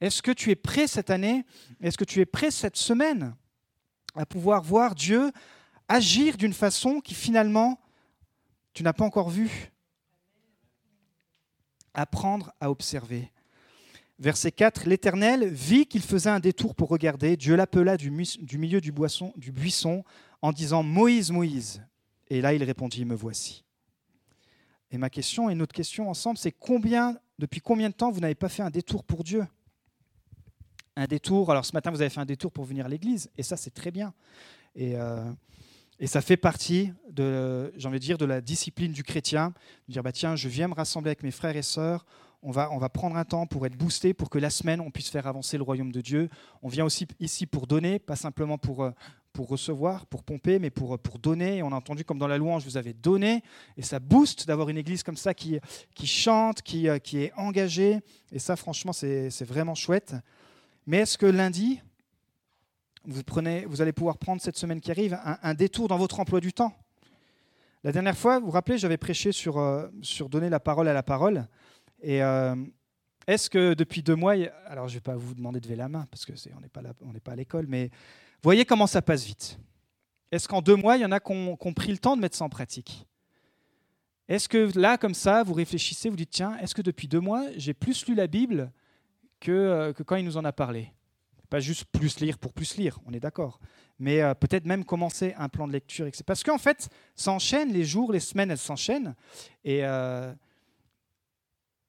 Est-ce 0.00 0.22
que 0.22 0.30
tu 0.30 0.50
es 0.50 0.56
prêt 0.56 0.86
cette 0.86 1.10
année? 1.10 1.44
Est-ce 1.82 1.98
que 1.98 2.04
tu 2.04 2.20
es 2.20 2.26
prêt 2.26 2.50
cette 2.50 2.76
semaine 2.76 3.34
à 4.14 4.24
pouvoir 4.24 4.62
voir 4.62 4.94
Dieu 4.94 5.30
agir 5.88 6.36
d'une 6.36 6.52
façon 6.52 7.00
qui 7.00 7.14
finalement 7.14 7.78
tu 8.72 8.82
n'as 8.82 8.92
pas 8.92 9.04
encore 9.04 9.30
vu. 9.30 9.70
Apprendre 11.94 12.52
à 12.60 12.70
observer. 12.70 13.30
Verset 14.18 14.52
4, 14.52 14.86
l'Éternel 14.86 15.48
vit 15.48 15.86
qu'il 15.86 16.02
faisait 16.02 16.30
un 16.30 16.40
détour 16.40 16.74
pour 16.74 16.88
regarder. 16.88 17.36
Dieu 17.36 17.56
l'appela 17.56 17.96
du, 17.96 18.10
milieu 18.10 18.80
du, 18.80 18.92
buisson 18.92 20.04
en 20.42 20.52
disant 20.52 20.82
Moïse, 20.82 21.30
Moïse. 21.30 21.82
Et 22.28 22.40
là, 22.40 22.54
il 22.54 22.62
répondit 22.62 23.04
Me 23.04 23.14
voici. 23.14 23.64
Et 24.90 24.98
ma 24.98 25.10
question 25.10 25.50
et 25.50 25.54
notre 25.54 25.74
question 25.74 26.08
ensemble, 26.08 26.38
c'est 26.38 26.54
depuis 27.38 27.60
combien 27.60 27.88
de 27.88 27.94
temps 27.94 28.12
vous 28.12 28.20
n'avez 28.20 28.36
pas 28.36 28.48
fait 28.48 28.62
un 28.62 28.70
détour 28.70 29.02
pour 29.02 29.24
Dieu? 29.24 29.46
Un 30.96 31.06
détour, 31.06 31.50
alors 31.50 31.64
ce 31.64 31.72
matin, 31.72 31.90
vous 31.90 32.00
avez 32.00 32.10
fait 32.10 32.20
un 32.20 32.26
détour 32.26 32.52
pour 32.52 32.64
venir 32.64 32.86
à 32.86 32.88
l'église, 32.88 33.28
et 33.36 33.42
ça, 33.42 33.56
c'est 33.56 33.74
très 33.74 33.90
bien. 33.90 34.14
Euh, 34.78 35.32
et 36.00 36.06
ça 36.06 36.20
fait 36.20 36.36
partie 36.36 36.92
de, 37.10 37.72
j'ai 37.76 37.88
envie 37.88 37.98
de 37.98 38.04
dire, 38.04 38.18
de 38.18 38.24
la 38.24 38.40
discipline 38.40 38.92
du 38.92 39.02
chrétien, 39.02 39.54
de 39.88 39.92
dire 39.92 40.02
bah 40.02 40.12
tiens, 40.12 40.36
je 40.36 40.48
viens 40.48 40.68
me 40.68 40.74
rassembler 40.74 41.10
avec 41.10 41.22
mes 41.22 41.30
frères 41.30 41.56
et 41.56 41.62
sœurs, 41.62 42.04
on 42.42 42.50
va, 42.50 42.70
on 42.72 42.78
va 42.78 42.90
prendre 42.90 43.16
un 43.16 43.24
temps 43.24 43.46
pour 43.46 43.64
être 43.64 43.76
boosté, 43.76 44.12
pour 44.12 44.28
que 44.28 44.38
la 44.38 44.50
semaine 44.50 44.80
on 44.80 44.90
puisse 44.90 45.08
faire 45.08 45.26
avancer 45.26 45.56
le 45.56 45.62
royaume 45.62 45.90
de 45.90 46.02
Dieu. 46.02 46.28
On 46.62 46.68
vient 46.68 46.84
aussi 46.84 47.06
ici 47.18 47.46
pour 47.46 47.66
donner, 47.66 47.98
pas 47.98 48.16
simplement 48.16 48.58
pour, 48.58 48.84
euh, 48.84 48.90
pour 49.32 49.48
recevoir, 49.48 50.04
pour 50.06 50.22
pomper, 50.22 50.58
mais 50.58 50.68
pour, 50.68 50.98
pour 50.98 51.18
donner. 51.18 51.58
Et 51.58 51.62
on 51.62 51.72
a 51.72 51.76
entendu 51.76 52.04
comme 52.04 52.18
dans 52.18 52.28
la 52.28 52.36
louange, 52.36 52.64
vous 52.64 52.76
avez 52.76 52.92
donné, 52.92 53.42
et 53.78 53.82
ça 53.82 53.98
booste 53.98 54.46
d'avoir 54.46 54.68
une 54.68 54.76
église 54.76 55.02
comme 55.02 55.16
ça 55.16 55.32
qui, 55.32 55.58
qui 55.94 56.06
chante, 56.06 56.60
qui, 56.60 56.88
euh, 56.88 56.98
qui 56.98 57.18
est 57.18 57.32
engagée. 57.36 58.00
Et 58.30 58.38
ça, 58.38 58.56
franchement, 58.56 58.92
c'est 58.92 59.44
vraiment 59.44 59.74
chouette. 59.74 60.14
Mais 60.86 60.98
est-ce 60.98 61.16
que 61.16 61.26
lundi, 61.26 61.80
vous, 63.06 63.82
allez 63.82 63.92
pouvoir 63.92 64.18
prendre 64.18 64.40
cette 64.40 64.56
semaine 64.56 64.80
qui 64.80 64.90
arrive 64.90 65.18
un, 65.24 65.54
détour 65.54 65.88
dans 65.88 65.98
votre 65.98 66.20
emploi 66.20 66.40
du 66.40 66.52
temps. 66.52 66.72
La 67.82 67.92
dernière 67.92 68.16
fois, 68.16 68.38
vous 68.38 68.46
vous 68.46 68.52
rappelez, 68.52 68.78
j'avais 68.78 68.96
prêché 68.96 69.30
sur, 69.30 69.58
euh, 69.58 69.88
donner 70.30 70.48
la 70.48 70.60
parole 70.60 70.88
à 70.88 70.94
la 70.94 71.02
parole. 71.02 71.46
Et 72.00 72.22
euh, 72.22 72.56
est-ce 73.26 73.50
que 73.50 73.74
depuis 73.74 74.02
deux 74.02 74.16
mois, 74.16 74.34
alors 74.66 74.88
je 74.88 74.94
ne 74.94 74.98
vais 74.98 75.02
pas 75.02 75.16
vous 75.16 75.34
demander 75.34 75.60
de 75.60 75.66
lever 75.66 75.76
la 75.76 75.88
main 75.88 76.06
parce 76.10 76.24
qu'on 76.24 76.60
n'est 76.60 76.68
pas, 76.68 76.80
pas 77.22 77.32
à 77.32 77.36
l'école, 77.36 77.66
mais 77.68 77.90
voyez 78.42 78.64
comment 78.64 78.86
ça 78.86 79.02
passe 79.02 79.24
vite. 79.24 79.58
Est-ce 80.30 80.48
qu'en 80.48 80.62
deux 80.62 80.76
mois, 80.76 80.96
il 80.96 81.02
y 81.02 81.04
en 81.04 81.12
a 81.12 81.20
qui 81.20 81.32
ont, 81.32 81.72
pris 81.74 81.92
le 81.92 81.98
temps 81.98 82.16
de 82.16 82.22
mettre 82.22 82.36
ça 82.36 82.44
en 82.44 82.48
pratique? 82.48 83.06
Est-ce 84.28 84.48
que 84.48 84.76
là, 84.78 84.96
comme 84.96 85.14
ça, 85.14 85.42
vous 85.42 85.54
réfléchissez, 85.54 86.08
vous 86.08 86.16
dites, 86.16 86.30
tiens, 86.30 86.56
est-ce 86.58 86.74
que 86.74 86.82
depuis 86.82 87.08
deux 87.08 87.20
mois, 87.20 87.44
j'ai 87.56 87.74
plus 87.74 88.06
lu 88.06 88.14
la 88.14 88.26
Bible 88.26 88.72
que, 89.40 89.52
euh, 89.52 89.92
que 89.92 90.02
quand 90.02 90.16
il 90.16 90.24
nous 90.24 90.38
en 90.38 90.44
a 90.44 90.52
parlé? 90.52 90.90
Pas 91.48 91.60
juste 91.60 91.84
plus 91.86 92.20
lire 92.20 92.38
pour 92.38 92.52
plus 92.52 92.76
lire, 92.76 92.98
on 93.06 93.12
est 93.12 93.20
d'accord. 93.20 93.60
Mais 93.98 94.20
euh, 94.22 94.34
peut-être 94.34 94.66
même 94.66 94.84
commencer 94.84 95.34
un 95.38 95.48
plan 95.48 95.66
de 95.66 95.72
lecture. 95.72 96.08
Parce 96.26 96.42
qu'en 96.42 96.58
fait, 96.58 96.88
ça 97.14 97.32
enchaîne, 97.32 97.72
les 97.72 97.84
jours, 97.84 98.12
les 98.12 98.20
semaines, 98.20 98.50
elles 98.50 98.58
s'enchaînent. 98.58 99.14
Et 99.64 99.84
euh, 99.84 100.32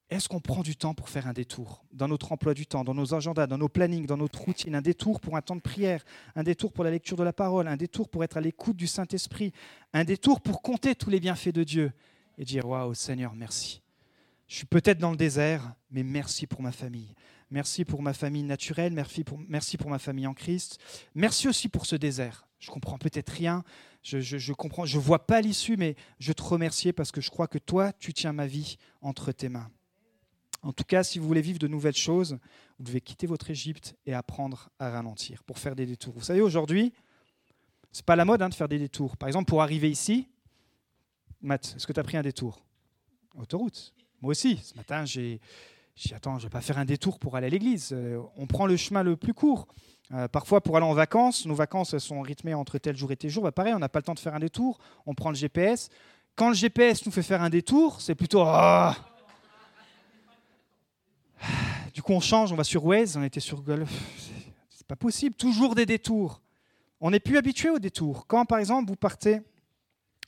est-ce 0.09 0.29
qu'on 0.29 0.39
prend 0.39 0.61
du 0.61 0.75
temps 0.75 0.93
pour 0.93 1.09
faire 1.09 1.27
un 1.27 1.33
détour 1.33 1.83
dans 1.91 2.07
notre 2.07 2.31
emploi 2.31 2.53
du 2.53 2.67
temps, 2.67 2.83
dans 2.83 2.93
nos 2.93 3.15
agendas, 3.15 3.47
dans 3.47 3.57
nos 3.57 3.69
plannings, 3.69 4.05
dans 4.05 4.17
notre 4.17 4.39
routine 4.39 4.75
Un 4.75 4.81
détour 4.81 5.19
pour 5.19 5.35
un 5.35 5.41
temps 5.41 5.55
de 5.55 5.61
prière, 5.61 6.03
un 6.35 6.43
détour 6.43 6.71
pour 6.71 6.83
la 6.83 6.91
lecture 6.91 7.17
de 7.17 7.23
la 7.23 7.33
parole, 7.33 7.67
un 7.67 7.77
détour 7.77 8.09
pour 8.09 8.23
être 8.23 8.37
à 8.37 8.41
l'écoute 8.41 8.77
du 8.77 8.85
Saint-Esprit, 8.85 9.51
un 9.93 10.03
détour 10.03 10.41
pour 10.41 10.61
compter 10.61 10.93
tous 10.93 11.09
les 11.09 11.19
bienfaits 11.19 11.53
de 11.53 11.63
Dieu 11.63 11.91
et 12.37 12.45
dire 12.45 12.67
Waouh, 12.67 12.93
Seigneur, 12.93 13.33
merci. 13.33 13.81
Je 14.47 14.57
suis 14.57 14.65
peut-être 14.65 14.99
dans 14.99 15.09
le 15.11 15.17
désert, 15.17 15.73
mais 15.89 16.03
merci 16.03 16.45
pour 16.45 16.61
ma 16.61 16.71
famille. 16.71 17.15
Merci 17.55 17.85
pour 17.85 18.01
ma 18.01 18.11
famille 18.11 18.43
naturelle, 18.43 18.91
merci 18.91 19.23
pour, 19.23 19.89
ma 19.89 19.97
famille 19.97 20.27
en 20.27 20.33
Christ. 20.33 20.77
Merci 21.13 21.47
aussi 21.47 21.69
pour 21.69 21.85
ce 21.85 21.95
désert. 21.95 22.49
Je 22.59 22.69
comprends 22.69 22.97
peut-être 22.97 23.29
rien, 23.29 23.63
je, 24.03 24.19
je, 24.19 24.51
comprends, 24.51 24.85
je 24.85 24.99
vois 24.99 25.25
pas 25.25 25.39
l'issue, 25.39 25.77
mais 25.77 25.95
je 26.19 26.33
te 26.33 26.43
remercie 26.43 26.91
parce 26.91 27.13
que 27.13 27.21
je 27.21 27.29
crois 27.29 27.47
que 27.47 27.57
toi, 27.57 27.93
tu 27.93 28.11
tiens 28.11 28.33
ma 28.33 28.45
vie 28.45 28.75
entre 29.01 29.31
tes 29.31 29.47
mains. 29.47 29.71
En 30.63 30.73
tout 30.73 30.83
cas, 30.83 31.01
si 31.03 31.17
vous 31.17 31.25
voulez 31.25 31.39
vivre 31.39 31.57
de 31.57 31.69
nouvelles 31.69 31.95
choses, 31.95 32.39
vous 32.77 32.83
devez 32.83 32.99
quitter 32.99 33.25
votre 33.25 33.49
Égypte 33.49 33.95
et 34.05 34.13
apprendre 34.13 34.69
à 34.77 34.89
ralentir 34.89 35.41
pour 35.45 35.57
faire 35.57 35.77
des 35.77 35.85
détours. 35.85 36.13
Vous 36.13 36.25
savez, 36.25 36.41
aujourd'hui, 36.41 36.91
c'est 37.93 38.05
pas 38.05 38.17
la 38.17 38.25
mode 38.25 38.41
hein, 38.41 38.49
de 38.49 38.53
faire 38.53 38.67
des 38.67 38.79
détours. 38.79 39.15
Par 39.15 39.29
exemple, 39.29 39.47
pour 39.47 39.61
arriver 39.61 39.89
ici, 39.89 40.27
Matt, 41.39 41.73
est-ce 41.77 41.87
que 41.87 41.93
tu 41.93 42.01
as 42.01 42.03
pris 42.03 42.17
un 42.17 42.21
détour? 42.21 42.65
Autoroute. 43.33 43.93
Moi 44.19 44.31
aussi, 44.31 44.57
ce 44.57 44.75
matin, 44.75 45.05
j'ai 45.05 45.39
je 45.95 46.10
dis, 46.10 46.13
attends, 46.13 46.38
je 46.38 46.45
ne 46.45 46.49
vais 46.49 46.53
pas 46.53 46.62
faire 46.62 46.77
un 46.77 46.86
détour 46.86 47.19
pour 47.19 47.36
aller 47.38 47.47
à 47.47 47.49
l'église. 47.49 47.91
Euh, 47.93 48.21
on 48.36 48.47
prend 48.47 48.65
le 48.65 48.75
chemin 48.75 49.01
le 49.01 49.15
plus 49.15 49.34
court. 49.34 49.67
Euh, 50.13 50.27
parfois, 50.27 50.62
pour 50.62 50.75
aller 50.75 50.86
en 50.86 50.93
vacances, 50.93 51.45
nos 51.45 51.55
vacances 51.55 51.97
sont 51.97 52.21
rythmées 52.21 52.53
entre 52.53 52.77
tel 52.77 52.97
jour 52.97 53.12
et 53.12 53.15
tel 53.15 53.29
jour. 53.29 53.43
Bah, 53.43 53.51
pareil, 53.53 53.73
on 53.73 53.79
n'a 53.79 53.89
pas 53.89 53.99
le 53.99 54.03
temps 54.03 54.13
de 54.13 54.19
faire 54.19 54.36
un 54.36 54.39
détour. 54.39 54.77
On 55.05 55.13
prend 55.13 55.29
le 55.29 55.36
GPS. 55.36 55.89
Quand 56.36 56.49
le 56.49 56.53
GPS 56.53 57.05
nous 57.05 57.13
fait 57.13 57.23
faire 57.23 57.41
un 57.41 57.49
détour, 57.49 58.01
c'est 58.01 58.13
plutôt. 58.13 58.41
Ah 58.41 58.95
du 61.93 62.01
coup, 62.01 62.12
on 62.12 62.19
change, 62.19 62.51
on 62.51 62.55
va 62.55 62.65
sur 62.65 62.86
Waze, 62.86 63.15
on 63.15 63.23
était 63.23 63.39
sur 63.39 63.62
Golf. 63.62 63.89
C'est 64.69 64.86
pas 64.86 64.97
possible, 64.97 65.34
toujours 65.36 65.75
des 65.75 65.86
détours. 65.86 66.41
On 66.99 67.12
n'est 67.12 67.21
plus 67.21 67.38
habitué 67.38 67.69
aux 67.69 67.79
détours. 67.79 68.27
Quand, 68.27 68.45
par 68.45 68.60
exemple, 68.60 68.89
vous 68.89 68.97
partez, 68.97 69.39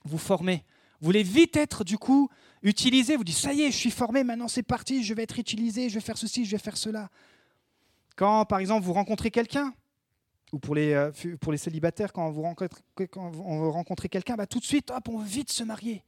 vous 0.06 0.18
formez, 0.18 0.64
vous 1.02 1.08
voulez 1.08 1.24
vite 1.24 1.58
être, 1.58 1.84
du 1.84 1.98
coup, 1.98 2.30
utilisé. 2.64 3.16
Vous 3.16 3.24
dites, 3.24 3.38
ça 3.38 3.54
y 3.54 3.62
est, 3.64 3.72
je 3.72 3.78
suis 3.78 3.92
formé, 3.92 4.24
maintenant 4.24 4.48
c'est 4.48 4.64
parti, 4.64 5.04
je 5.04 5.14
vais 5.14 5.24
être 5.24 5.40
utilisé, 5.40 5.90
je 5.90 5.96
vais 5.96 6.02
faire 6.02 6.18
ceci, 6.18 6.46
je 6.46 6.52
vais 6.52 6.58
faire 6.58 6.78
cela. 6.78 7.10
Quand, 8.16 8.46
par 8.46 8.60
exemple, 8.60 8.86
vous 8.86 8.94
rencontrez 8.94 9.32
quelqu'un, 9.32 9.74
ou 10.52 10.60
pour 10.60 10.76
les, 10.76 10.94
euh, 10.94 11.12
pour 11.40 11.52
les 11.52 11.58
célibataires, 11.58 12.14
quand 12.14 12.30
vous 12.32 12.42
rencontrez, 12.42 13.08
quand 13.08 13.96
quelqu'un, 14.10 14.36
bah, 14.36 14.48
tout 14.48 14.60
de 14.60 14.66
suite, 14.66 14.92
hop, 14.92 15.08
on 15.10 15.20
veut 15.20 15.28
vite 15.28 15.52
se 15.52 15.64
marier. 15.64 16.04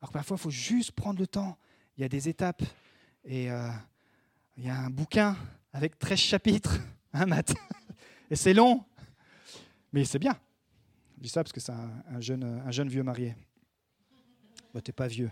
Alors 0.00 0.12
parfois, 0.12 0.36
il 0.36 0.40
faut 0.40 0.50
juste 0.50 0.92
prendre 0.92 1.18
le 1.18 1.26
temps. 1.26 1.56
Il 1.96 2.02
y 2.02 2.04
a 2.04 2.08
des 2.08 2.28
étapes. 2.28 2.62
Et 3.24 3.50
euh, 3.50 3.68
il 4.56 4.64
y 4.64 4.68
a 4.68 4.78
un 4.78 4.90
bouquin 4.90 5.36
avec 5.72 5.98
13 5.98 6.18
chapitres, 6.18 6.78
un 7.12 7.26
matin. 7.26 7.54
Et 8.30 8.36
c'est 8.36 8.54
long. 8.54 8.84
Mais 9.92 10.04
c'est 10.04 10.18
bien. 10.18 10.38
Je 11.16 11.22
dis 11.22 11.28
ça 11.28 11.42
parce 11.42 11.52
que 11.52 11.60
c'est 11.60 11.72
un, 11.72 12.20
jeune, 12.20 12.44
un 12.44 12.70
jeune 12.70 12.88
vieux 12.88 13.02
marié. 13.02 13.34
Bah, 14.72 14.80
tu 14.80 14.90
n'es 14.90 14.92
pas 14.92 15.08
vieux, 15.08 15.30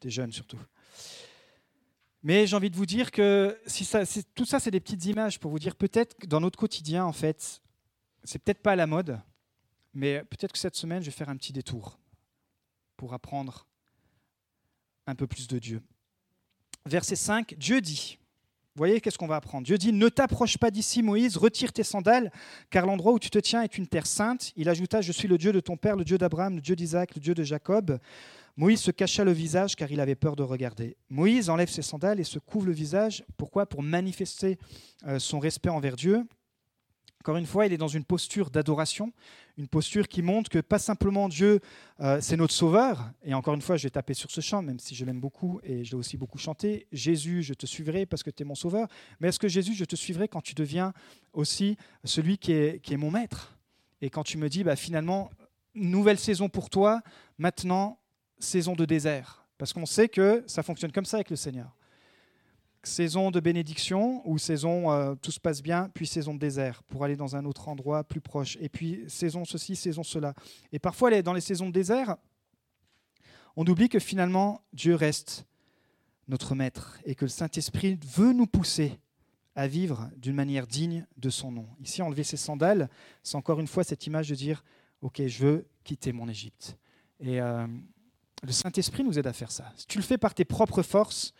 tu 0.00 0.08
es 0.08 0.10
jeune 0.10 0.32
surtout. 0.32 0.58
Mais 2.22 2.46
j'ai 2.46 2.54
envie 2.54 2.70
de 2.70 2.76
vous 2.76 2.86
dire 2.86 3.10
que 3.10 3.58
si 3.66 3.84
ça, 3.84 4.02
tout 4.34 4.44
ça, 4.44 4.60
c'est 4.60 4.70
des 4.70 4.80
petites 4.80 5.04
images 5.06 5.40
pour 5.40 5.50
vous 5.50 5.58
dire 5.58 5.74
peut-être 5.74 6.16
que 6.16 6.26
dans 6.26 6.40
notre 6.40 6.58
quotidien, 6.58 7.04
en 7.04 7.12
fait, 7.12 7.62
c'est 8.22 8.38
peut-être 8.38 8.62
pas 8.62 8.72
à 8.72 8.76
la 8.76 8.86
mode, 8.86 9.20
mais 9.92 10.22
peut-être 10.24 10.52
que 10.52 10.58
cette 10.58 10.76
semaine, 10.76 11.02
je 11.02 11.06
vais 11.06 11.16
faire 11.16 11.28
un 11.28 11.36
petit 11.36 11.52
détour 11.52 11.98
pour 12.96 13.12
apprendre 13.12 13.66
un 15.06 15.16
peu 15.16 15.26
plus 15.26 15.48
de 15.48 15.58
Dieu. 15.58 15.82
Verset 16.86 17.16
5, 17.16 17.54
Dieu 17.58 17.80
dit, 17.80 18.18
vous 18.74 18.78
voyez, 18.78 19.00
qu'est-ce 19.00 19.18
qu'on 19.18 19.26
va 19.26 19.36
apprendre? 19.36 19.66
Dieu 19.66 19.76
dit, 19.76 19.92
ne 19.92 20.08
t'approche 20.08 20.56
pas 20.56 20.70
d'ici, 20.70 21.02
Moïse, 21.02 21.36
retire 21.36 21.72
tes 21.72 21.82
sandales, 21.82 22.32
car 22.70 22.86
l'endroit 22.86 23.12
où 23.12 23.18
tu 23.18 23.30
te 23.30 23.38
tiens 23.38 23.62
est 23.62 23.76
une 23.76 23.86
terre 23.86 24.06
sainte. 24.06 24.52
Il 24.56 24.68
ajouta, 24.68 25.00
je 25.00 25.12
suis 25.12 25.28
le 25.28 25.36
Dieu 25.36 25.52
de 25.52 25.60
ton 25.60 25.76
père, 25.76 25.96
le 25.96 26.04
Dieu 26.04 26.16
d'Abraham, 26.16 26.54
le 26.54 26.60
Dieu 26.62 26.74
d'Isaac, 26.76 27.14
le 27.14 27.20
Dieu 27.20 27.34
de 27.34 27.42
Jacob. 27.42 27.98
Moïse 28.56 28.80
se 28.80 28.90
cacha 28.90 29.24
le 29.24 29.32
visage 29.32 29.76
car 29.76 29.90
il 29.90 30.00
avait 30.00 30.14
peur 30.14 30.36
de 30.36 30.42
regarder. 30.42 30.96
Moïse 31.08 31.48
enlève 31.48 31.70
ses 31.70 31.82
sandales 31.82 32.20
et 32.20 32.24
se 32.24 32.38
couvre 32.38 32.66
le 32.66 32.72
visage. 32.72 33.24
Pourquoi? 33.36 33.66
Pour 33.66 33.82
manifester 33.82 34.58
euh, 35.06 35.18
son 35.18 35.38
respect 35.38 35.70
envers 35.70 35.96
Dieu. 35.96 36.26
Encore 37.22 37.36
une 37.36 37.46
fois, 37.46 37.66
il 37.66 37.72
est 37.72 37.78
dans 37.78 37.86
une 37.86 38.04
posture 38.04 38.50
d'adoration, 38.50 39.12
une 39.56 39.68
posture 39.68 40.08
qui 40.08 40.22
montre 40.22 40.50
que 40.50 40.58
pas 40.58 40.80
simplement 40.80 41.28
Dieu, 41.28 41.60
euh, 42.00 42.18
c'est 42.20 42.36
notre 42.36 42.52
sauveur. 42.52 43.12
Et 43.22 43.32
encore 43.32 43.54
une 43.54 43.62
fois, 43.62 43.76
je 43.76 43.84
vais 43.84 43.90
taper 43.90 44.12
sur 44.12 44.28
ce 44.32 44.40
chant, 44.40 44.60
même 44.60 44.80
si 44.80 44.96
je 44.96 45.04
l'aime 45.04 45.20
beaucoup 45.20 45.60
et 45.62 45.84
je 45.84 45.92
l'ai 45.92 45.96
aussi 45.96 46.16
beaucoup 46.16 46.38
chanté. 46.38 46.88
Jésus, 46.90 47.44
je 47.44 47.54
te 47.54 47.64
suivrai 47.64 48.06
parce 48.06 48.24
que 48.24 48.30
tu 48.30 48.42
es 48.42 48.44
mon 48.44 48.56
sauveur. 48.56 48.88
Mais 49.20 49.28
est-ce 49.28 49.38
que 49.38 49.46
Jésus, 49.46 49.74
je 49.74 49.84
te 49.84 49.94
suivrai 49.94 50.26
quand 50.26 50.40
tu 50.40 50.54
deviens 50.54 50.92
aussi 51.32 51.76
celui 52.02 52.38
qui 52.38 52.52
est, 52.54 52.80
qui 52.82 52.92
est 52.92 52.96
mon 52.96 53.12
maître? 53.12 53.56
Et 54.00 54.10
quand 54.10 54.24
tu 54.24 54.36
me 54.36 54.48
dis, 54.48 54.64
bah, 54.64 54.74
finalement, 54.74 55.30
nouvelle 55.76 56.18
saison 56.18 56.48
pour 56.48 56.70
toi, 56.70 57.02
maintenant, 57.38 58.00
saison 58.42 58.74
de 58.74 58.84
désert. 58.84 59.46
Parce 59.58 59.72
qu'on 59.72 59.86
sait 59.86 60.08
que 60.08 60.42
ça 60.46 60.62
fonctionne 60.62 60.92
comme 60.92 61.04
ça 61.04 61.18
avec 61.18 61.30
le 61.30 61.36
Seigneur. 61.36 61.76
Saison 62.82 63.30
de 63.30 63.38
bénédiction 63.38 64.28
ou 64.28 64.38
saison 64.38 64.90
euh, 64.90 65.14
tout 65.14 65.30
se 65.30 65.38
passe 65.38 65.62
bien, 65.62 65.88
puis 65.94 66.06
saison 66.06 66.34
de 66.34 66.40
désert 66.40 66.82
pour 66.82 67.04
aller 67.04 67.14
dans 67.14 67.36
un 67.36 67.44
autre 67.44 67.68
endroit 67.68 68.02
plus 68.02 68.20
proche. 68.20 68.58
Et 68.60 68.68
puis 68.68 69.04
saison 69.06 69.44
ceci, 69.44 69.76
saison 69.76 70.02
cela. 70.02 70.34
Et 70.72 70.80
parfois, 70.80 71.22
dans 71.22 71.32
les 71.32 71.40
saisons 71.40 71.68
de 71.68 71.72
désert, 71.72 72.16
on 73.54 73.64
oublie 73.66 73.88
que 73.88 74.00
finalement, 74.00 74.62
Dieu 74.72 74.96
reste 74.96 75.46
notre 76.26 76.54
maître 76.56 76.98
et 77.04 77.14
que 77.14 77.24
le 77.24 77.30
Saint-Esprit 77.30 78.00
veut 78.04 78.32
nous 78.32 78.46
pousser 78.46 78.98
à 79.54 79.68
vivre 79.68 80.10
d'une 80.16 80.34
manière 80.34 80.66
digne 80.66 81.06
de 81.18 81.30
son 81.30 81.52
nom. 81.52 81.68
Ici, 81.80 82.02
enlever 82.02 82.24
ses 82.24 82.38
sandales, 82.38 82.88
c'est 83.22 83.36
encore 83.36 83.60
une 83.60 83.66
fois 83.66 83.84
cette 83.84 84.06
image 84.06 84.28
de 84.28 84.34
dire, 84.34 84.64
OK, 85.02 85.24
je 85.24 85.44
veux 85.44 85.66
quitter 85.84 86.12
mon 86.12 86.28
Égypte. 86.28 86.78
Et 87.20 87.40
euh, 87.40 87.66
le 88.42 88.52
Saint-Esprit 88.52 89.04
nous 89.04 89.18
aide 89.18 89.26
à 89.26 89.32
faire 89.32 89.50
ça. 89.50 89.72
Si 89.76 89.86
tu 89.86 89.98
le 89.98 90.04
fais 90.04 90.18
par 90.18 90.34
tes 90.34 90.44
propres 90.44 90.82
forces, 90.82 91.32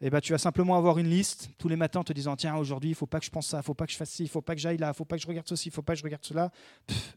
eh 0.00 0.10
ben, 0.10 0.20
tu 0.20 0.32
vas 0.32 0.38
simplement 0.38 0.76
avoir 0.76 0.98
une 0.98 1.08
liste 1.08 1.50
tous 1.58 1.68
les 1.68 1.76
matins 1.76 2.00
en 2.00 2.04
te 2.04 2.12
disant 2.12 2.36
Tiens, 2.36 2.56
aujourd'hui, 2.56 2.90
il 2.90 2.92
ne 2.92 2.96
faut 2.96 3.06
pas 3.06 3.18
que 3.18 3.24
je 3.24 3.30
pense 3.30 3.46
ça, 3.46 3.58
il 3.58 3.60
ne 3.60 3.64
faut 3.64 3.74
pas 3.74 3.86
que 3.86 3.92
je 3.92 3.96
fasse 3.96 4.10
ci, 4.10 4.22
il 4.22 4.26
ne 4.26 4.30
faut 4.30 4.42
pas 4.42 4.54
que 4.54 4.60
j'aille 4.60 4.76
là, 4.76 4.86
il 4.86 4.90
ne 4.90 4.94
faut 4.94 5.04
pas 5.04 5.16
que 5.16 5.22
je 5.22 5.26
regarde 5.26 5.48
ceci, 5.48 5.68
il 5.68 5.72
ne 5.72 5.74
faut 5.74 5.82
pas 5.82 5.94
que 5.94 5.98
je 5.98 6.04
regarde 6.04 6.24
cela. 6.24 6.50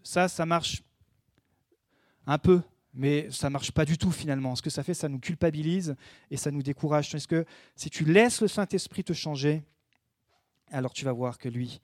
ça, 0.04 0.28
ça 0.28 0.46
marche 0.46 0.84
un 2.26 2.38
peu, 2.38 2.62
mais 2.94 3.30
ça 3.32 3.50
ne 3.50 3.54
marche 3.54 3.72
pas 3.72 3.86
du 3.86 3.98
tout 3.98 4.12
finalement. 4.12 4.56
Ce 4.56 4.62
que 4.62 4.70
ça 4.70 4.84
fait, 4.84 4.94
ça 4.94 5.10
nous 5.10 5.20
culpabilise 5.20 5.96
et 6.30 6.38
ça 6.38 6.52
nous 6.52 6.64
décourage. 6.64 7.12
Parce 7.12 7.28
que 7.28 7.46
si 7.76 7.90
tu 7.90 8.06
laisses 8.06 8.42
le 8.42 8.48
Saint-Esprit 8.48 9.04
te 9.04 9.14
changer, 9.14 9.64
alors 10.72 10.94
tu 10.94 11.06
vas 11.06 11.12
voir 11.12 11.38
que 11.38 11.50
lui, 11.50 11.82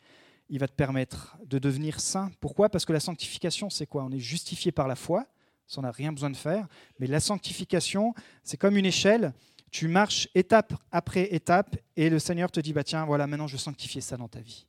il 0.50 0.60
va 0.60 0.68
te 0.68 0.74
permettre 0.74 1.38
de 1.46 1.60
devenir 1.60 2.00
saint. 2.00 2.32
Pourquoi? 2.40 2.70
Parce 2.70 2.86
que 2.86 2.94
la 2.94 3.00
sanctification, 3.00 3.70
c'est 3.70 3.86
quoi? 3.86 4.04
On 4.04 4.12
est 4.12 4.20
justifié 4.20 4.72
par 4.72 4.88
la 4.88 4.96
foi. 4.96 5.26
Ça, 5.68 5.80
on 5.80 5.84
n'a 5.84 5.92
rien 5.92 6.12
besoin 6.12 6.30
de 6.30 6.38
faire. 6.38 6.68
Mais 7.00 7.08
la 7.08 7.20
sanctification, 7.20 8.14
c'est 8.44 8.58
comme 8.58 8.78
une 8.78 8.86
échelle. 8.86 9.34
Tu 9.70 9.88
marches 9.88 10.30
étape 10.34 10.74
après 10.92 11.34
étape 11.34 11.76
et 11.98 12.10
le 12.10 12.20
Seigneur 12.20 12.52
te 12.52 12.60
dit, 12.60 12.74
bah 12.74 12.84
tiens, 12.84 13.06
voilà, 13.06 13.28
maintenant 13.28 13.48
je 13.48 13.54
veux 13.54 13.60
sanctifier 13.60 14.02
ça 14.02 14.16
dans 14.16 14.30
ta 14.30 14.40
vie. 14.40 14.66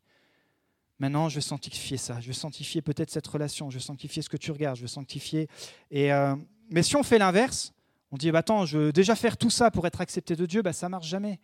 Maintenant, 0.99 1.29
je 1.29 1.37
veux 1.37 1.41
sanctifier 1.41 1.97
ça. 1.97 2.21
Je 2.21 2.27
veux 2.27 2.33
sanctifier 2.33 2.83
peut-être 2.83 3.11
cette 3.11 3.27
relation. 3.29 3.71
Je 3.71 3.77
veux 3.77 3.81
sanctifier 3.81 4.21
ce 4.21 4.29
que 4.29 4.37
tu 4.37 4.51
regardes. 4.51 4.77
Je 4.77 4.83
veux 4.83 4.89
sanctifier. 4.89 5.49
Et 5.93 6.13
euh, 6.13 6.35
mais 6.71 6.83
si 6.83 6.97
on 6.97 7.03
fait 7.03 7.19
l'inverse, 7.19 7.73
on 8.11 8.17
dit, 8.17 8.31
bah 8.31 8.41
attends, 8.41 8.67
je 8.67 8.79
veux 8.79 8.93
déjà 8.93 9.15
faire 9.15 9.37
tout 9.37 9.51
ça 9.51 9.71
pour 9.71 9.87
être 9.87 10.01
accepté 10.01 10.37
de 10.37 10.47
Dieu, 10.47 10.63
bah 10.63 10.73
ça 10.73 10.89
marche 10.89 11.07
jamais. 11.07 11.39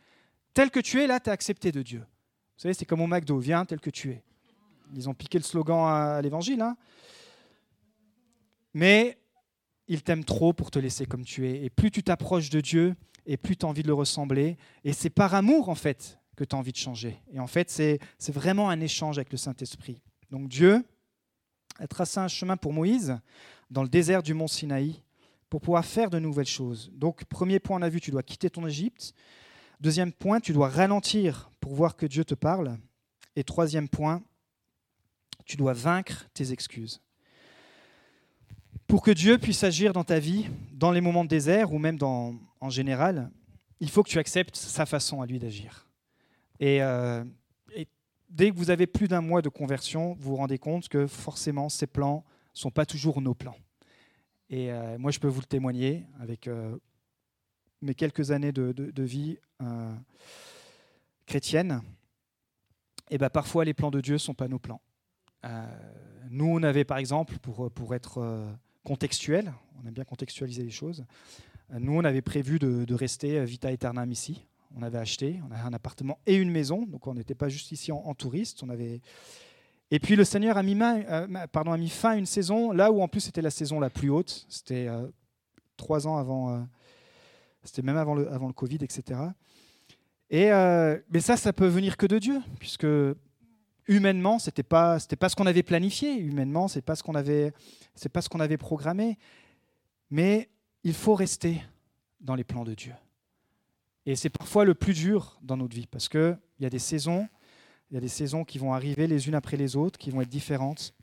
Tel 0.53 0.71
que 0.71 0.81
tu 0.81 1.03
es, 1.03 1.07
là, 1.07 1.21
tu 1.21 1.31
es 1.31 1.33
accepté 1.33 1.73
de 1.73 1.83
Dieu. 1.83 2.01
Vous 2.01 2.62
savez, 2.62 2.75
c'est 2.75 2.85
comme 2.85 3.01
au 3.01 3.07
McDo, 3.07 3.38
viens 3.38 3.64
tel 3.64 3.81
que 3.81 3.90
tu 3.90 4.11
es. 4.11 4.23
Ils 4.95 5.09
ont 5.09 5.14
piqué 5.14 5.38
le 5.38 5.45
slogan 5.45 5.88
à 5.88 6.21
l'évangile. 6.23 6.61
Hein. 6.61 6.77
Mais 8.73 9.19
il 9.88 10.03
t'aime 10.03 10.25
trop 10.25 10.53
pour 10.53 10.70
te 10.70 10.79
laisser 10.79 11.07
comme 11.07 11.25
tu 11.25 11.49
es. 11.49 11.64
Et 11.64 11.70
plus 11.70 11.90
tu 11.90 12.03
t'approches 12.03 12.51
de 12.51 12.61
Dieu, 12.61 12.94
et 13.27 13.37
plus 13.37 13.57
tu 13.57 13.66
as 13.66 13.68
envie 13.68 13.83
de 13.83 13.88
le 13.88 13.94
ressembler. 13.94 14.57
Et 14.85 14.92
c'est 14.92 15.11
par 15.11 15.35
amour, 15.35 15.68
en 15.68 15.75
fait, 15.75 16.18
que 16.37 16.44
tu 16.44 16.55
as 16.55 16.59
envie 16.59 16.73
de 16.73 16.77
changer. 16.77 17.18
Et 17.33 17.40
en 17.40 17.47
fait, 17.47 17.70
c'est 17.70 18.01
vraiment 18.33 18.70
un 18.70 18.81
échange 18.81 19.18
avec 19.18 19.31
le 19.31 19.38
Saint-Esprit. 19.38 20.03
Donc 20.31 20.49
Dieu 20.49 20.85
a 21.79 21.87
tracé 21.87 22.20
un 22.20 22.29
chemin 22.29 22.57
pour 22.57 22.73
Moïse 22.73 23.18
dans 23.70 23.83
le 23.83 23.88
désert 23.88 24.23
du 24.23 24.35
mont 24.35 24.49
Sinaï 24.49 25.03
pour 25.51 25.61
pouvoir 25.61 25.85
faire 25.85 26.11
de 26.11 26.18
nouvelles 26.18 26.47
choses. 26.47 26.90
Donc, 26.94 27.25
premier 27.27 27.61
point, 27.61 27.79
on 27.79 27.83
a 27.83 27.88
vu, 27.88 28.01
tu 28.01 28.11
dois 28.11 28.23
quitter 28.23 28.51
ton 28.51 28.66
Égypte. 28.66 29.14
Deuxième 29.81 30.12
point, 30.12 30.40
tu 30.40 30.53
dois 30.53 30.68
ralentir 30.68 31.51
pour 31.61 31.75
voir 31.75 31.97
que 31.97 32.07
Dieu 32.07 32.25
te 32.25 32.35
parle. 32.35 32.79
Et 33.37 33.44
troisième 33.44 33.88
point, 33.88 34.23
tu 35.44 35.57
dois 35.57 35.73
vaincre 35.73 36.27
tes 36.35 36.53
excuses. 36.53 37.01
Pour 38.94 39.02
que 39.02 39.11
Dieu 39.11 39.38
puisse 39.38 39.64
agir 39.64 39.92
dans 39.92 40.04
ta 40.04 40.20
vie, 40.20 40.48
dans 40.70 40.92
les 40.92 41.00
moments 41.00 41.24
de 41.24 41.28
désert 41.28 41.72
ou 41.72 41.80
même 41.80 41.98
en 42.00 42.70
général, 42.70 43.28
il 43.80 43.90
faut 43.90 44.04
que 44.04 44.09
tu 44.09 44.20
acceptes 44.20 44.54
sa 44.54 44.87
façon 44.87 45.20
à 45.20 45.26
lui 45.26 45.40
d'agir. 45.40 45.88
Et, 46.61 46.80
euh, 46.80 47.24
dès 48.30 48.52
que 48.52 48.57
vous 48.57 48.70
avez 48.70 48.87
plus 48.87 49.09
d'un 49.09 49.20
mois 49.20 49.42
de 49.42 49.48
conversion, 49.48 50.14
vous 50.20 50.30
vous 50.30 50.37
rendez 50.37 50.59
compte 50.59 50.88
que 50.88 51.09
forcément, 51.09 51.68
ces 51.68 51.88
plans 51.88 52.24
ne 52.54 52.57
sont 52.57 52.70
pas 52.70 52.87
toujours 52.87 53.20
nos 53.20 53.35
plans. 53.35 53.57
Et 54.48 54.70
euh, 54.70 54.96
moi, 54.96 55.11
je 55.11 55.18
peux 55.18 55.26
vous 55.26 55.40
le 55.40 55.46
témoigner 55.46 56.07
avec 56.20 56.46
euh, 56.46 56.78
mes 57.83 57.96
quelques 57.96 58.30
années 58.30 58.52
de, 58.52 59.02
vie 59.02 59.38
chrétienne. 61.26 61.83
Et 63.11 63.18
ben, 63.18 63.28
parfois, 63.28 63.64
les 63.64 63.74
plans 63.74 63.90
de 63.90 64.00
Dieu 64.00 64.14
ne 64.14 64.18
sont 64.18 64.35
pas 64.35 64.46
nos 64.46 64.61
plans. 64.61 64.80
nous, 66.30 66.46
on 66.46 66.62
avait, 66.62 66.85
par 66.85 66.98
exemple, 66.98 67.40
pour, 67.40 67.72
pour 67.72 67.96
être 67.96 68.54
contextuel, 68.85 69.53
on 69.83 69.88
aime 69.88 69.94
bien 69.94 70.05
contextualiser 70.05 70.62
les 70.62 70.70
choses. 70.70 71.05
Euh, 71.73 71.79
nous, 71.81 71.92
on 71.92 72.05
avait 72.05 72.23
prévu 72.23 72.59
de, 72.59 72.94
rester 72.94 73.38
euh, 73.38 73.44
vita 73.44 73.68
aeternam 73.68 74.11
ici. 74.12 74.47
On 74.77 74.83
avait 74.83 74.99
acheté, 74.99 75.40
on 75.49 75.53
avait 75.53 75.62
un 75.62 75.73
appartement 75.73 76.18
et 76.27 76.35
une 76.35 76.51
maison, 76.51 76.83
donc 76.83 77.07
on 77.07 77.14
n'était 77.14 77.35
pas 77.35 77.49
juste 77.49 77.70
ici 77.73 77.92
en, 77.92 78.14
touriste. 78.14 78.62
On 78.62 78.68
avait... 78.68 79.01
Et 79.90 80.01
puis 80.01 80.16
le 80.16 80.25
Seigneur 80.25 80.57
a 80.57 80.62
mis, 80.64 80.77
euh, 80.81 81.47
pardon, 81.53 81.77
fin 81.88 82.11
à 82.11 82.16
une 82.16 82.27
saison, 82.27 82.73
là 82.73 82.90
où 82.90 83.01
en 83.01 83.07
plus 83.07 83.20
c'était 83.20 83.42
la 83.42 83.51
saison 83.51 83.79
la 83.79 83.90
plus 83.90 84.11
haute. 84.11 84.47
C'était 84.49 84.88
trois 85.77 86.09
ans 86.09 86.16
avant, 86.16 86.66
c'était 87.62 87.83
même 87.83 87.97
avant 87.97 88.14
le, 88.14 88.33
avant 88.33 88.49
le 88.49 88.53
Covid, 88.53 88.79
etc. 88.81 89.20
Et, 90.31 90.47
mais 91.09 91.20
ça, 91.20 91.37
ça 91.37 91.53
peut 91.53 91.68
venir 91.68 91.97
que 91.97 92.07
de 92.07 92.18
Dieu, 92.18 92.40
puisque 92.59 92.87
humainement, 93.87 94.38
c'était 94.38 94.62
pas 94.62 94.99
c'était 94.99 95.16
pas 95.16 95.29
ce 95.29 95.37
qu'on 95.37 95.47
avait 95.47 95.62
planifié. 95.62 96.14
Humainement, 96.14 96.68
c'est 96.68 96.83
pas 96.83 96.97
ce 96.97 97.03
qu'on 97.03 97.14
avait 97.14 97.53
c'est 97.94 98.09
pas 98.09 98.23
ce 98.23 98.29
qu'on 98.29 98.40
avait 98.40 98.57
programmé. 98.57 99.18
Mais 100.11 100.49
il 100.83 100.94
faut 100.94 101.14
rester 101.14 101.62
dans 102.20 102.35
les 102.35 102.44
plans 102.44 102.64
de 102.64 102.75
Dieu. 102.75 102.92
Et 104.07 104.16
c'est 104.16 104.31
parfois 104.31 104.64
le 104.64 104.75
plus 104.75 104.94
dur 104.94 105.38
dans 105.42 105.57
notre 105.57 105.75
vie 105.75 105.87
parce 105.87 106.09
que 106.09 106.37
il 106.59 106.62
y 106.62 106.66
a 106.66 106.70
des 106.70 106.79
saisons, 106.79 107.29
il 107.90 107.94
y 107.94 107.97
a 107.97 108.01
des 108.01 108.09
saisons 108.09 108.44
qui 108.44 108.59
vont 108.59 108.75
arriver 108.75 109.07
les 109.07 109.29
unes 109.29 109.35
après 109.35 109.57
les 109.57 109.77
autres, 109.77 109.99
qui 109.99 110.11
vont 110.11 110.20
être 110.20 110.29
différentes. 110.29 110.94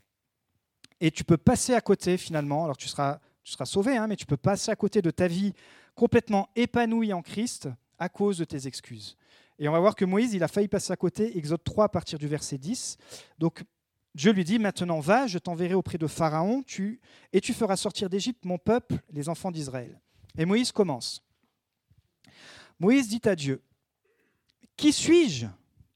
Et 1.00 1.10
tu 1.10 1.24
peux 1.24 1.36
passer 1.36 1.74
à 1.74 1.80
côté 1.80 2.16
finalement. 2.16 2.64
Alors 2.64 2.76
tu 2.76 2.88
seras 2.88 3.20
tu 3.42 3.52
seras 3.52 3.64
sauvé, 3.64 3.96
hein, 3.96 4.06
mais 4.06 4.16
tu 4.16 4.26
peux 4.26 4.36
passer 4.36 4.70
à 4.70 4.76
côté 4.76 5.02
de 5.02 5.10
ta 5.10 5.26
vie 5.26 5.52
complètement 5.94 6.48
épanouie 6.54 7.12
en 7.12 7.22
Christ 7.22 7.68
à 7.98 8.08
cause 8.08 8.38
de 8.38 8.44
tes 8.44 8.66
excuses. 8.66 9.16
Et 9.62 9.68
on 9.68 9.72
va 9.72 9.78
voir 9.78 9.94
que 9.94 10.04
Moïse, 10.04 10.34
il 10.34 10.42
a 10.42 10.48
failli 10.48 10.66
passer 10.66 10.92
à 10.92 10.96
côté, 10.96 11.38
Exode 11.38 11.62
3 11.62 11.84
à 11.84 11.88
partir 11.88 12.18
du 12.18 12.26
verset 12.26 12.58
10. 12.58 12.96
Donc 13.38 13.62
Dieu 14.12 14.32
lui 14.32 14.42
dit, 14.42 14.58
maintenant 14.58 14.98
va, 14.98 15.28
je 15.28 15.38
t'enverrai 15.38 15.74
auprès 15.74 15.98
de 15.98 16.08
Pharaon, 16.08 16.64
et 17.32 17.40
tu 17.40 17.54
feras 17.54 17.76
sortir 17.76 18.10
d'Égypte 18.10 18.44
mon 18.44 18.58
peuple, 18.58 18.96
les 19.12 19.28
enfants 19.28 19.52
d'Israël. 19.52 20.00
Et 20.36 20.46
Moïse 20.46 20.72
commence. 20.72 21.22
Moïse 22.80 23.06
dit 23.06 23.20
à 23.24 23.36
Dieu, 23.36 23.62
Qui 24.76 24.92
suis-je 24.92 25.46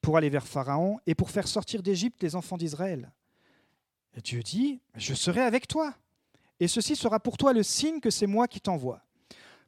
pour 0.01 0.17
aller 0.17 0.31
vers 0.31 0.47
Pharaon 0.47 1.01
et 1.05 1.17
pour 1.17 1.33
faire 1.33 1.49
sortir 1.49 1.83
d'Égypte 1.83 2.23
les 2.23 2.37
enfants 2.37 2.57
d'Israël? 2.57 3.11
Dieu 4.23 4.45
dit, 4.45 4.81
je 4.95 5.13
serai 5.13 5.41
avec 5.41 5.67
toi. 5.67 5.93
Et 6.61 6.69
ceci 6.69 6.95
sera 6.95 7.19
pour 7.19 7.37
toi 7.37 7.53
le 7.53 7.65
signe 7.65 7.99
que 7.99 8.11
c'est 8.11 8.29
moi 8.29 8.47
qui 8.47 8.61
t'envoie. 8.61 9.03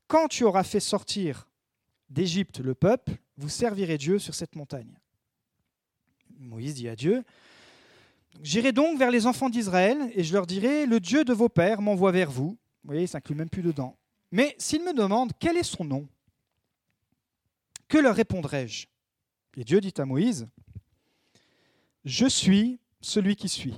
Quand 0.07 0.29
tu 0.29 0.45
auras 0.45 0.63
fait 0.63 0.79
sortir 0.79 1.49
d'Égypte 2.09 2.61
le 2.61 2.77
peuple, 2.77 3.19
vous 3.39 3.49
servirez 3.49 3.97
Dieu 3.99 4.19
sur 4.19 4.35
cette 4.35 4.57
montagne. 4.57 4.93
Moïse 6.39 6.75
dit 6.75 6.89
à 6.89 6.97
Dieu, 6.97 7.25
J'irai 8.43 8.73
donc 8.73 8.99
vers 8.99 9.11
les 9.11 9.27
enfants 9.27 9.49
d'Israël 9.49 10.13
et 10.15 10.23
je 10.23 10.33
leur 10.33 10.47
dirai, 10.47 10.87
le 10.87 11.01
Dieu 11.01 11.25
de 11.25 11.33
vos 11.33 11.49
pères 11.49 11.81
m'envoie 11.81 12.13
vers 12.13 12.31
vous. 12.31 12.51
Vous 12.85 12.93
voyez, 12.93 13.07
ça 13.07 13.19
inclut 13.19 13.35
même 13.35 13.49
plus 13.49 13.63
dedans. 13.63 13.97
Mais 14.31 14.55
s'ils 14.59 14.85
me 14.85 14.93
demandent 14.93 15.33
quel 15.39 15.57
est 15.57 15.63
son 15.63 15.85
nom, 15.85 16.07
que 17.89 17.99
leur 17.99 18.15
répondrai-je? 18.15 18.87
Et 19.57 19.65
Dieu 19.65 19.81
dit 19.81 19.95
à 19.99 20.05
Moïse, 20.05 20.47
Je 22.05 22.27
suis 22.27 22.79
celui 23.01 23.35
qui 23.35 23.49
suis. 23.49 23.75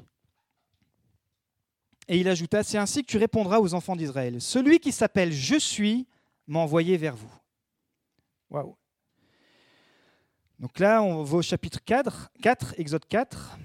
Et 2.09 2.19
il 2.19 2.29
ajouta, 2.29 2.63
C'est 2.63 2.79
ainsi 2.79 3.03
que 3.03 3.11
tu 3.11 3.19
répondras 3.19 3.61
aux 3.61 3.73
enfants 3.73 3.97
d'Israël. 3.97 4.41
Celui 4.41 4.81
qui 4.81 4.93
s'appelle 4.93 5.33
Je 5.33 5.59
suis 5.59 6.07
m'a 6.47 6.59
envoyé 6.59 6.97
vers 6.97 7.17
vous. 7.17 7.33
Waouh. 8.51 8.77
Donc 10.61 10.79
là, 10.79 11.03
on 11.03 11.23
va 11.23 11.39
au 11.39 11.43
chapitre 11.43 11.79
4, 11.83 12.33
4, 12.43 12.75
Exode 12.77 13.07
4. 13.09 13.59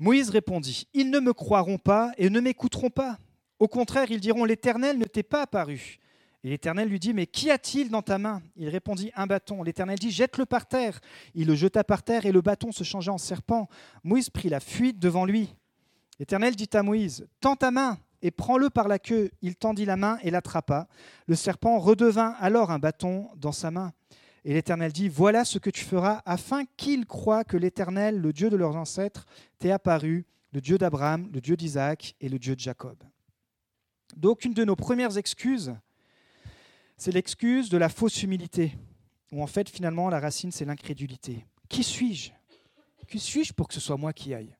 Moïse 0.00 0.30
répondit, 0.30 0.88
Ils 0.92 1.10
ne 1.10 1.20
me 1.20 1.32
croiront 1.32 1.78
pas 1.78 2.10
et 2.18 2.28
ne 2.28 2.40
m'écouteront 2.40 2.90
pas. 2.90 3.18
Au 3.60 3.68
contraire, 3.68 4.10
ils 4.10 4.18
diront, 4.18 4.44
L'Éternel 4.44 4.98
ne 4.98 5.04
t'est 5.04 5.22
pas 5.22 5.42
apparu. 5.42 6.00
Et 6.42 6.48
l'Éternel 6.48 6.88
lui 6.88 6.98
dit, 6.98 7.14
Mais 7.14 7.28
qu'y 7.28 7.52
a-t-il 7.52 7.88
dans 7.88 8.02
ta 8.02 8.18
main? 8.18 8.42
Il 8.56 8.68
répondit, 8.68 9.12
Un 9.14 9.28
bâton. 9.28 9.62
L'Éternel 9.62 9.96
dit, 9.96 10.10
Jette-le 10.10 10.44
par 10.44 10.66
terre. 10.66 11.00
Il 11.36 11.46
le 11.46 11.54
jeta 11.54 11.84
par 11.84 12.02
terre 12.02 12.26
et 12.26 12.32
le 12.32 12.40
bâton 12.40 12.72
se 12.72 12.82
changea 12.82 13.12
en 13.12 13.18
serpent. 13.18 13.68
Moïse 14.02 14.28
prit 14.28 14.48
la 14.48 14.58
fuite 14.58 14.98
devant 14.98 15.24
lui. 15.24 15.54
L'Éternel 16.18 16.56
dit 16.56 16.70
à 16.72 16.82
Moïse, 16.82 17.28
Tends 17.40 17.54
ta 17.54 17.70
main 17.70 17.96
et 18.22 18.32
prends-le 18.32 18.70
par 18.70 18.88
la 18.88 18.98
queue. 18.98 19.30
Il 19.40 19.54
tendit 19.54 19.84
la 19.84 19.96
main 19.96 20.18
et 20.22 20.32
l'attrapa. 20.32 20.88
Le 21.28 21.36
serpent 21.36 21.78
redevint 21.78 22.34
alors 22.40 22.72
un 22.72 22.80
bâton 22.80 23.28
dans 23.36 23.52
sa 23.52 23.70
main. 23.70 23.92
Et 24.48 24.54
l'Éternel 24.54 24.92
dit, 24.92 25.10
Voilà 25.10 25.44
ce 25.44 25.58
que 25.58 25.68
tu 25.68 25.84
feras 25.84 26.22
afin 26.24 26.64
qu'ils 26.78 27.04
croient 27.04 27.44
que 27.44 27.58
l'Éternel, 27.58 28.18
le 28.18 28.32
Dieu 28.32 28.48
de 28.48 28.56
leurs 28.56 28.76
ancêtres, 28.76 29.26
t'est 29.58 29.70
apparu, 29.70 30.24
le 30.52 30.62
Dieu 30.62 30.78
d'Abraham, 30.78 31.28
le 31.34 31.42
Dieu 31.42 31.54
d'Isaac 31.54 32.16
et 32.22 32.30
le 32.30 32.38
Dieu 32.38 32.56
de 32.56 32.60
Jacob. 32.60 32.96
Donc 34.16 34.46
une 34.46 34.54
de 34.54 34.64
nos 34.64 34.74
premières 34.74 35.18
excuses, 35.18 35.76
c'est 36.96 37.12
l'excuse 37.12 37.68
de 37.68 37.76
la 37.76 37.90
fausse 37.90 38.22
humilité, 38.22 38.72
où 39.32 39.42
en 39.42 39.46
fait 39.46 39.68
finalement 39.68 40.08
la 40.08 40.18
racine 40.18 40.50
c'est 40.50 40.64
l'incrédulité. 40.64 41.44
Qui 41.68 41.84
suis-je? 41.84 42.30
Qui 43.06 43.18
suis-je 43.18 43.52
pour 43.52 43.68
que 43.68 43.74
ce 43.74 43.80
soit 43.80 43.98
moi 43.98 44.14
qui 44.14 44.32
aille? 44.32 44.56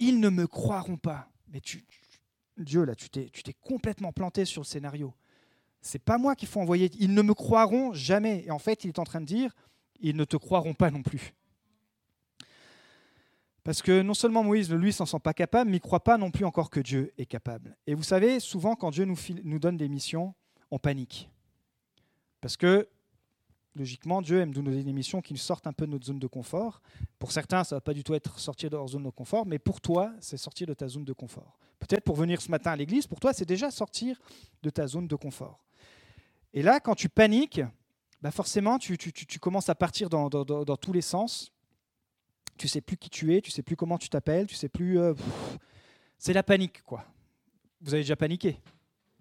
Ils 0.00 0.18
ne 0.18 0.30
me 0.30 0.48
croiront 0.48 0.96
pas. 0.96 1.30
Mais 1.52 1.60
tu, 1.60 1.84
Dieu, 2.56 2.82
là, 2.82 2.96
tu 2.96 3.08
t'es 3.08 3.30
complètement 3.60 4.12
planté 4.12 4.44
sur 4.44 4.62
le 4.62 4.66
scénario. 4.66 5.14
C'est 5.82 6.02
pas 6.02 6.18
moi 6.18 6.34
qu'il 6.36 6.48
faut 6.48 6.60
envoyer. 6.60 6.90
Ils 6.98 7.14
ne 7.14 7.22
me 7.22 7.34
croiront 7.34 7.92
jamais. 7.92 8.44
Et 8.46 8.50
en 8.50 8.58
fait, 8.58 8.84
il 8.84 8.88
est 8.88 8.98
en 8.98 9.04
train 9.04 9.20
de 9.20 9.26
dire, 9.26 9.54
ils 10.00 10.16
ne 10.16 10.24
te 10.24 10.36
croiront 10.36 10.74
pas 10.74 10.90
non 10.90 11.02
plus. 11.02 11.34
Parce 13.62 13.82
que 13.82 14.02
non 14.02 14.14
seulement 14.14 14.42
Moïse, 14.42 14.72
lui, 14.72 14.92
s'en 14.92 15.06
sent 15.06 15.20
pas 15.22 15.34
capable, 15.34 15.70
mais 15.70 15.76
il 15.76 15.80
ne 15.80 15.84
croit 15.84 16.02
pas 16.02 16.16
non 16.16 16.30
plus 16.30 16.44
encore 16.44 16.70
que 16.70 16.80
Dieu 16.80 17.12
est 17.18 17.26
capable. 17.26 17.76
Et 17.86 17.94
vous 17.94 18.02
savez, 18.02 18.40
souvent, 18.40 18.74
quand 18.74 18.90
Dieu 18.90 19.04
nous, 19.04 19.16
nous 19.44 19.58
donne 19.58 19.76
des 19.76 19.88
missions, 19.88 20.34
on 20.70 20.78
panique. 20.78 21.30
Parce 22.40 22.56
que, 22.56 22.88
logiquement, 23.76 24.22
Dieu 24.22 24.40
aime 24.40 24.54
nous 24.54 24.62
donner 24.62 24.82
des 24.82 24.92
missions 24.94 25.20
qui 25.20 25.34
nous 25.34 25.38
sortent 25.38 25.66
un 25.66 25.74
peu 25.74 25.86
de 25.86 25.92
notre 25.92 26.06
zone 26.06 26.18
de 26.18 26.26
confort. 26.26 26.80
Pour 27.18 27.32
certains, 27.32 27.64
ça 27.64 27.74
ne 27.74 27.76
va 27.76 27.80
pas 27.82 27.92
du 27.92 28.02
tout 28.02 28.14
être 28.14 28.38
sortir 28.38 28.70
de 28.70 28.76
leur 28.76 28.88
zone 28.88 29.04
de 29.04 29.10
confort, 29.10 29.44
mais 29.44 29.58
pour 29.58 29.80
toi, 29.80 30.12
c'est 30.20 30.38
sortir 30.38 30.66
de 30.66 30.74
ta 30.74 30.88
zone 30.88 31.04
de 31.04 31.12
confort. 31.12 31.58
Peut-être 31.78 32.04
pour 32.04 32.16
venir 32.16 32.40
ce 32.40 32.50
matin 32.50 32.72
à 32.72 32.76
l'église, 32.76 33.06
pour 33.06 33.20
toi, 33.20 33.34
c'est 33.34 33.44
déjà 33.44 33.70
sortir 33.70 34.18
de 34.62 34.70
ta 34.70 34.86
zone 34.86 35.06
de 35.06 35.16
confort. 35.16 35.60
Et 36.52 36.62
là, 36.62 36.80
quand 36.80 36.94
tu 36.94 37.08
paniques, 37.08 37.60
bah 38.22 38.30
forcément, 38.30 38.78
tu, 38.78 38.96
commences 39.40 39.68
à 39.68 39.74
partir 39.74 40.08
dans, 40.08 40.28
tous 40.76 40.92
les 40.92 41.02
sens. 41.02 41.52
Tu 42.58 42.68
sais 42.68 42.80
plus 42.80 42.96
qui 42.96 43.08
tu 43.08 43.34
es, 43.34 43.40
tu 43.40 43.50
sais 43.50 43.62
plus 43.62 43.76
comment 43.76 43.96
tu 43.96 44.10
t'appelles, 44.10 44.46
tu 44.46 44.54
sais 44.54 44.68
plus. 44.68 44.98
Euh, 44.98 45.14
c'est 46.18 46.34
la 46.34 46.42
panique, 46.42 46.82
quoi. 46.82 47.06
Vous 47.80 47.94
avez 47.94 48.02
déjà 48.02 48.16
paniqué? 48.16 48.60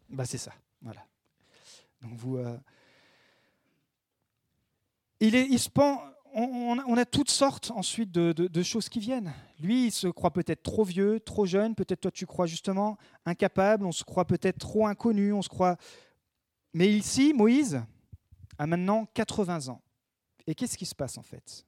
Bah 0.09 0.25
c'est 0.25 0.37
ça, 0.37 0.51
voilà. 0.81 1.05
Donc 2.01 2.13
vous. 2.15 2.37
Euh, 2.37 2.57
il, 5.21 5.35
est, 5.35 5.47
il 5.49 5.59
se 5.59 5.69
on, 6.33 6.97
a 6.97 7.05
toutes 7.05 7.29
sortes 7.29 7.71
ensuite 7.71 8.11
de, 8.11 8.63
choses 8.63 8.89
qui 8.89 8.99
viennent. 8.99 9.33
Lui, 9.59 9.87
il 9.87 9.91
se 9.91 10.07
croit 10.07 10.31
peut-être 10.31 10.63
trop 10.63 10.83
vieux, 10.83 11.19
trop 11.19 11.45
jeune. 11.45 11.75
Peut-être 11.75 12.01
toi, 12.01 12.11
tu 12.11 12.25
crois 12.25 12.45
justement 12.45 12.97
incapable. 13.25 13.85
On 13.85 13.91
se 13.91 14.03
croit 14.03 14.25
peut-être 14.25 14.57
trop 14.57 14.87
inconnu. 14.87 15.33
On 15.33 15.41
se 15.41 15.49
croit 15.49 15.77
mais 16.73 16.91
ici, 16.91 17.33
Moïse 17.33 17.81
a 18.57 18.67
maintenant 18.67 19.05
80 19.13 19.69
ans. 19.69 19.81
Et 20.47 20.55
qu'est-ce 20.55 20.77
qui 20.77 20.85
se 20.85 20.95
passe 20.95 21.17
en 21.17 21.23
fait? 21.23 21.65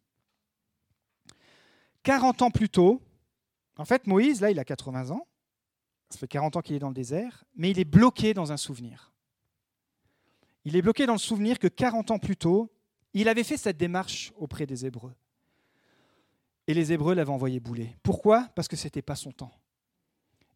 40 2.04 2.42
ans 2.42 2.52
plus 2.52 2.70
tôt, 2.70 3.02
en 3.78 3.86
fait, 3.86 4.08
Moïse, 4.08 4.42
là, 4.42 4.52
il 4.52 4.60
a 4.60 4.66
80 4.66 5.12
ans. 5.12 5.28
Ça 6.10 6.18
fait 6.18 6.28
40 6.28 6.58
ans 6.58 6.62
qu'il 6.62 6.76
est 6.76 6.80
dans 6.80 6.90
le 6.90 6.94
désert, 6.94 7.46
mais 7.56 7.72
il 7.72 7.80
est 7.80 7.86
bloqué 7.86 8.34
dans 8.34 8.52
un 8.52 8.58
souvenir. 8.58 9.12
Il 10.66 10.76
est 10.76 10.82
bloqué 10.82 11.06
dans 11.06 11.14
le 11.14 11.20
souvenir 11.20 11.58
que 11.58 11.68
40 11.68 12.12
ans 12.12 12.20
plus 12.20 12.38
tôt, 12.38 12.72
il 13.14 13.28
avait 13.28 13.44
fait 13.44 13.58
cette 13.58 13.78
démarche 13.78 14.32
auprès 14.36 14.66
des 14.66 14.86
Hébreux. 14.86 15.16
Et 16.68 16.74
les 16.74 16.94
Hébreux 16.94 17.16
l'avaient 17.16 17.32
envoyé 17.32 17.60
bouler. 17.60 17.96
Pourquoi? 18.04 18.50
Parce 18.56 18.68
que 18.68 18.76
ce 18.76 18.86
n'était 18.86 19.02
pas 19.02 19.16
son 19.16 19.32
temps. 19.32 19.54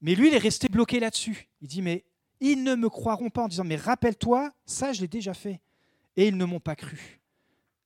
Mais 0.02 0.14
lui, 0.14 0.28
il 0.28 0.34
est 0.34 0.40
resté 0.40 0.68
bloqué 0.68 1.00
là-dessus. 1.00 1.50
Il 1.62 1.68
dit, 1.68 1.82
mais 1.82 2.06
ils 2.40 2.64
ne 2.64 2.76
me 2.76 2.90
croiront 2.90 3.30
pas 3.30 3.44
en 3.44 3.48
disant, 3.48 3.64
mais 3.64 3.76
rappelle-toi, 3.76 4.52
ça 4.66 4.94
je 4.94 5.02
l'ai 5.02 5.08
déjà 5.08 5.34
fait. 5.34 5.62
Et 6.18 6.28
ils 6.28 6.38
ne 6.38 6.46
m'ont 6.46 6.60
pas 6.60 6.76
cru. 6.76 7.20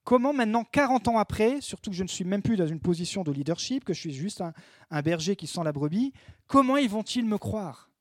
Comment 0.03 0.33
maintenant, 0.33 0.63
40 0.63 1.07
ans 1.07 1.17
après, 1.17 1.61
surtout 1.61 1.91
que 1.91 1.95
je 1.95 2.03
ne 2.03 2.07
suis 2.07 2.25
même 2.25 2.41
plus 2.41 2.55
dans 2.55 2.67
une 2.67 2.79
position 2.79 3.23
de 3.23 3.31
leadership, 3.31 3.85
que 3.85 3.93
je 3.93 3.99
suis 3.99 4.13
juste 4.13 4.41
un, 4.89 5.01
berger 5.01 5.35
qui 5.35 5.45
sent 5.45 5.61
la 5.63 5.71
brebis, 5.71 6.13
comment 6.47 6.77
ils 6.77 6.89
vont-ils 6.89 7.25
me 7.25 7.37
croire? 7.37 7.91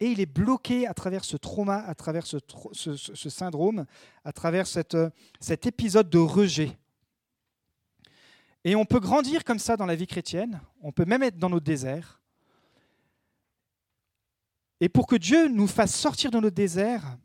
Et 0.00 0.06
il 0.06 0.20
est 0.20 0.26
bloqué 0.26 0.86
à 0.86 0.94
travers 0.94 1.24
ce 1.24 1.36
trauma, 1.36 1.84
à 1.86 1.94
travers 1.94 2.26
ce, 2.26 2.38
syndrome, 3.28 3.84
à 4.24 4.32
travers 4.32 4.66
cet 4.66 5.66
épisode 5.66 6.08
de 6.08 6.18
rejet. 6.18 6.78
Et 8.64 8.74
on 8.74 8.86
peut 8.86 9.00
grandir 9.00 9.44
comme 9.44 9.58
ça 9.58 9.76
dans 9.76 9.86
la 9.86 9.94
vie 9.94 10.06
chrétienne, 10.06 10.60
on 10.80 10.92
peut 10.92 11.04
même 11.04 11.22
être 11.22 11.38
dans 11.38 11.50
notre 11.50 11.66
désert, 11.66 12.22
et 14.84 14.90
pour 14.90 15.06
que 15.06 15.16
Dieu 15.16 15.48
nous 15.48 15.66
fasse 15.66 15.94
sortir 15.94 16.30
de 16.30 16.38
notre 16.38 16.54
désert, 16.54 17.16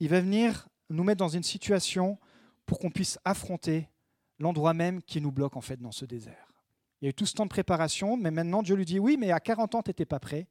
il 0.00 0.08
va 0.08 0.22
venir 0.22 0.70
nous 0.88 1.04
mettre 1.04 1.18
dans 1.18 1.28
une 1.28 1.42
situation 1.42 2.16
pour 2.64 2.78
qu'on 2.78 2.90
puisse 2.90 3.18
affronter 3.26 3.90
l'endroit 4.38 4.72
même 4.72 5.02
qui 5.02 5.20
nous 5.20 5.30
bloque 5.30 5.54
en 5.54 5.60
fait 5.60 5.78
dans 5.78 5.92
ce 5.92 6.06
désert. 6.06 6.54
Il 7.02 7.04
y 7.04 7.08
a 7.08 7.10
eu 7.10 7.12
tout 7.12 7.26
ce 7.26 7.34
temps 7.34 7.44
de 7.44 7.50
préparation, 7.50 8.16
mais 8.16 8.30
maintenant 8.30 8.62
Dieu 8.62 8.74
lui 8.74 8.86
dit 8.86 8.98
oui, 8.98 9.18
mais 9.20 9.32
à 9.32 9.38
40 9.38 9.74
ans, 9.74 9.82
tu 9.82 9.90
n'étais 9.90 10.06
pas 10.06 10.18
prêt, 10.18 10.48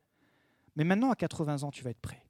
mais 0.75 0.83
maintenant 0.83 1.09
à 1.09 1.15
80 1.15 1.63
ans, 1.63 1.71
tu 1.71 1.83
vas 1.83 1.89
être 1.89 2.01
prêt. 2.01 2.22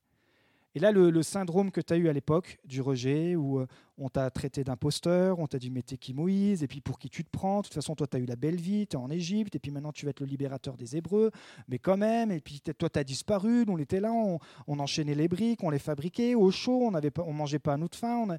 Et 0.76 0.80
là, 0.80 0.92
le, 0.92 1.22
syndrome 1.22 1.72
que 1.72 1.82
tu 1.82 1.94
as 1.94 1.98
eu 1.98 2.10
à 2.10 2.14
l'époque 2.14 2.58
du 2.66 2.82
rejet, 2.82 3.36
où 3.36 3.60
euh, 3.60 3.68
on 4.00 4.10
t'a 4.10 4.32
traité 4.32 4.64
d'imposteur, 4.64 5.38
on 5.38 5.46
t'a 5.46 5.60
dit 5.60 5.70
mais 5.70 5.84
t'es 5.84 5.98
qui 5.98 6.14
Moïse, 6.16 6.64
et 6.64 6.68
puis 6.68 6.82
pour 6.82 6.98
qui 6.98 7.10
tu 7.10 7.24
te 7.24 7.30
prends, 7.30 7.60
de 7.60 7.66
toute 7.66 7.76
façon 7.76 7.94
toi 7.96 8.08
tu 8.08 8.18
as 8.18 8.20
eu 8.20 8.26
la 8.26 8.36
belle 8.36 8.60
vie, 8.60 8.88
tu 8.88 8.96
es 8.96 9.00
en 9.00 9.12
Égypte, 9.12 9.56
et 9.56 9.60
puis 9.60 9.72
maintenant 9.72 9.92
tu 9.92 10.06
vas 10.06 10.10
être 10.10 10.22
le 10.22 10.26
libérateur 10.26 10.76
des 10.76 10.98
Hébreux, 10.98 11.30
mais 11.68 11.78
quand 11.78 11.98
même, 11.98 12.32
et 12.32 12.40
puis 12.40 12.60
toi 12.60 12.90
tu 12.90 13.00
as 13.00 13.04
disparu, 13.04 13.66
nous 13.68 13.74
on 13.74 13.78
était 13.78 14.00
là, 14.00 14.12
on, 14.12 14.80
enchaînait 14.80 15.14
les 15.14 15.28
briques, 15.28 15.64
on 15.64 15.70
les 15.70 15.80
fabriquait 15.80 16.34
au 16.34 16.50
chaud, 16.50 16.88
on 16.88 16.92
ne 16.92 17.10
on 17.18 17.34
mangeait 17.34 17.60
pas 17.60 17.74
à 17.74 17.78
nous 17.78 17.88
de 17.88 17.96
faim. 17.96 18.38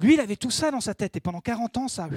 Lui, 0.00 0.14
il 0.14 0.20
avait 0.20 0.36
tout 0.36 0.50
ça 0.50 0.70
dans 0.70 0.80
sa 0.80 0.94
tête, 0.94 1.16
et 1.16 1.20
pendant 1.20 1.40
40 1.40 1.76
ans, 1.76 1.88
ça, 1.88 2.08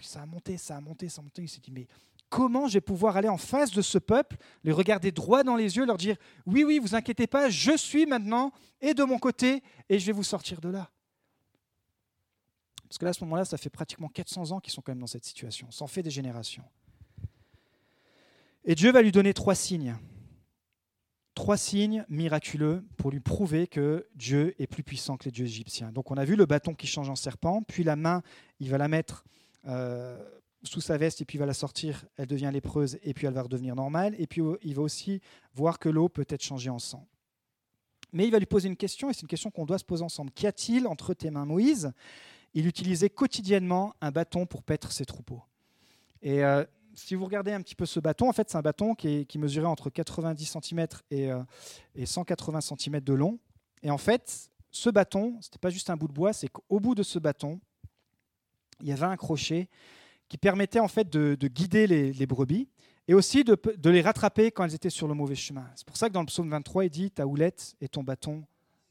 ça 0.00 0.22
a 0.22 0.26
monté, 0.26 0.58
ça 0.58 0.76
a 0.76 0.80
monté, 0.80 1.08
ça 1.08 1.20
a 1.20 1.24
monté, 1.24 1.42
il 1.42 1.48
s'est 1.48 1.60
dit 1.60 1.70
mais 1.70 1.86
comment 2.32 2.66
je 2.66 2.74
vais 2.74 2.80
pouvoir 2.80 3.18
aller 3.18 3.28
en 3.28 3.36
face 3.36 3.72
de 3.72 3.82
ce 3.82 3.98
peuple, 3.98 4.38
les 4.64 4.72
regarder 4.72 5.12
droit 5.12 5.44
dans 5.44 5.54
les 5.54 5.76
yeux, 5.76 5.84
leur 5.84 5.98
dire 5.98 6.16
oui, 6.46 6.64
oui, 6.64 6.78
vous 6.78 6.94
inquiétez 6.94 7.26
pas, 7.26 7.50
je 7.50 7.76
suis 7.76 8.06
maintenant 8.06 8.52
et 8.80 8.94
de 8.94 9.04
mon 9.04 9.18
côté 9.18 9.62
et 9.90 9.98
je 9.98 10.06
vais 10.06 10.12
vous 10.12 10.24
sortir 10.24 10.62
de 10.62 10.70
là. 10.70 10.90
Parce 12.88 12.96
que 12.96 13.04
là, 13.04 13.10
à 13.10 13.12
ce 13.12 13.22
moment-là, 13.24 13.44
ça 13.44 13.58
fait 13.58 13.68
pratiquement 13.68 14.08
400 14.08 14.50
ans 14.50 14.60
qu'ils 14.60 14.72
sont 14.72 14.80
quand 14.80 14.92
même 14.92 15.00
dans 15.00 15.06
cette 15.06 15.26
situation. 15.26 15.70
Ça 15.70 15.84
en 15.84 15.88
fait 15.88 16.02
des 16.02 16.10
générations. 16.10 16.64
Et 18.64 18.74
Dieu 18.74 18.92
va 18.92 19.02
lui 19.02 19.12
donner 19.12 19.34
trois 19.34 19.54
signes. 19.54 19.94
Trois 21.34 21.58
signes 21.58 22.06
miraculeux 22.08 22.82
pour 22.96 23.10
lui 23.10 23.20
prouver 23.20 23.66
que 23.66 24.06
Dieu 24.14 24.54
est 24.58 24.66
plus 24.66 24.82
puissant 24.82 25.18
que 25.18 25.26
les 25.26 25.32
dieux 25.32 25.44
égyptiens. 25.44 25.92
Donc 25.92 26.10
on 26.10 26.16
a 26.16 26.24
vu 26.24 26.34
le 26.34 26.46
bâton 26.46 26.74
qui 26.74 26.86
change 26.86 27.10
en 27.10 27.16
serpent, 27.16 27.62
puis 27.62 27.84
la 27.84 27.96
main, 27.96 28.22
il 28.58 28.70
va 28.70 28.78
la 28.78 28.88
mettre 28.88 29.24
euh, 29.66 30.18
sous 30.62 30.80
sa 30.80 30.96
veste 30.96 31.20
et 31.20 31.24
puis 31.24 31.36
il 31.36 31.40
va 31.40 31.46
la 31.46 31.54
sortir, 31.54 32.04
elle 32.16 32.26
devient 32.26 32.50
lépreuse 32.52 32.98
et 33.02 33.14
puis 33.14 33.26
elle 33.26 33.34
va 33.34 33.42
redevenir 33.42 33.74
normale. 33.74 34.14
Et 34.18 34.26
puis 34.26 34.42
il 34.62 34.74
va 34.74 34.82
aussi 34.82 35.20
voir 35.54 35.78
que 35.78 35.88
l'eau 35.88 36.08
peut 36.08 36.26
être 36.28 36.42
changée 36.42 36.70
en 36.70 36.78
sang. 36.78 37.06
Mais 38.12 38.26
il 38.26 38.30
va 38.30 38.38
lui 38.38 38.46
poser 38.46 38.68
une 38.68 38.76
question 38.76 39.10
et 39.10 39.14
c'est 39.14 39.22
une 39.22 39.28
question 39.28 39.50
qu'on 39.50 39.64
doit 39.64 39.78
se 39.78 39.84
poser 39.84 40.04
ensemble. 40.04 40.30
Qu'y 40.32 40.46
a-t-il 40.46 40.86
entre 40.86 41.14
tes 41.14 41.30
mains, 41.30 41.46
Moïse? 41.46 41.92
Il 42.54 42.66
utilisait 42.66 43.08
quotidiennement 43.08 43.94
un 44.00 44.10
bâton 44.10 44.44
pour 44.44 44.62
paître 44.62 44.92
ses 44.92 45.06
troupeaux. 45.06 45.42
Et 46.20 46.44
euh, 46.44 46.64
si 46.94 47.14
vous 47.14 47.24
regardez 47.24 47.52
un 47.52 47.62
petit 47.62 47.74
peu 47.74 47.86
ce 47.86 47.98
bâton, 47.98 48.28
en 48.28 48.32
fait, 48.32 48.50
c'est 48.50 48.58
un 48.58 48.62
bâton 48.62 48.94
qui, 48.94 49.26
mesurait 49.36 49.66
entre 49.66 49.88
90 49.88 50.58
cm 50.60 50.86
et, 51.10 51.30
et 51.94 52.04
180 52.04 52.60
cm 52.60 53.00
de 53.00 53.14
long. 53.14 53.38
Et 53.82 53.90
en 53.90 53.96
fait, 53.96 54.50
ce 54.70 54.90
bâton, 54.90 55.38
ce 55.40 55.48
n'était 55.48 55.58
pas 55.58 55.70
juste 55.70 55.88
un 55.88 55.96
bout 55.96 56.08
de 56.08 56.12
bois, 56.12 56.34
c'est 56.34 56.48
qu'au 56.48 56.80
bout 56.80 56.94
de 56.94 57.02
ce 57.02 57.18
bâton, 57.18 57.60
il 58.80 58.88
y 58.88 58.92
avait 58.92 59.06
un 59.06 59.16
crochet 59.16 59.68
qui 60.32 60.38
permettait 60.38 60.80
en 60.80 60.88
fait 60.88 61.10
de, 61.10 61.36
guider 61.46 61.86
les, 61.86 62.26
brebis 62.26 62.66
et 63.06 63.12
aussi 63.12 63.44
de, 63.44 63.90
les 63.90 64.00
rattraper 64.00 64.50
quand 64.50 64.64
elles 64.64 64.74
étaient 64.74 64.88
sur 64.88 65.06
le 65.06 65.12
mauvais 65.12 65.34
chemin. 65.34 65.68
C'est 65.74 65.86
pour 65.86 65.98
ça 65.98 66.08
que 66.08 66.14
dans 66.14 66.22
le 66.22 66.26
psaume 66.26 66.48
23, 66.48 66.86
il 66.86 66.88
dit 66.88 67.10
Ta 67.10 67.26
houlette 67.26 67.74
et 67.82 67.88
ton 67.88 68.02
bâton 68.02 68.42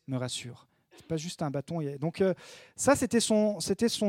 me 0.06 0.18
rassurent. 0.18 0.68
C'est 0.96 1.08
pas 1.08 1.18
juste 1.18 1.42
un 1.42 1.50
bâton. 1.50 1.80
Donc 2.00 2.22
euh, 2.22 2.36
ça, 2.76 2.96
c'était 2.96 3.20
son, 3.20 3.58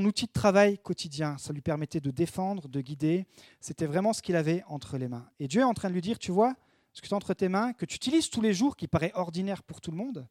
outil 0.05 0.27
de 0.27 0.31
travail 0.31 0.77
quotidien. 0.77 1.39
Ça 1.39 1.55
lui 1.55 1.63
permettait 1.63 2.01
de 2.01 2.11
défendre, 2.11 2.69
de 2.69 2.83
guider. 2.83 3.25
C'était 3.61 3.87
vraiment 3.87 4.13
ce 4.13 4.21
qu'il 4.21 4.37
avait 4.37 4.63
entre 4.69 4.99
les 4.99 5.09
mains. 5.09 5.27
Et 5.41 5.49
Dieu 5.49 5.63
est 5.63 5.65
en 5.65 5.73
train 5.73 5.89
de 5.89 5.95
lui 5.95 6.03
dire, 6.03 6.19
tu 6.19 6.33
vois, 6.33 6.55
ce 6.93 7.01
que 7.01 7.09
tu 7.09 7.15
as 7.15 7.17
entre 7.17 7.33
tes 7.33 7.49
mains, 7.49 7.73
que 7.73 7.87
tu 7.87 7.97
utilises 7.97 8.29
tous 8.29 8.43
les 8.43 8.53
jours, 8.53 8.77
qui 8.77 8.89
paraît 8.89 9.13
ordinaire 9.15 9.63
pour 9.63 9.81
tout 9.81 9.91
le 9.91 9.97
monde, 9.97 10.29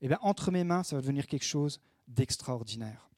eh 0.00 0.08
bien, 0.08 0.18
entre 0.22 0.50
mes 0.50 0.64
mains, 0.64 0.82
ça 0.82 0.96
va 0.96 1.02
devenir 1.02 1.28
quelque 1.28 1.46
chose 1.46 1.80
d'extraordinaire. 2.08 3.08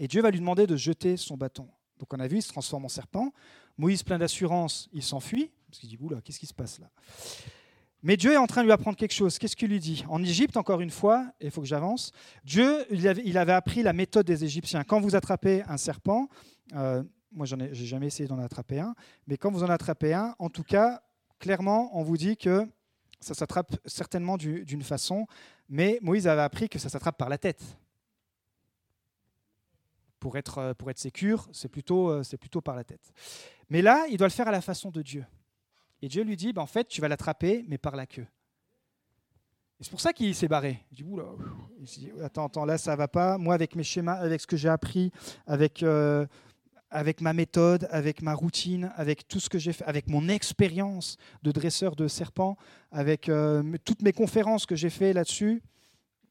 Et 0.00 0.08
Dieu 0.08 0.20
va 0.20 0.32
lui 0.32 0.40
demander 0.40 0.66
de 0.66 0.74
jeter 0.74 1.16
son 1.16 1.36
bâton. 1.36 1.68
Donc 1.98 2.12
on 2.12 2.20
a 2.20 2.26
vu, 2.26 2.38
il 2.38 2.42
se 2.42 2.48
transforme 2.48 2.84
en 2.84 2.88
serpent. 2.88 3.32
Moïse, 3.76 4.02
plein 4.02 4.18
d'assurance, 4.18 4.88
il 4.92 5.02
s'enfuit, 5.02 5.50
parce 5.68 5.78
qu'il 5.78 5.88
dit, 5.88 5.98
oula, 6.00 6.20
qu'est-ce 6.20 6.38
qui 6.38 6.46
se 6.46 6.54
passe 6.54 6.78
là? 6.78 6.88
Mais 8.02 8.16
Dieu 8.16 8.32
est 8.32 8.36
en 8.36 8.46
train 8.46 8.60
de 8.60 8.66
lui 8.66 8.72
apprendre 8.72 8.96
quelque 8.96 9.14
chose. 9.14 9.38
Qu'est-ce 9.38 9.56
qu'il 9.56 9.70
lui 9.70 9.80
dit? 9.80 10.04
En 10.08 10.22
Égypte, 10.22 10.56
encore 10.56 10.80
une 10.80 10.90
fois, 10.90 11.32
il 11.40 11.50
faut 11.50 11.60
que 11.60 11.66
j'avance, 11.66 12.12
Dieu, 12.44 12.86
il 12.90 13.36
avait, 13.36 13.52
appris 13.52 13.82
la 13.82 13.92
méthode 13.92 14.26
des 14.26 14.44
Égyptiens. 14.44 14.84
Quand 14.84 15.00
vous 15.00 15.16
attrapez 15.16 15.62
un 15.66 15.76
serpent, 15.76 16.28
euh, 16.74 17.02
moi 17.32 17.44
je 17.44 17.56
n'ai 17.56 17.74
jamais 17.74 18.06
essayé 18.06 18.28
d'en 18.28 18.38
attraper 18.38 18.78
un, 18.78 18.94
mais 19.26 19.36
quand 19.36 19.50
vous 19.50 19.64
en 19.64 19.68
attrapez 19.68 20.14
un, 20.14 20.34
en 20.38 20.48
tout 20.48 20.62
cas, 20.62 21.02
clairement, 21.40 21.90
on 21.98 22.02
vous 22.02 22.16
dit 22.16 22.36
que 22.36 22.68
ça 23.20 23.34
s'attrape 23.34 23.76
certainement 23.84 24.36
d'une 24.36 24.82
façon, 24.82 25.26
mais 25.68 25.98
Moïse 26.00 26.28
avait 26.28 26.42
appris 26.42 26.68
que 26.68 26.78
ça 26.78 26.88
s'attrape 26.88 27.18
par 27.18 27.28
la 27.28 27.38
tête. 27.38 27.62
Pour 30.20 30.36
être, 30.36 30.58
euh, 30.58 30.74
pour 30.74 30.90
être 30.90 30.98
sécure, 30.98 31.48
c'est 31.52 31.68
plutôt, 31.68 32.10
euh, 32.10 32.22
c'est 32.22 32.36
plutôt 32.36 32.60
par 32.60 32.74
la 32.74 32.84
tête. 32.84 33.12
Mais 33.70 33.82
là, 33.82 34.06
il 34.10 34.16
doit 34.16 34.26
le 34.26 34.32
faire 34.32 34.48
à 34.48 34.52
la 34.52 34.60
façon 34.60 34.90
de 34.90 35.02
Dieu. 35.02 35.24
Et 36.02 36.08
Dieu 36.08 36.22
lui 36.22 36.36
dit, 36.36 36.52
ben, 36.52 36.62
en 36.62 36.66
fait, 36.66 36.88
tu 36.88 37.00
vas 37.00 37.08
l'attraper, 37.08 37.64
mais 37.68 37.78
par 37.78 37.96
la 37.96 38.06
queue. 38.06 38.26
Et 39.80 39.84
c'est 39.84 39.90
pour 39.90 40.00
ça 40.00 40.12
qu'il 40.12 40.34
s'est 40.34 40.48
barré. 40.48 40.84
Il 40.90 40.96
dit, 40.96 41.04
Oula, 41.04 41.24
attends, 42.24 42.46
attends, 42.46 42.64
là, 42.64 42.78
ça 42.78 42.96
va 42.96 43.06
pas. 43.06 43.38
Moi, 43.38 43.54
avec 43.54 43.76
mes 43.76 43.84
schémas, 43.84 44.14
avec 44.14 44.40
ce 44.40 44.46
que 44.46 44.56
j'ai 44.56 44.68
appris, 44.68 45.12
avec, 45.46 45.84
euh, 45.84 46.26
avec 46.90 47.20
ma 47.20 47.32
méthode, 47.32 47.86
avec 47.90 48.20
ma 48.22 48.34
routine, 48.34 48.90
avec 48.96 49.28
tout 49.28 49.38
ce 49.38 49.48
que 49.48 49.58
j'ai 49.58 49.72
fait, 49.72 49.84
avec 49.84 50.08
mon 50.08 50.28
expérience 50.28 51.16
de 51.44 51.52
dresseur 51.52 51.94
de 51.94 52.08
serpents, 52.08 52.56
avec 52.90 53.30
toutes 53.84 54.02
mes 54.02 54.12
conférences 54.12 54.66
que 54.66 54.74
j'ai 54.74 54.90
fait 54.90 55.12
là-dessus, 55.12 55.62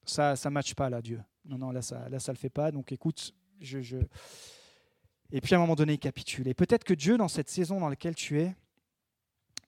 ça 0.05 0.33
ne 0.43 0.49
matche 0.49 0.73
pas 0.73 0.89
là, 0.89 1.01
Dieu. 1.01 1.21
Non, 1.45 1.57
non, 1.57 1.71
là, 1.71 1.81
ça 1.81 2.09
là, 2.09 2.19
ça 2.19 2.31
le 2.31 2.37
fait 2.37 2.49
pas. 2.49 2.71
Donc, 2.71 2.91
écoute, 2.91 3.33
Et 5.31 5.41
puis 5.41 5.53
à 5.53 5.57
un 5.57 5.61
moment 5.61 5.75
donné, 5.75 5.93
il 5.93 5.99
capitule. 5.99 6.47
Et 6.47 6.53
peut-être 6.53 6.83
que 6.83 6.93
Dieu, 6.93 7.17
dans 7.17 7.27
cette 7.27 7.49
saison 7.49 7.79
dans 7.79 7.89
laquelle 7.89 8.15
tu 8.15 8.39
es, 8.39 8.55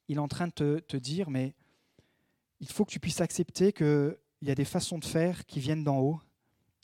il 0.08 0.18
est 0.18 0.22
en 0.22 0.28
train 0.28 0.48
de 0.48 0.80
te, 0.80 0.98
dire, 0.98 1.30
mais 1.30 1.54
il 2.60 2.68
faut 2.68 2.86
que 2.86 2.92
tu 2.92 3.00
puisses 3.00 3.22
accepter 3.22 3.72
qu'il 3.74 4.18
y 4.42 4.52
a 4.52 4.56
des 4.56 4.66
façons 4.66 4.98
de 4.98 5.06
faire 5.06 5.46
qui 5.46 5.60
viennent 5.60 5.84
d'en 5.84 6.00
haut 6.00 6.20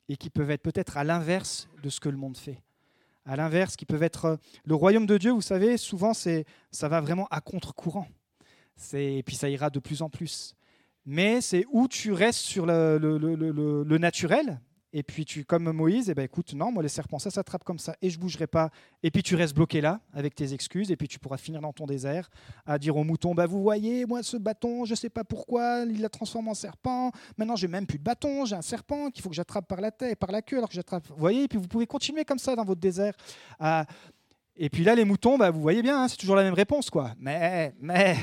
et 0.08 0.16
qui 0.16 0.30
peuvent 0.30 0.50
être 0.50 0.62
peut-être 0.62 0.96
à 0.96 1.04
l'inverse 1.04 1.68
de 1.82 1.88
ce 1.88 2.00
que 2.00 2.08
le 2.08 2.16
monde 2.16 2.36
fait. 2.36 2.62
À 3.24 3.34
l'inverse, 3.34 3.74
qui 3.74 3.86
peuvent 3.86 4.04
être 4.04 4.24
euh, 4.26 4.36
le 4.64 4.76
royaume 4.76 5.06
de 5.06 5.18
Dieu, 5.18 5.32
vous 5.32 5.40
savez, 5.40 5.76
souvent 5.78 6.14
c'est 6.14 6.44
ça 6.70 6.88
va 6.88 7.00
vraiment 7.00 7.26
à 7.32 7.40
contre-courant. 7.40 8.06
Et 8.92 9.24
puis 9.24 9.34
ça 9.34 9.48
ira 9.48 9.68
de 9.68 9.80
plus 9.80 10.02
en 10.02 10.08
plus. 10.08 10.54
Mais 11.04 11.40
c'est 11.40 11.64
où 11.72 11.88
tu 11.88 12.12
restes 12.12 12.38
sur 12.38 12.66
le 12.66 13.98
naturel, 13.98 14.60
et 14.98 15.02
puis 15.02 15.26
tu, 15.26 15.44
comme 15.44 15.70
Moïse, 15.72 16.08
eh 16.08 16.14
ben 16.14 16.22
écoute, 16.22 16.54
non, 16.54 16.72
moi 16.72 16.82
les 16.82 16.88
serpents, 16.88 17.18
ça 17.18 17.28
s'attrape 17.28 17.64
comme 17.64 17.78
ça, 17.78 17.94
et 18.00 18.08
je 18.08 18.18
bougerai 18.18 18.46
pas. 18.46 18.70
Et 19.02 19.10
puis 19.10 19.22
tu 19.22 19.34
restes 19.34 19.54
bloqué 19.54 19.82
là 19.82 20.00
avec 20.14 20.34
tes 20.34 20.54
excuses, 20.54 20.90
et 20.90 20.96
puis 20.96 21.06
tu 21.06 21.18
pourras 21.18 21.36
finir 21.36 21.60
dans 21.60 21.74
ton 21.74 21.84
désert 21.84 22.30
à 22.64 22.78
dire 22.78 22.96
aux 22.96 23.04
moutons, 23.04 23.34
bah 23.34 23.44
vous 23.44 23.60
voyez, 23.60 24.06
moi 24.06 24.22
ce 24.22 24.38
bâton, 24.38 24.86
je 24.86 24.94
sais 24.94 25.10
pas 25.10 25.22
pourquoi, 25.22 25.84
il 25.86 26.00
la 26.00 26.08
transforme 26.08 26.48
en 26.48 26.54
serpent. 26.54 27.12
Maintenant 27.36 27.56
j'ai 27.56 27.68
même 27.68 27.86
plus 27.86 27.98
de 27.98 28.04
bâton, 28.04 28.46
j'ai 28.46 28.56
un 28.56 28.62
serpent 28.62 29.10
qu'il 29.10 29.22
faut 29.22 29.28
que 29.28 29.34
j'attrape 29.34 29.68
par 29.68 29.82
la 29.82 29.90
tête, 29.90 30.18
par 30.18 30.32
la 30.32 30.40
queue, 30.40 30.56
alors 30.56 30.70
que 30.70 30.74
j'attrape. 30.74 31.06
Vous 31.08 31.16
voyez, 31.18 31.42
et 31.42 31.48
puis 31.48 31.58
vous 31.58 31.68
pouvez 31.68 31.86
continuer 31.86 32.24
comme 32.24 32.38
ça 32.38 32.56
dans 32.56 32.64
votre 32.64 32.80
désert. 32.80 33.12
Et 34.56 34.70
puis 34.70 34.82
là 34.82 34.94
les 34.94 35.04
moutons, 35.04 35.36
bah 35.36 35.50
vous 35.50 35.60
voyez 35.60 35.82
bien, 35.82 36.04
hein, 36.04 36.08
c'est 36.08 36.16
toujours 36.16 36.36
la 36.36 36.42
même 36.42 36.54
réponse 36.54 36.88
quoi. 36.88 37.12
Mais, 37.18 37.74
mais, 37.78 38.16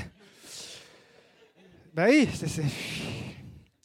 bah 1.94 2.08
oui, 2.10 2.28
c'est 2.34 2.64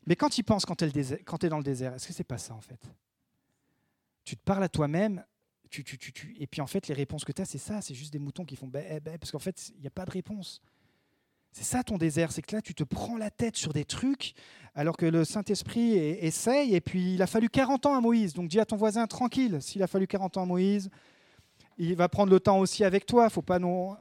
mais 0.08 0.16
quand 0.16 0.30
tu 0.30 0.42
penses 0.42 0.64
quand 0.64 0.74
tu 0.74 0.86
es, 0.86 1.48
dans 1.50 1.58
le 1.58 1.62
désert, 1.62 1.92
est-ce 1.92 2.08
que 2.08 2.14
c'est 2.14 2.24
pas 2.24 2.38
ça 2.38 2.54
en 2.54 2.62
fait? 2.62 2.80
Tu 4.24 4.38
te 4.38 4.42
parles 4.42 4.64
à 4.64 4.68
toi-même, 4.70 5.22
tu, 5.68 5.84
tu, 5.84 5.98
tu, 5.98 6.34
et 6.40 6.46
puis 6.46 6.62
en 6.62 6.66
fait 6.66 6.88
les 6.88 6.94
réponses 6.94 7.26
que 7.26 7.32
tu 7.32 7.42
as, 7.42 7.44
c'est 7.44 7.58
ça, 7.58 7.82
c'est 7.82 7.92
juste 7.92 8.14
des 8.14 8.18
moutons 8.18 8.46
qui 8.46 8.56
font 8.56 8.68
bé, 8.68 9.00
bé, 9.00 9.18
parce 9.18 9.30
qu'en 9.30 9.38
fait 9.38 9.70
il 9.74 9.82
n'y 9.82 9.86
a 9.86 9.90
pas 9.90 10.06
de 10.06 10.10
réponse. 10.10 10.62
C'est 11.52 11.64
ça 11.64 11.84
ton 11.84 11.98
désert, 11.98 12.32
c'est 12.32 12.40
que 12.40 12.56
là 12.56 12.62
tu 12.62 12.74
te 12.74 12.84
prends 12.84 13.18
la 13.18 13.30
tête 13.30 13.56
sur 13.56 13.74
des 13.74 13.84
trucs 13.84 14.32
alors 14.74 14.96
que 14.96 15.04
le 15.04 15.26
Saint-Esprit 15.26 15.98
essaye 15.98 16.74
et 16.74 16.80
puis 16.80 17.14
il 17.14 17.20
a 17.20 17.26
fallu 17.26 17.50
40 17.50 17.84
ans 17.84 17.94
à 17.94 18.00
Moïse. 18.00 18.32
Donc 18.32 18.48
dis 18.48 18.60
à 18.60 18.64
ton 18.64 18.76
voisin 18.76 19.06
tranquille, 19.06 19.60
s'il 19.60 19.82
a 19.82 19.86
fallu 19.86 20.06
40 20.06 20.38
ans 20.38 20.42
à 20.44 20.46
Moïse, 20.46 20.88
il 21.76 21.94
va 21.96 22.08
prendre 22.08 22.32
le 22.32 22.40
temps 22.40 22.58
aussi 22.60 22.82
avec 22.82 23.04
toi, 23.04 23.28
faut 23.28 23.42
pas 23.42 23.58
non 23.58 23.94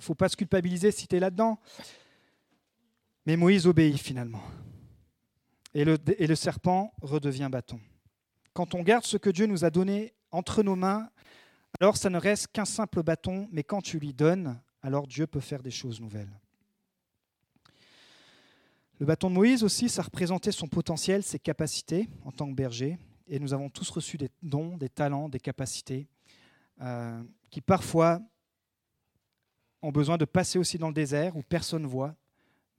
faut 0.00 0.16
pas 0.16 0.28
se 0.28 0.36
culpabiliser 0.36 0.90
si 0.90 1.06
tu 1.06 1.14
es 1.14 1.20
là-dedans. 1.20 1.60
Mais 3.24 3.36
Moïse 3.36 3.68
obéit 3.68 3.98
finalement 3.98 4.42
et 5.74 5.84
le, 5.84 6.34
serpent 6.34 6.92
redevient 7.00 7.48
bâton. 7.50 7.80
Quand 8.52 8.74
on 8.74 8.82
garde 8.82 9.04
ce 9.04 9.16
que 9.16 9.30
Dieu 9.30 9.46
nous 9.46 9.64
a 9.64 9.70
donné 9.70 10.14
entre 10.30 10.62
nos 10.62 10.76
mains, 10.76 11.08
alors 11.80 11.96
ça 11.96 12.10
ne 12.10 12.18
reste 12.18 12.48
qu'un 12.48 12.64
simple 12.64 13.02
bâton, 13.02 13.48
mais 13.52 13.62
quand 13.62 13.80
tu 13.80 13.98
lui 13.98 14.12
donnes, 14.12 14.60
alors 14.82 15.06
Dieu 15.06 15.26
peut 15.26 15.40
faire 15.40 15.62
des 15.62 15.70
choses 15.70 16.00
nouvelles. 16.00 16.30
Le 18.98 19.06
bâton 19.06 19.30
de 19.30 19.34
Moïse 19.34 19.62
aussi, 19.62 19.88
ça 19.88 20.02
représentait 20.02 20.52
son 20.52 20.68
potentiel, 20.68 21.22
ses 21.22 21.38
capacités 21.38 22.08
en 22.24 22.32
tant 22.32 22.48
que 22.48 22.54
berger. 22.54 22.98
Et 23.28 23.38
nous 23.38 23.54
avons 23.54 23.70
tous 23.70 23.88
reçu 23.88 24.18
des 24.18 24.28
dons, 24.42 24.76
des 24.76 24.88
talents, 24.88 25.28
des 25.28 25.40
capacités 25.40 26.06
euh, 26.82 27.22
qui 27.48 27.60
parfois 27.60 28.20
ont 29.80 29.92
besoin 29.92 30.18
de 30.18 30.24
passer 30.24 30.58
aussi 30.58 30.76
dans 30.76 30.88
le 30.88 30.94
désert 30.94 31.36
où 31.36 31.42
personne 31.42 31.82
ne 31.82 31.86
voit 31.86 32.14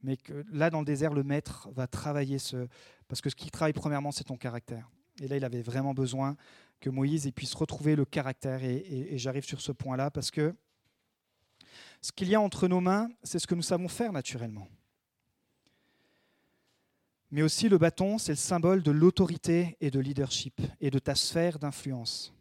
mais 0.04 0.18
là, 0.52 0.70
dans 0.70 0.80
le 0.80 0.86
désert, 0.86 1.14
le 1.14 1.24
maître 1.24 1.70
va 1.72 1.88
travailler 1.88 2.40
ce... 2.40 2.68
Parce 3.08 3.22
que 3.22 3.30
ce 3.30 3.36
qui 3.36 3.52
travaille 3.52 3.74
premièrement, 3.74 4.12
c'est 4.12 4.24
ton 4.24 4.38
caractère. 4.38 4.90
Et 5.22 5.28
là, 5.28 5.38
il 5.38 5.46
avait 5.46 5.62
vraiment 5.62 5.94
besoin 5.94 6.36
que 6.80 6.90
Moïse 6.90 7.30
puisse 7.36 7.54
retrouver 7.54 7.96
le 7.96 8.06
caractère. 8.06 8.64
Et, 8.64 9.18
j'arrive 9.18 9.46
sur 9.46 9.62
ce 9.62 9.72
point-là 9.72 10.10
parce 10.10 10.32
que 10.32 10.56
ce 12.02 12.12
qu'il 12.12 12.30
y 12.30 12.36
a 12.36 12.42
entre 12.42 12.68
nos 12.68 12.82
mains, 12.82 13.10
c'est 13.24 13.40
ce 13.40 13.48
que 13.48 13.56
nous 13.56 13.62
savons 13.62 13.88
faire 13.88 14.12
naturellement. 14.12 14.68
Mais 17.30 17.44
aussi 17.44 17.70
le 17.70 17.78
bâton, 17.78 18.18
c'est 18.18 18.34
le 18.34 18.38
symbole 18.38 18.84
de 18.84 18.92
l'autorité 18.92 19.78
et 19.80 19.92
de 19.92 20.00
leadership 20.00 20.60
et 20.82 20.90
de 20.90 21.00
ta 21.00 21.16
sphère 21.16 21.60
d'influence. 21.60 22.34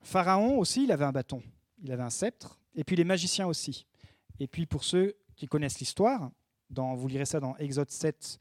Pharaon 0.00 0.58
aussi, 0.58 0.84
il 0.84 0.92
avait 0.92 1.04
un 1.04 1.12
bâton, 1.12 1.42
il 1.82 1.92
avait 1.92 2.02
un 2.02 2.10
sceptre, 2.10 2.58
et 2.74 2.82
puis 2.82 2.96
les 2.96 3.04
magiciens 3.04 3.46
aussi. 3.46 3.86
Et 4.40 4.48
puis 4.48 4.66
pour 4.66 4.82
ceux 4.82 5.14
qui 5.36 5.46
connaissent 5.46 5.78
l'histoire, 5.78 6.32
vous 6.70 7.08
lirez 7.08 7.24
ça 7.24 7.40
dans 7.40 7.56
Exode 7.56 7.90
7. 7.90 8.38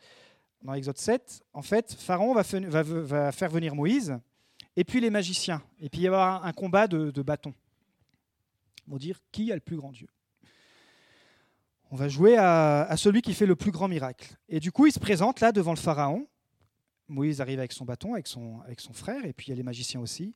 Dans 0.61 0.73
Exode 0.73 0.97
7, 0.97 1.43
en 1.53 1.61
fait, 1.61 1.93
Pharaon 1.93 2.33
va, 2.33 2.43
faire 2.43 3.49
venir 3.49 3.75
Moïse 3.75 4.17
et 4.75 4.83
puis 4.83 5.01
les 5.01 5.09
magiciens. 5.09 5.61
Et 5.79 5.89
puis 5.89 6.01
il 6.01 6.03
y 6.03 6.07
avoir 6.07 6.45
un 6.45 6.53
combat 6.53 6.87
de, 6.87 7.21
bâtons. 7.21 7.53
Ils 8.87 8.97
dire 8.97 9.19
qui 9.31 9.51
a 9.51 9.55
le 9.55 9.61
plus 9.61 9.75
grand 9.75 9.91
Dieu. 9.91 10.07
On 11.91 11.95
va 11.95 12.07
jouer 12.07 12.37
à, 12.37 12.93
celui 12.97 13.21
qui 13.21 13.33
fait 13.33 13.45
le 13.45 13.55
plus 13.55 13.71
grand 13.71 13.87
miracle. 13.87 14.35
Et 14.49 14.59
du 14.59 14.71
coup, 14.71 14.87
il 14.87 14.91
se 14.91 14.99
présente 14.99 15.41
là 15.41 15.51
devant 15.51 15.71
le 15.71 15.77
Pharaon. 15.77 16.27
Moïse 17.07 17.41
arrive 17.41 17.59
avec 17.59 17.73
son 17.73 17.85
bâton, 17.85 18.13
avec 18.13 18.27
son, 18.27 18.61
avec 18.61 18.79
son 18.79 18.93
frère, 18.93 19.25
et 19.25 19.33
puis 19.33 19.47
il 19.47 19.49
y 19.49 19.53
a 19.53 19.55
les 19.55 19.63
magiciens 19.63 19.99
aussi. 19.99 20.33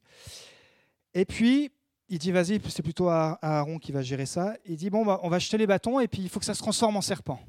Et 1.14 1.26
puis, 1.26 1.72
il 2.10 2.20
dit, 2.20 2.32
vas-y, 2.32 2.62
c'est 2.70 2.84
plutôt 2.84 3.10
Aaron 3.10 3.80
qui 3.80 3.92
va 3.92 4.02
gérer 4.02 4.26
ça. 4.26 4.56
Il 4.66 4.76
dit, 4.76 4.90
bon, 4.90 5.06
bah, 5.06 5.20
on 5.24 5.30
va 5.30 5.40
jeter 5.40 5.58
les 5.58 5.66
bâtons, 5.66 6.00
et 6.00 6.08
puis 6.08 6.22
il 6.22 6.30
faut 6.30 6.40
que 6.40 6.46
ça 6.46 6.54
se 6.54 6.60
transforme 6.60 6.98
en 6.98 7.02
serpent. 7.02 7.40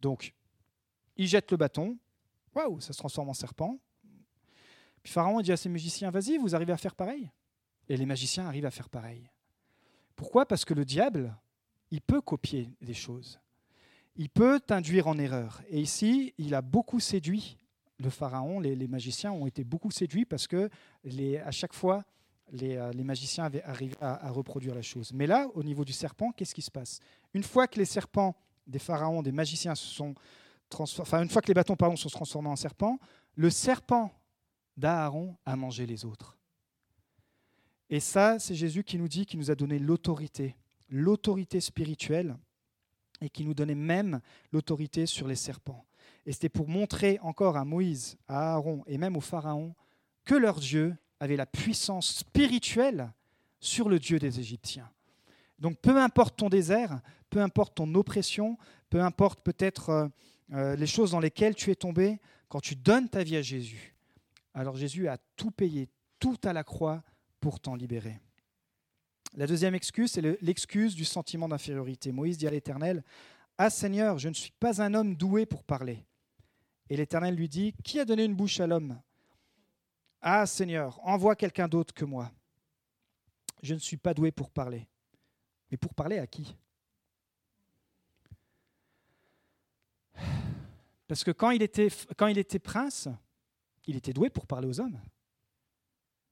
Donc, 0.00 0.34
il 1.16 1.26
jette 1.26 1.50
le 1.50 1.56
bâton. 1.56 1.98
Waouh, 2.54 2.80
ça 2.80 2.92
se 2.92 2.98
transforme 2.98 3.28
en 3.28 3.34
serpent. 3.34 3.78
Puis 5.02 5.12
Pharaon 5.12 5.40
dit 5.40 5.52
à 5.52 5.56
ses 5.56 5.68
magiciens 5.68 6.10
Vas-y, 6.10 6.38
vous 6.38 6.54
arrivez 6.54 6.72
à 6.72 6.76
faire 6.76 6.94
pareil 6.94 7.30
Et 7.88 7.96
les 7.96 8.06
magiciens 8.06 8.46
arrivent 8.46 8.66
à 8.66 8.70
faire 8.70 8.88
pareil. 8.88 9.28
Pourquoi? 10.16 10.46
Parce 10.46 10.64
que 10.64 10.74
le 10.74 10.84
diable, 10.84 11.36
il 11.90 12.00
peut 12.00 12.20
copier 12.20 12.70
des 12.80 12.94
choses. 12.94 13.40
Il 14.16 14.28
peut 14.28 14.58
t'induire 14.58 15.06
en 15.06 15.18
erreur. 15.18 15.62
Et 15.68 15.80
ici, 15.80 16.34
il 16.38 16.54
a 16.54 16.62
beaucoup 16.62 16.98
séduit 16.98 17.56
le 17.98 18.10
pharaon. 18.10 18.60
Les, 18.60 18.88
magiciens 18.88 19.32
ont 19.32 19.46
été 19.46 19.64
beaucoup 19.64 19.90
séduits 19.90 20.24
parce 20.24 20.46
que 20.46 20.68
à 21.44 21.50
chaque 21.50 21.72
fois, 21.72 22.04
les, 22.50 22.76
euh, 22.76 22.92
magiciens 23.04 23.44
avaient 23.44 23.62
arrivé 23.62 23.94
à 24.00 24.30
reproduire 24.30 24.74
la 24.74 24.82
chose. 24.82 25.12
Mais 25.12 25.26
là, 25.26 25.48
au 25.54 25.62
niveau 25.62 25.84
du 25.84 25.92
serpent, 25.92 26.32
qu'est-ce 26.32 26.54
qui 26.54 26.62
se 26.62 26.70
passe? 26.70 27.00
Une 27.34 27.42
fois 27.42 27.68
que 27.68 27.78
les 27.78 27.84
serpents 27.84 28.34
des 28.68 28.78
pharaons, 28.78 29.22
des 29.22 29.32
magiciens 29.32 29.74
se 29.74 29.86
sont 29.86 30.14
transformés, 30.68 31.08
enfin 31.08 31.22
une 31.22 31.30
fois 31.30 31.42
que 31.42 31.48
les 31.48 31.54
bâtons 31.54 31.76
pardon, 31.76 31.96
sont 31.96 32.08
transformés 32.08 32.48
en 32.48 32.56
serpents, 32.56 32.98
le 33.34 33.50
serpent 33.50 34.12
d'Aaron 34.76 35.36
a 35.44 35.56
mangé 35.56 35.86
les 35.86 36.04
autres. 36.04 36.36
Et 37.90 38.00
ça, 38.00 38.38
c'est 38.38 38.54
Jésus 38.54 38.84
qui 38.84 38.98
nous 38.98 39.08
dit, 39.08 39.24
qui 39.24 39.38
nous 39.38 39.50
a 39.50 39.54
donné 39.54 39.78
l'autorité, 39.78 40.56
l'autorité 40.90 41.60
spirituelle, 41.60 42.36
et 43.20 43.30
qui 43.30 43.44
nous 43.44 43.54
donnait 43.54 43.74
même 43.74 44.20
l'autorité 44.52 45.06
sur 45.06 45.26
les 45.26 45.36
serpents. 45.36 45.84
Et 46.26 46.32
c'était 46.32 46.48
pour 46.48 46.68
montrer 46.68 47.18
encore 47.22 47.56
à 47.56 47.64
Moïse, 47.64 48.16
à 48.28 48.54
Aaron 48.54 48.84
et 48.86 48.98
même 48.98 49.16
au 49.16 49.20
Pharaon 49.20 49.74
que 50.24 50.34
leur 50.34 50.60
Dieu 50.60 50.96
avait 51.20 51.36
la 51.36 51.46
puissance 51.46 52.18
spirituelle 52.18 53.12
sur 53.60 53.88
le 53.88 53.98
Dieu 53.98 54.18
des 54.18 54.38
Égyptiens. 54.38 54.90
Donc 55.58 55.78
peu 55.80 56.00
importe 56.00 56.36
ton 56.36 56.48
désert, 56.48 57.00
peu 57.30 57.40
importe 57.40 57.76
ton 57.76 57.94
oppression, 57.94 58.56
peu 58.90 59.00
importe 59.00 59.40
peut-être 59.42 59.90
euh, 59.90 60.08
euh, 60.52 60.76
les 60.76 60.86
choses 60.86 61.10
dans 61.10 61.20
lesquelles 61.20 61.54
tu 61.54 61.70
es 61.70 61.74
tombé, 61.74 62.20
quand 62.48 62.60
tu 62.60 62.74
donnes 62.74 63.08
ta 63.08 63.22
vie 63.22 63.36
à 63.36 63.42
Jésus, 63.42 63.94
alors 64.54 64.76
Jésus 64.76 65.08
a 65.08 65.18
tout 65.36 65.50
payé, 65.50 65.88
tout 66.18 66.38
à 66.44 66.52
la 66.52 66.64
croix 66.64 67.02
pour 67.40 67.60
t'en 67.60 67.74
libérer. 67.74 68.18
La 69.34 69.46
deuxième 69.46 69.74
excuse, 69.74 70.12
c'est 70.12 70.42
l'excuse 70.42 70.94
du 70.94 71.04
sentiment 71.04 71.48
d'infériorité. 71.48 72.12
Moïse 72.12 72.38
dit 72.38 72.46
à 72.46 72.50
l'Éternel, 72.50 73.04
Ah 73.58 73.70
Seigneur, 73.70 74.18
je 74.18 74.28
ne 74.28 74.34
suis 74.34 74.52
pas 74.58 74.82
un 74.82 74.94
homme 74.94 75.14
doué 75.14 75.44
pour 75.44 75.64
parler. 75.64 76.04
Et 76.88 76.96
l'Éternel 76.96 77.34
lui 77.34 77.48
dit, 77.48 77.74
Qui 77.84 78.00
a 78.00 78.04
donné 78.04 78.24
une 78.24 78.34
bouche 78.34 78.58
à 78.60 78.66
l'homme 78.66 79.00
Ah 80.22 80.46
Seigneur, 80.46 80.98
envoie 81.06 81.36
quelqu'un 81.36 81.68
d'autre 81.68 81.92
que 81.92 82.06
moi. 82.06 82.32
Je 83.62 83.74
ne 83.74 83.78
suis 83.78 83.96
pas 83.98 84.14
doué 84.14 84.32
pour 84.32 84.50
parler. 84.50 84.88
Mais 85.70 85.76
pour 85.76 85.94
parler 85.94 86.18
à 86.18 86.26
qui? 86.26 86.56
Parce 91.08 91.24
que 91.24 91.30
quand 91.30 91.50
il, 91.50 91.62
était, 91.62 91.88
prince, 92.58 93.08
il 93.86 93.96
était 93.96 94.12
doué 94.12 94.28
pour 94.28 94.46
parler 94.46 94.68
aux 94.68 94.78
hommes. 94.78 95.00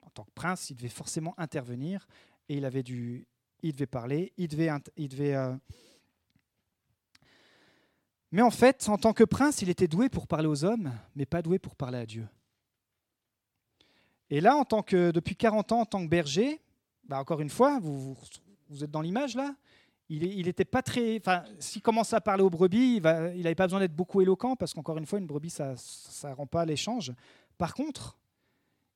En 0.03 0.11
tant 0.11 0.25
que 0.25 0.31
prince, 0.33 0.69
il 0.69 0.77
devait 0.77 0.91
forcément 0.91 1.35
intervenir 1.39 2.07
et 2.51 2.59
il 2.59 2.65
avait 2.67 2.83
du, 2.83 3.27
il 3.63 3.73
devait 3.73 3.87
parler, 3.87 4.35
il 4.37 4.49
devait, 4.49 4.71
il 4.97 5.09
devait. 5.09 5.35
Euh, 5.35 5.57
mais 8.31 8.43
en 8.43 8.51
fait, 8.51 8.87
en 8.91 8.99
tant 8.99 9.15
que 9.15 9.25
prince, 9.25 9.63
il 9.63 9.71
était 9.71 9.89
doué 9.89 10.11
pour 10.11 10.27
parler 10.27 10.47
aux 10.47 10.63
hommes, 10.63 10.93
mais 11.15 11.25
pas 11.25 11.41
doué 11.41 11.59
pour 11.59 11.75
parler 11.75 11.99
à 11.99 12.07
Dieu. 12.07 12.29
Et 14.29 14.43
là, 14.43 14.57
en 14.57 14.67
tant 14.67 14.83
que 14.83 15.11
depuis 15.11 15.37
40 15.37 15.73
ans, 15.73 15.81
en 15.81 15.87
tant 15.87 16.05
que 16.05 16.11
berger, 16.11 16.61
bah 17.05 17.19
encore 17.19 17.41
une 17.41 17.49
fois, 17.49 17.81
vous 17.81 18.19
êtes 18.83 18.91
dans 18.91 19.01
l'image 19.01 19.37
là 19.37 19.57
il 20.09 20.47
n'était 20.47 20.65
pas 20.65 20.83
très. 20.83 21.19
Enfin, 21.19 21.45
s'il 21.59 21.83
commençait 21.83 22.17
à 22.17 22.21
parler 22.21 22.43
aux 22.43 22.51
brebis, 22.51 22.97
il 22.97 23.03
n'avait 23.03 23.55
pas 23.55 23.67
besoin 23.67 23.81
d'être 23.81 23.95
beaucoup 23.95 24.21
éloquent, 24.21 24.57
parce 24.57 24.73
qu'encore 24.73 24.99
une 24.99 25.07
fois, 25.07 25.19
une 25.19 25.27
brebis, 25.27 25.51
ça 25.51 25.75
ne 26.25 26.35
rend 26.35 26.47
pas 26.47 26.65
l'échange. 26.65 27.13
Par 27.59 27.75
contre, 27.75 28.17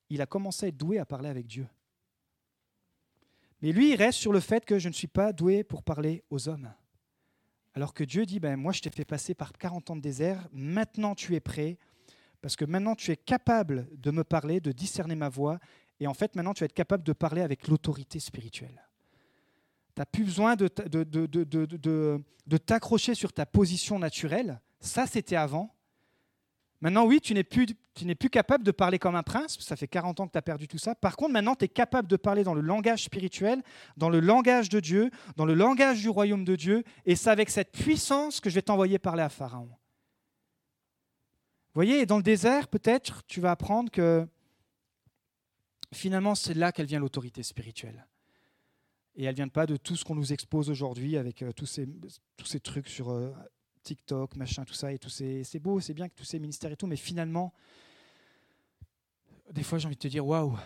il 0.08 0.20
a 0.20 0.26
commencé 0.26 0.66
à 0.66 0.68
être 0.68 0.76
doué 0.76 0.98
à 0.98 1.04
parler 1.04 1.28
avec 1.28 1.46
Dieu. 1.46 1.66
Mais 3.62 3.72
lui, 3.72 3.92
il 3.92 3.96
reste 3.96 4.18
sur 4.18 4.32
le 4.32 4.40
fait 4.40 4.64
que 4.64 4.78
je 4.78 4.88
ne 4.88 4.94
suis 4.94 5.06
pas 5.06 5.32
doué 5.32 5.64
pour 5.64 5.82
parler 5.82 6.24
aux 6.30 6.48
hommes. 6.48 6.72
Alors 7.74 7.94
que 7.94 8.02
Dieu 8.02 8.26
dit, 8.26 8.40
ben, 8.40 8.56
moi 8.56 8.72
je 8.72 8.80
t'ai 8.80 8.90
fait 8.90 9.04
passer 9.04 9.34
par 9.34 9.52
40 9.52 9.90
ans 9.90 9.96
de 9.96 10.00
désert, 10.00 10.48
maintenant 10.52 11.14
tu 11.14 11.34
es 11.36 11.40
prêt, 11.40 11.78
parce 12.40 12.56
que 12.56 12.64
maintenant 12.64 12.96
tu 12.96 13.12
es 13.12 13.16
capable 13.16 13.88
de 13.92 14.10
me 14.10 14.24
parler, 14.24 14.60
de 14.60 14.72
discerner 14.72 15.14
ma 15.14 15.28
voix, 15.28 15.60
et 16.00 16.06
en 16.06 16.14
fait 16.14 16.34
maintenant 16.34 16.54
tu 16.54 16.60
vas 16.60 16.66
être 16.66 16.72
capable 16.72 17.04
de 17.04 17.12
parler 17.12 17.42
avec 17.42 17.68
l'autorité 17.68 18.18
spirituelle. 18.18 18.89
N'as 20.00 20.06
plus 20.06 20.24
besoin 20.24 20.56
de, 20.56 20.70
de, 20.86 22.56
t'accrocher 22.56 23.14
sur 23.14 23.34
ta 23.34 23.44
position 23.44 23.98
naturelle. 23.98 24.58
Ça, 24.80 25.06
c'était 25.06 25.36
avant. 25.36 25.76
Maintenant, 26.80 27.04
oui, 27.04 27.20
tu 27.20 27.34
n'es 27.34 27.44
plus, 27.44 27.66
plus 28.18 28.30
capable 28.30 28.64
de 28.64 28.70
parler 28.70 28.98
comme 28.98 29.14
un 29.14 29.22
prince. 29.22 29.58
Ça 29.60 29.76
fait 29.76 29.88
40 29.88 30.20
ans 30.20 30.26
que 30.26 30.32
tu 30.32 30.38
as 30.38 30.42
perdu 30.42 30.68
tout 30.68 30.78
ça. 30.78 30.94
Par 30.94 31.18
contre, 31.18 31.34
maintenant, 31.34 31.54
tu 31.54 31.66
es 31.66 31.68
capable 31.68 32.08
de 32.08 32.16
parler 32.16 32.44
dans 32.44 32.54
le 32.54 32.62
langage 32.62 33.04
spirituel, 33.04 33.62
dans 33.98 34.08
le 34.08 34.20
langage 34.20 34.70
de 34.70 34.80
Dieu, 34.80 35.10
dans 35.36 35.44
le 35.44 35.52
langage 35.52 36.00
du 36.00 36.08
royaume 36.08 36.46
de 36.46 36.56
Dieu. 36.56 36.82
Et 37.04 37.14
c'est 37.14 37.28
avec 37.28 37.50
cette 37.50 37.72
puissance 37.72 38.40
que 38.40 38.48
je 38.48 38.54
vais 38.54 38.62
t'envoyer 38.62 38.98
parler 38.98 39.22
à 39.22 39.28
Pharaon. 39.28 39.68
Vous 39.68 39.74
voyez, 41.74 42.06
dans 42.06 42.16
le 42.16 42.22
désert, 42.22 42.68
peut-être, 42.68 43.22
tu 43.26 43.42
vas 43.42 43.50
apprendre 43.50 43.90
que 43.90 44.26
finalement, 45.92 46.34
c'est 46.34 46.54
là 46.54 46.72
qu'elle 46.72 46.86
vient 46.86 47.00
l'autorité 47.00 47.42
spirituelle. 47.42 48.06
Et 49.20 49.24
elle 49.24 49.34
vient 49.34 49.48
pas 49.48 49.66
de 49.66 49.76
tout 49.76 49.96
ce 49.96 50.02
qu'on 50.02 50.14
nous 50.14 50.32
expose 50.32 50.70
aujourd'hui 50.70 51.18
avec 51.18 51.42
euh, 51.42 51.52
tous, 51.52 51.66
ces, 51.66 51.86
tous 52.38 52.46
ces 52.46 52.58
trucs 52.58 52.88
sur 52.88 53.10
euh, 53.10 53.30
TikTok, 53.82 54.34
machin, 54.34 54.64
tout 54.64 54.72
ça. 54.72 54.94
Et 54.94 54.98
tout 54.98 55.10
ces, 55.10 55.44
c'est 55.44 55.58
beau, 55.58 55.78
c'est 55.78 55.92
bien 55.92 56.08
que 56.08 56.14
tous 56.14 56.24
ces 56.24 56.38
ministères 56.38 56.72
et 56.72 56.76
tout, 56.76 56.86
mais 56.86 56.96
finalement, 56.96 57.52
des 59.52 59.62
fois 59.62 59.76
j'ai 59.76 59.84
envie 59.84 59.96
de 59.96 60.00
te 60.00 60.08
dire 60.08 60.26
waouh, 60.26 60.56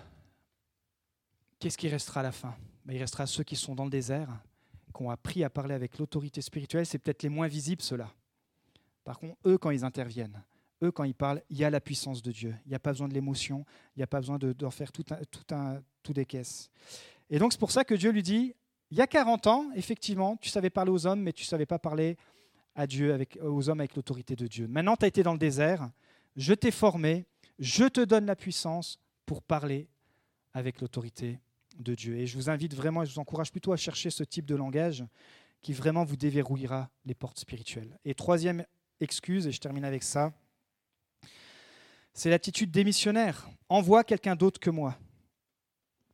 qu'est-ce 1.59 1.77
qui 1.77 1.89
restera 1.89 2.21
à 2.21 2.23
la 2.23 2.31
fin? 2.31 2.55
Ben, 2.85 2.95
Il 2.95 3.01
restera 3.01 3.27
ceux 3.27 3.43
qui 3.43 3.57
sont 3.57 3.75
dans 3.75 3.87
le 3.87 3.91
désert, 3.91 4.31
qui 4.97 5.03
ont 5.03 5.11
appris 5.11 5.43
à 5.43 5.51
parler 5.51 5.75
avec 5.75 5.99
l'autorité 5.99 6.41
spirituelle. 6.41 6.87
C'est 6.87 7.01
peut-être 7.01 7.25
les 7.25 7.31
moins 7.31 7.49
visibles, 7.49 7.83
ceux-là. 7.83 8.09
Par 9.03 9.19
contre, 9.19 9.37
eux, 9.47 9.59
quand 9.59 9.71
ils 9.71 9.85
interviennent, 9.85 10.45
eux, 10.85 10.93
quand 10.93 11.03
ils 11.03 11.15
parlent, 11.15 11.43
il 11.51 11.57
y 11.59 11.65
a 11.65 11.71
la 11.71 11.81
puissance 11.81 12.23
de 12.23 12.31
Dieu. 12.31 12.55
Il 12.67 12.69
n'y 12.69 12.77
a 12.77 12.79
pas 12.79 12.93
besoin 12.93 13.09
de 13.09 13.15
l'émotion, 13.15 13.65
il 13.97 13.99
n'y 13.99 14.05
a 14.05 14.07
pas 14.07 14.21
besoin 14.21 14.39
d'en 14.39 14.71
faire 14.71 14.93
tout, 14.93 15.05
un, 15.11 15.19
tout, 15.25 15.53
un, 15.53 15.83
tout 16.05 16.13
des 16.13 16.25
caisses. 16.25 16.71
Et 17.31 17.39
donc 17.39 17.53
c'est 17.53 17.59
pour 17.59 17.71
ça 17.71 17.85
que 17.85 17.95
Dieu 17.95 18.11
lui 18.11 18.23
dit, 18.23 18.55
il 18.91 18.99
y 18.99 19.01
a 19.01 19.07
40 19.07 19.47
ans, 19.47 19.67
effectivement, 19.75 20.37
tu 20.37 20.49
savais 20.49 20.71
parler 20.71 20.91
aux 20.91 21.07
hommes, 21.07 21.21
mais 21.21 21.33
tu 21.33 21.43
ne 21.43 21.47
savais 21.49 21.67
pas 21.67 21.79
parler 21.79 22.17
à 22.75 22.87
Dieu, 22.87 23.13
avec, 23.13 23.39
aux 23.43 23.69
hommes 23.69 23.81
avec 23.81 23.97
l'autorité 23.97 24.37
de 24.37 24.47
Dieu. 24.47 24.67
Maintenant, 24.69 24.97
tu 24.97 25.05
as 25.05 25.09
été 25.09 25.23
dans 25.23 25.33
le 25.33 25.39
désert, 25.39 25.91
je 26.37 26.55
t'ai 26.55 26.71
formé, 26.71 27.27
je 27.59 27.85
te 27.85 28.01
donne 28.01 28.27
la 28.27 28.37
puissance 28.37 28.99
pour 29.27 29.43
parler 29.43 29.89
avec 30.53 30.81
l'autorité 30.81 31.41
de 31.79 31.95
Dieu. 31.95 32.17
Et 32.19 32.27
je 32.27 32.37
vous 32.37 32.51
invite 32.51 32.75
vraiment, 32.75 33.05
je 33.05 33.13
vous 33.13 33.21
encourage 33.21 33.51
plutôt 33.51 33.73
à 33.73 33.77
chercher 33.77 34.11
ce 34.11 34.23
type 34.25 34.47
de 34.47 34.55
langage 34.55 35.05
qui 35.61 35.73
vraiment 35.73 36.05
vous 36.05 36.17
déverrouillera 36.17 36.91
les 37.05 37.15
portes 37.15 37.39
spirituelles. 37.39 37.99
Et 38.05 38.15
troisième 38.15 38.65
excuse, 39.01 39.47
et 39.47 39.53
je 39.53 39.61
termine 39.61 39.85
avec 39.85 40.03
ça, 40.03 40.33
c'est 42.13 42.31
l'attitude 42.31 42.71
démissionnaire. 42.71 43.49
Envoie 43.69 44.05
quelqu'un 44.05 44.37
d'autre 44.37 44.61
que 44.61 44.71
moi. 44.71 44.97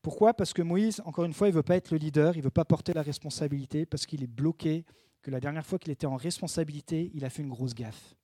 Pourquoi? 0.02 0.32
Parce 0.34 0.52
que 0.52 0.62
Moïse, 0.62 1.02
encore 1.04 1.24
une 1.24 1.34
fois, 1.34 1.48
il 1.48 1.50
ne 1.50 1.56
veut 1.56 1.62
pas 1.62 1.76
être 1.76 1.90
le 1.90 1.98
leader, 1.98 2.34
il 2.34 2.38
ne 2.38 2.44
veut 2.44 2.50
pas 2.50 2.64
porter 2.64 2.92
la 2.92 3.02
responsabilité, 3.02 3.84
parce 3.84 4.06
qu'il 4.06 4.22
est 4.22 4.26
bloqué, 4.26 4.84
que 5.22 5.30
la 5.30 5.40
dernière 5.40 5.66
fois 5.66 5.78
qu'il 5.78 5.92
était 5.92 6.06
en 6.06 6.16
responsabilité, 6.16 7.10
il 7.14 7.24
a 7.24 7.30
fait 7.30 7.42
une 7.42 7.50
grosse 7.50 7.74
gaffe. 7.74 8.16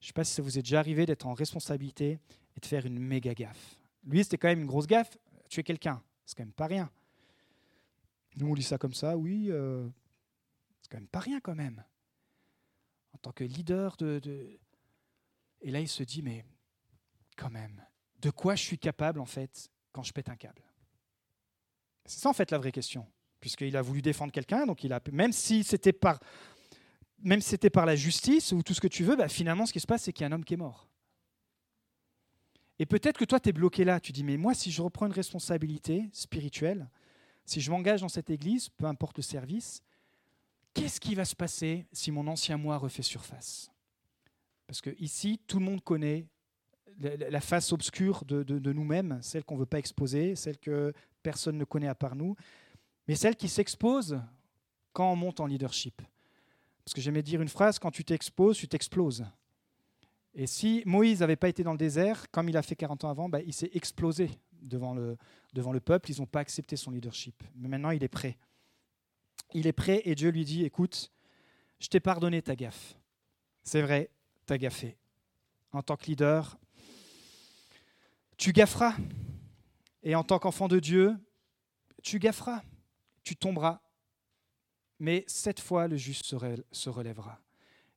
Je 0.00 0.04
ne 0.04 0.06
sais 0.08 0.12
pas 0.12 0.22
si 0.22 0.34
ça 0.34 0.42
vous 0.42 0.58
est 0.58 0.62
déjà 0.62 0.78
arrivé 0.78 1.06
d'être 1.06 1.26
en 1.26 1.34
responsabilité 1.34 2.20
et 2.56 2.60
de 2.60 2.66
faire 2.66 2.86
une 2.86 3.00
méga 3.00 3.34
gaffe. 3.34 3.80
Lui, 4.04 4.22
c'était 4.22 4.38
quand 4.38 4.48
même 4.48 4.60
une 4.60 4.66
grosse 4.66 4.86
gaffe, 4.86 5.18
tuer 5.48 5.64
quelqu'un, 5.64 6.00
c'est 6.24 6.36
quand 6.36 6.44
même 6.44 6.52
pas 6.52 6.66
rien. 6.66 6.88
Nous, 8.36 8.46
on 8.46 8.54
lit 8.54 8.62
ça 8.62 8.78
comme 8.78 8.94
ça, 8.94 9.16
oui, 9.16 9.48
euh, 9.50 9.88
c'est 10.80 10.90
quand 10.92 10.98
même 10.98 11.08
pas 11.08 11.18
rien 11.18 11.40
quand 11.40 11.56
même. 11.56 11.82
En 13.12 13.18
tant 13.18 13.32
que 13.32 13.42
leader 13.42 13.96
de, 13.96 14.20
de... 14.20 14.60
Et 15.62 15.72
là, 15.72 15.80
il 15.80 15.88
se 15.88 16.04
dit, 16.04 16.22
mais 16.22 16.44
quand 17.36 17.50
même, 17.50 17.84
de 18.20 18.30
quoi 18.30 18.54
je 18.54 18.62
suis 18.62 18.78
capable 18.78 19.18
en 19.18 19.26
fait 19.26 19.68
quand 19.90 20.04
je 20.04 20.12
pète 20.12 20.28
un 20.28 20.36
câble? 20.36 20.62
C'est 22.08 22.20
ça 22.20 22.28
en 22.30 22.32
fait 22.32 22.50
la 22.50 22.58
vraie 22.58 22.72
question, 22.72 23.06
puisqu'il 23.38 23.76
a 23.76 23.82
voulu 23.82 24.02
défendre 24.02 24.32
quelqu'un, 24.32 24.66
donc 24.66 24.82
il 24.82 24.92
a, 24.92 25.00
même 25.12 25.32
si 25.32 25.62
c'était 25.62 25.92
par, 25.92 26.18
même 27.18 27.40
c'était 27.42 27.70
par 27.70 27.86
la 27.86 27.96
justice 27.96 28.52
ou 28.52 28.62
tout 28.62 28.74
ce 28.74 28.80
que 28.80 28.88
tu 28.88 29.04
veux, 29.04 29.14
bah, 29.14 29.28
finalement 29.28 29.66
ce 29.66 29.72
qui 29.72 29.80
se 29.80 29.86
passe 29.86 30.04
c'est 30.04 30.12
qu'il 30.12 30.22
y 30.22 30.24
a 30.24 30.28
un 30.28 30.32
homme 30.32 30.44
qui 30.44 30.54
est 30.54 30.58
mort. 30.58 30.88
Et 32.78 32.86
peut-être 32.86 33.18
que 33.18 33.24
toi 33.24 33.38
tu 33.38 33.50
es 33.50 33.52
bloqué 33.52 33.84
là, 33.84 34.00
tu 34.00 34.12
dis 34.12 34.24
mais 34.24 34.36
moi 34.38 34.54
si 34.54 34.70
je 34.70 34.80
reprends 34.80 35.06
une 35.06 35.12
responsabilité 35.12 36.08
spirituelle, 36.12 36.88
si 37.44 37.60
je 37.60 37.70
m'engage 37.70 38.00
dans 38.00 38.08
cette 38.08 38.30
église, 38.30 38.68
peu 38.70 38.86
importe 38.86 39.18
le 39.18 39.22
service, 39.22 39.82
qu'est-ce 40.74 41.00
qui 41.00 41.14
va 41.14 41.24
se 41.24 41.36
passer 41.36 41.86
si 41.92 42.10
mon 42.10 42.26
ancien 42.26 42.56
moi 42.56 42.78
refait 42.78 43.02
surface? 43.02 43.70
Parce 44.66 44.80
que 44.80 44.94
ici 44.98 45.40
tout 45.46 45.58
le 45.58 45.64
monde 45.66 45.82
connaît 45.82 46.26
la 47.00 47.40
face 47.40 47.72
obscure 47.72 48.24
de, 48.24 48.42
de 48.42 48.72
nous-mêmes, 48.72 49.18
celle 49.22 49.44
qu'on 49.44 49.54
ne 49.54 49.60
veut 49.60 49.66
pas 49.66 49.78
exposer, 49.78 50.34
celle 50.34 50.58
que 50.58 50.92
personne 51.22 51.58
ne 51.58 51.64
connaît 51.64 51.88
à 51.88 51.94
part 51.94 52.16
nous, 52.16 52.36
mais 53.06 53.14
celle 53.14 53.36
qui 53.36 53.48
s'expose 53.48 54.20
quand 54.92 55.12
on 55.12 55.16
monte 55.16 55.40
en 55.40 55.46
leadership. 55.46 56.02
Parce 56.84 56.94
que 56.94 57.00
j'aimais 57.00 57.22
dire 57.22 57.42
une 57.42 57.48
phrase, 57.48 57.78
quand 57.78 57.90
tu 57.90 58.04
t'exposes, 58.04 58.56
tu 58.56 58.68
t'exploses. 58.68 59.24
Et 60.34 60.46
si 60.46 60.82
Moïse 60.86 61.20
n'avait 61.20 61.36
pas 61.36 61.48
été 61.48 61.62
dans 61.62 61.72
le 61.72 61.78
désert, 61.78 62.30
comme 62.30 62.48
il 62.48 62.56
a 62.56 62.62
fait 62.62 62.76
40 62.76 63.04
ans 63.04 63.10
avant, 63.10 63.28
bah, 63.28 63.40
il 63.42 63.52
s'est 63.52 63.70
explosé 63.74 64.30
devant 64.62 64.94
le, 64.94 65.16
devant 65.52 65.72
le 65.72 65.80
peuple. 65.80 66.10
Ils 66.10 66.20
n'ont 66.20 66.26
pas 66.26 66.40
accepté 66.40 66.76
son 66.76 66.90
leadership. 66.90 67.42
Mais 67.56 67.68
maintenant, 67.68 67.90
il 67.90 68.02
est 68.04 68.08
prêt. 68.08 68.36
Il 69.54 69.66
est 69.66 69.72
prêt 69.72 70.02
et 70.04 70.14
Dieu 70.14 70.30
lui 70.30 70.44
dit, 70.44 70.64
écoute, 70.64 71.10
je 71.78 71.88
t'ai 71.88 72.00
pardonné 72.00 72.42
ta 72.42 72.56
gaffe. 72.56 72.96
C'est 73.62 73.82
vrai, 73.82 74.10
tu 74.46 74.52
as 74.52 74.58
gaffé. 74.58 74.96
En 75.72 75.82
tant 75.82 75.96
que 75.96 76.06
leader, 76.06 76.58
tu 78.36 78.52
gafferas. 78.52 78.94
Et 80.02 80.14
en 80.14 80.24
tant 80.24 80.38
qu'enfant 80.38 80.68
de 80.68 80.78
Dieu, 80.78 81.16
tu 82.02 82.18
gafferas, 82.18 82.62
tu 83.22 83.36
tomberas, 83.36 83.80
mais 84.98 85.24
cette 85.26 85.60
fois, 85.60 85.86
le 85.88 85.96
juste 85.96 86.24
se 86.24 86.88
relèvera. 86.88 87.40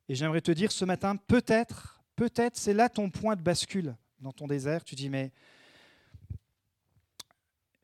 Et 0.08 0.16
j'aimerais 0.16 0.42
te 0.42 0.52
dire 0.52 0.72
ce 0.72 0.86
matin, 0.86 1.16
peut-être, 1.16 2.04
peut-être 2.16 2.58
c'est 2.58 2.74
là 2.74 2.90
ton 2.90 3.10
point 3.10 3.36
de 3.36 3.42
bascule 3.42 3.96
dans 4.20 4.32
ton 4.32 4.48
désert. 4.48 4.84
Tu 4.84 4.96
dis, 4.96 5.10
mais 5.10 5.32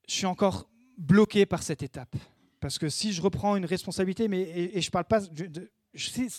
je 0.07 0.13
suis 0.13 0.25
encore 0.25 0.69
bloqué 0.97 1.45
par 1.45 1.63
cette 1.63 1.83
étape. 1.83 2.15
Parce 2.59 2.77
que 2.77 2.89
si 2.89 3.13
je 3.13 3.21
reprends 3.21 3.55
une 3.55 3.65
responsabilité, 3.65 4.27
mais, 4.27 4.41
et, 4.41 4.81
je 4.81 4.89
parle 4.89 5.05
pas, 5.05 5.21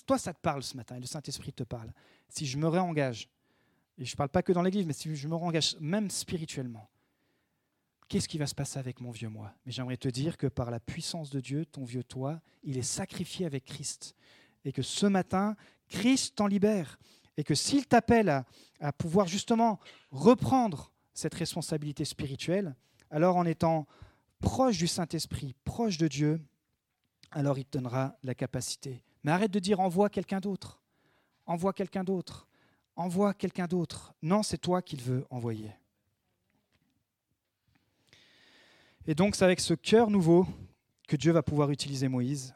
toi 0.07 0.19
ça 0.19 0.35
te 0.35 0.41
parle 0.41 0.63
ce 0.63 0.77
matin, 0.77 0.97
et 0.97 1.01
le 1.01 1.07
Saint-Esprit 1.07 1.53
te 1.53 1.63
parle. 1.63 1.93
Si 2.29 2.47
je 2.47 2.59
me 2.59 2.69
réengage, 2.69 3.29
et 3.97 4.05
je 4.05 4.13
ne 4.13 4.17
parle 4.17 4.29
pas 4.29 4.43
que 4.43 4.53
dans 4.53 4.63
l'Église, 4.63 4.87
mais 4.87 4.93
si 4.93 5.15
je 5.15 5.29
me 5.29 5.35
réengage 5.35 5.77
même 5.81 6.11
spirituellement, 6.11 6.89
qu'est-ce 8.09 8.29
qui 8.29 8.39
va 8.39 8.47
se 8.47 8.55
passer 8.55 8.79
avec 8.79 9.01
mon 9.01 9.11
vieux 9.11 9.29
moi? 9.29 9.53
Mais 9.65 9.73
j'aimerais 9.73 9.97
te 9.97 10.09
dire 10.09 10.37
que 10.37 10.47
par 10.47 10.71
la 10.71 10.81
puissance 10.81 11.31
de 11.31 11.41
Dieu, 11.41 11.67
ton 11.67 11.85
vieux 11.85 12.05
toi, 12.05 12.41
il 12.63 12.77
est 12.79 12.83
sacrifié 12.83 13.47
avec 13.47 13.65
Christ. 13.65 14.15
Et 14.65 14.73
que 14.73 14.83
ce 14.83 15.07
matin, 15.07 15.57
Christ 15.89 16.37
t'en 16.37 16.47
libère. 16.47 16.99
Et 17.37 17.45
que 17.45 17.55
s'il 17.55 17.87
t'appelle 17.87 18.45
à, 18.81 18.93
pouvoir 18.93 19.27
justement 19.27 19.79
reprendre 20.11 20.93
cette 21.15 21.35
responsabilité 21.35 22.05
spirituelle, 22.05 22.75
alors 23.11 23.37
en 23.37 23.45
étant 23.45 23.87
proche 24.41 24.79
du 24.79 24.87
Saint-Esprit, 24.87 25.55
proche 25.65 25.99
de 25.99 26.09
Dieu, 26.09 26.41
alors 27.31 27.59
il 27.59 27.65
te 27.65 27.79
donnera 27.79 28.17
la 28.23 28.35
capacité. 28.35 29.05
Mais 29.23 29.33
arrête 29.33 29.51
de 29.51 29.59
dire 29.59 29.81
envoie 29.81 30.09
quelqu'un 30.09 30.41
d'autre, 30.41 30.81
envoie 31.47 31.73
quelqu'un 31.73 32.05
d'autre, 32.05 32.49
envoie 32.97 33.35
quelqu'un 33.35 33.67
d'autre. 33.67 34.15
Non, 34.23 34.43
c'est 34.43 34.59
toi 34.59 34.83
qu'il 34.83 35.03
veut 35.03 35.27
envoyer. 35.31 35.73
Et 39.09 39.15
donc 39.15 39.37
c'est 39.37 39.45
avec 39.45 39.59
ce 39.59 39.73
cœur 39.73 40.11
nouveau 40.11 40.47
que 41.09 41.17
Dieu 41.17 41.33
va 41.33 41.43
pouvoir 41.43 41.71
utiliser 41.71 42.09
Moïse. 42.09 42.55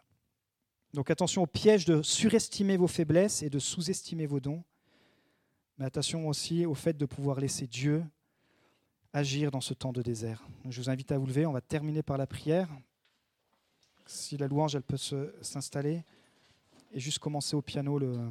Donc 0.92 1.10
attention 1.10 1.42
au 1.42 1.46
piège 1.46 1.86
de 1.86 2.02
surestimer 2.02 2.76
vos 2.76 2.86
faiblesses 2.86 3.42
et 3.42 3.48
de 3.48 3.58
sous-estimer 3.58 4.26
vos 4.26 4.38
dons. 4.38 4.62
Mais 5.78 5.86
attention 5.86 6.28
aussi 6.28 6.66
au 6.66 6.74
fait 6.74 6.92
de 6.92 7.06
pouvoir 7.06 7.40
laisser 7.40 7.66
Dieu 7.66 8.04
agir 9.14 9.50
dans 9.50 9.62
ce 9.62 9.72
temps 9.72 9.94
de 9.94 10.02
désert. 10.02 10.46
je 10.68 10.78
vous 10.78 10.90
invite 10.90 11.10
à 11.10 11.16
vous 11.16 11.24
lever, 11.24 11.46
on 11.46 11.52
va 11.52 11.62
terminer 11.62 12.02
par 12.02 12.18
la 12.18 12.26
prière. 12.26 12.68
Si 14.04 14.36
la 14.36 14.46
louange, 14.46 14.74
elle 14.74 14.82
peut 14.82 14.98
s'installer, 15.40 16.04
et 16.92 17.00
juste 17.00 17.18
commencer 17.18 17.56
au 17.56 17.62
piano 17.62 17.98
le, 17.98 18.30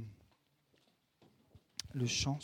le 1.94 2.06
chant. 2.06 2.40